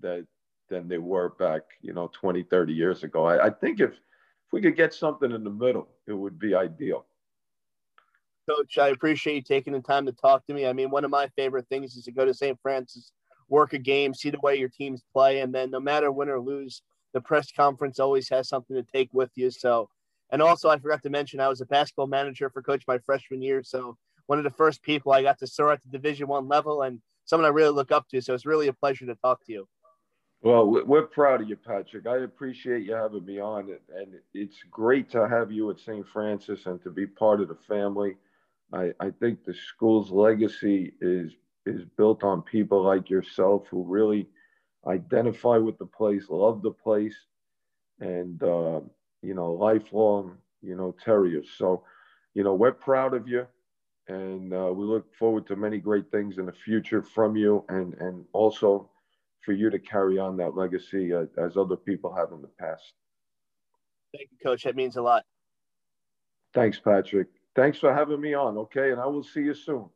that 0.00 0.26
than 0.70 0.88
they 0.88 0.98
were 0.98 1.28
back, 1.28 1.62
you 1.82 1.92
know, 1.92 2.10
20, 2.14 2.42
30 2.44 2.72
years 2.72 3.04
ago. 3.04 3.26
I, 3.26 3.46
I 3.46 3.50
think 3.50 3.80
if 3.80 3.90
if 3.90 4.52
we 4.52 4.62
could 4.62 4.76
get 4.76 4.94
something 4.94 5.30
in 5.30 5.44
the 5.44 5.50
middle, 5.50 5.88
it 6.06 6.14
would 6.14 6.38
be 6.38 6.54
ideal. 6.54 7.04
Coach, 8.48 8.78
I 8.78 8.88
appreciate 8.88 9.36
you 9.36 9.42
taking 9.42 9.72
the 9.72 9.80
time 9.80 10.06
to 10.06 10.12
talk 10.12 10.46
to 10.46 10.54
me. 10.54 10.66
I 10.66 10.72
mean, 10.72 10.90
one 10.90 11.04
of 11.04 11.10
my 11.10 11.28
favorite 11.36 11.66
things 11.68 11.96
is 11.96 12.04
to 12.04 12.12
go 12.12 12.26
to 12.26 12.34
St. 12.34 12.58
Francis 12.62 13.10
work 13.48 13.72
a 13.72 13.78
game, 13.78 14.14
see 14.14 14.30
the 14.30 14.40
way 14.40 14.56
your 14.56 14.68
teams 14.68 15.02
play, 15.12 15.40
and 15.40 15.54
then 15.54 15.70
no 15.70 15.80
matter 15.80 16.10
win 16.10 16.28
or 16.28 16.40
lose, 16.40 16.82
the 17.12 17.20
press 17.20 17.52
conference 17.52 17.98
always 17.98 18.28
has 18.28 18.48
something 18.48 18.76
to 18.76 18.82
take 18.82 19.08
with 19.12 19.30
you. 19.34 19.50
So, 19.50 19.88
and 20.30 20.42
also 20.42 20.68
I 20.68 20.78
forgot 20.78 21.02
to 21.04 21.10
mention 21.10 21.40
I 21.40 21.48
was 21.48 21.60
a 21.60 21.66
basketball 21.66 22.06
manager 22.06 22.50
for 22.50 22.62
coach 22.62 22.84
my 22.88 22.98
freshman 22.98 23.42
year, 23.42 23.62
so 23.62 23.96
one 24.26 24.38
of 24.38 24.44
the 24.44 24.50
first 24.50 24.82
people 24.82 25.12
I 25.12 25.22
got 25.22 25.38
to 25.38 25.46
serve 25.46 25.72
at 25.72 25.82
the 25.82 25.88
Division 25.88 26.28
One 26.28 26.48
level, 26.48 26.82
and 26.82 27.00
someone 27.24 27.46
I 27.46 27.50
really 27.50 27.72
look 27.72 27.92
up 27.92 28.08
to. 28.08 28.20
So 28.20 28.34
it's 28.34 28.46
really 28.46 28.68
a 28.68 28.72
pleasure 28.72 29.06
to 29.06 29.14
talk 29.16 29.44
to 29.46 29.52
you. 29.52 29.68
Well, 30.42 30.66
we're 30.66 31.06
proud 31.06 31.40
of 31.40 31.48
you, 31.48 31.56
Patrick. 31.56 32.06
I 32.06 32.18
appreciate 32.18 32.84
you 32.84 32.92
having 32.92 33.24
me 33.24 33.40
on, 33.40 33.74
and 33.96 34.14
it's 34.34 34.58
great 34.70 35.10
to 35.12 35.26
have 35.26 35.50
you 35.50 35.70
at 35.70 35.80
St. 35.80 36.06
Francis 36.06 36.66
and 36.66 36.82
to 36.82 36.90
be 36.90 37.06
part 37.06 37.40
of 37.40 37.48
the 37.48 37.54
family. 37.54 38.16
I, 38.70 38.92
I 39.00 39.10
think 39.10 39.42
the 39.42 39.54
school's 39.54 40.10
legacy 40.10 40.92
is 41.00 41.32
is 41.66 41.82
built 41.96 42.22
on 42.24 42.42
people 42.42 42.82
like 42.82 43.10
yourself 43.10 43.66
who 43.70 43.84
really 43.84 44.28
identify 44.86 45.56
with 45.56 45.78
the 45.78 45.86
place, 45.86 46.24
love 46.28 46.62
the 46.62 46.70
place, 46.70 47.16
and 48.00 48.42
uh, 48.42 48.80
you 49.22 49.34
know, 49.34 49.52
lifelong, 49.52 50.36
you 50.62 50.76
know, 50.76 50.94
terriers. 51.02 51.48
So, 51.56 51.84
you 52.34 52.44
know, 52.44 52.54
we're 52.54 52.72
proud 52.72 53.14
of 53.14 53.26
you, 53.26 53.46
and 54.08 54.52
uh, 54.52 54.72
we 54.72 54.84
look 54.84 55.14
forward 55.14 55.46
to 55.46 55.56
many 55.56 55.78
great 55.78 56.10
things 56.10 56.38
in 56.38 56.46
the 56.46 56.52
future 56.52 57.02
from 57.02 57.36
you, 57.36 57.64
and 57.68 57.94
and 57.94 58.24
also 58.32 58.90
for 59.40 59.52
you 59.52 59.70
to 59.70 59.78
carry 59.78 60.18
on 60.18 60.36
that 60.38 60.56
legacy 60.56 61.12
uh, 61.12 61.26
as 61.38 61.56
other 61.56 61.76
people 61.76 62.14
have 62.14 62.32
in 62.32 62.40
the 62.40 62.50
past. 62.58 62.92
Thank 64.16 64.30
you, 64.30 64.38
Coach. 64.42 64.64
That 64.64 64.76
means 64.76 64.96
a 64.96 65.02
lot. 65.02 65.24
Thanks, 66.54 66.78
Patrick. 66.78 67.28
Thanks 67.56 67.78
for 67.78 67.92
having 67.92 68.20
me 68.20 68.34
on. 68.34 68.56
Okay, 68.58 68.90
and 68.90 69.00
I 69.00 69.06
will 69.06 69.24
see 69.24 69.40
you 69.40 69.54
soon. 69.54 69.88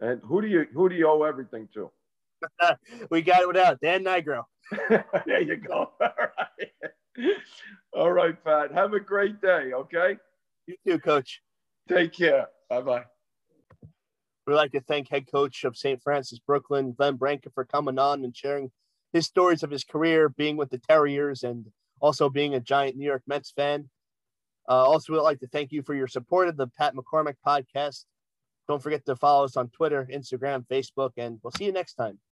And 0.00 0.20
who 0.24 0.42
do 0.42 0.48
you 0.48 0.66
who 0.72 0.88
do 0.88 0.94
you 0.94 1.08
owe 1.08 1.22
everything 1.22 1.68
to? 1.74 1.90
we 3.10 3.22
got 3.22 3.42
it 3.42 3.48
without 3.48 3.80
Dan 3.80 4.04
Nigro. 4.04 4.42
there 5.26 5.40
you 5.40 5.56
go. 5.56 5.90
All 6.00 6.10
right. 6.18 7.36
All 7.92 8.12
right, 8.12 8.44
Pat. 8.44 8.72
Have 8.72 8.92
a 8.92 9.00
great 9.00 9.40
day. 9.40 9.72
Okay. 9.72 10.16
You 10.66 10.76
too, 10.86 10.98
Coach. 10.98 11.40
Take 11.88 12.12
care. 12.12 12.48
Bye 12.68 12.80
bye. 12.80 13.04
We'd 14.46 14.54
like 14.54 14.72
to 14.72 14.80
thank 14.80 15.08
head 15.08 15.30
coach 15.30 15.64
of 15.64 15.76
St. 15.76 16.02
Francis 16.02 16.38
Brooklyn, 16.38 16.92
Glenn 16.92 17.16
Braica, 17.16 17.52
for 17.54 17.64
coming 17.64 17.98
on 17.98 18.24
and 18.24 18.36
sharing 18.36 18.70
his 19.12 19.26
stories 19.26 19.62
of 19.62 19.70
his 19.70 19.84
career, 19.84 20.28
being 20.28 20.56
with 20.56 20.70
the 20.70 20.78
Terriers, 20.78 21.44
and 21.44 21.66
also 22.00 22.28
being 22.28 22.54
a 22.54 22.60
giant 22.60 22.96
New 22.96 23.06
York 23.06 23.22
Mets 23.26 23.52
fan. 23.52 23.88
Uh, 24.68 24.72
also, 24.72 25.12
we'd 25.12 25.20
like 25.20 25.40
to 25.40 25.46
thank 25.46 25.72
you 25.72 25.82
for 25.82 25.94
your 25.94 26.08
support 26.08 26.48
of 26.48 26.56
the 26.56 26.66
Pat 26.66 26.94
McCormick 26.94 27.36
podcast. 27.46 28.04
Don't 28.68 28.82
forget 28.82 29.04
to 29.06 29.16
follow 29.16 29.44
us 29.44 29.56
on 29.56 29.68
Twitter, 29.68 30.08
Instagram, 30.12 30.66
Facebook, 30.66 31.12
and 31.16 31.38
we'll 31.42 31.52
see 31.52 31.64
you 31.64 31.72
next 31.72 31.94
time. 31.94 32.18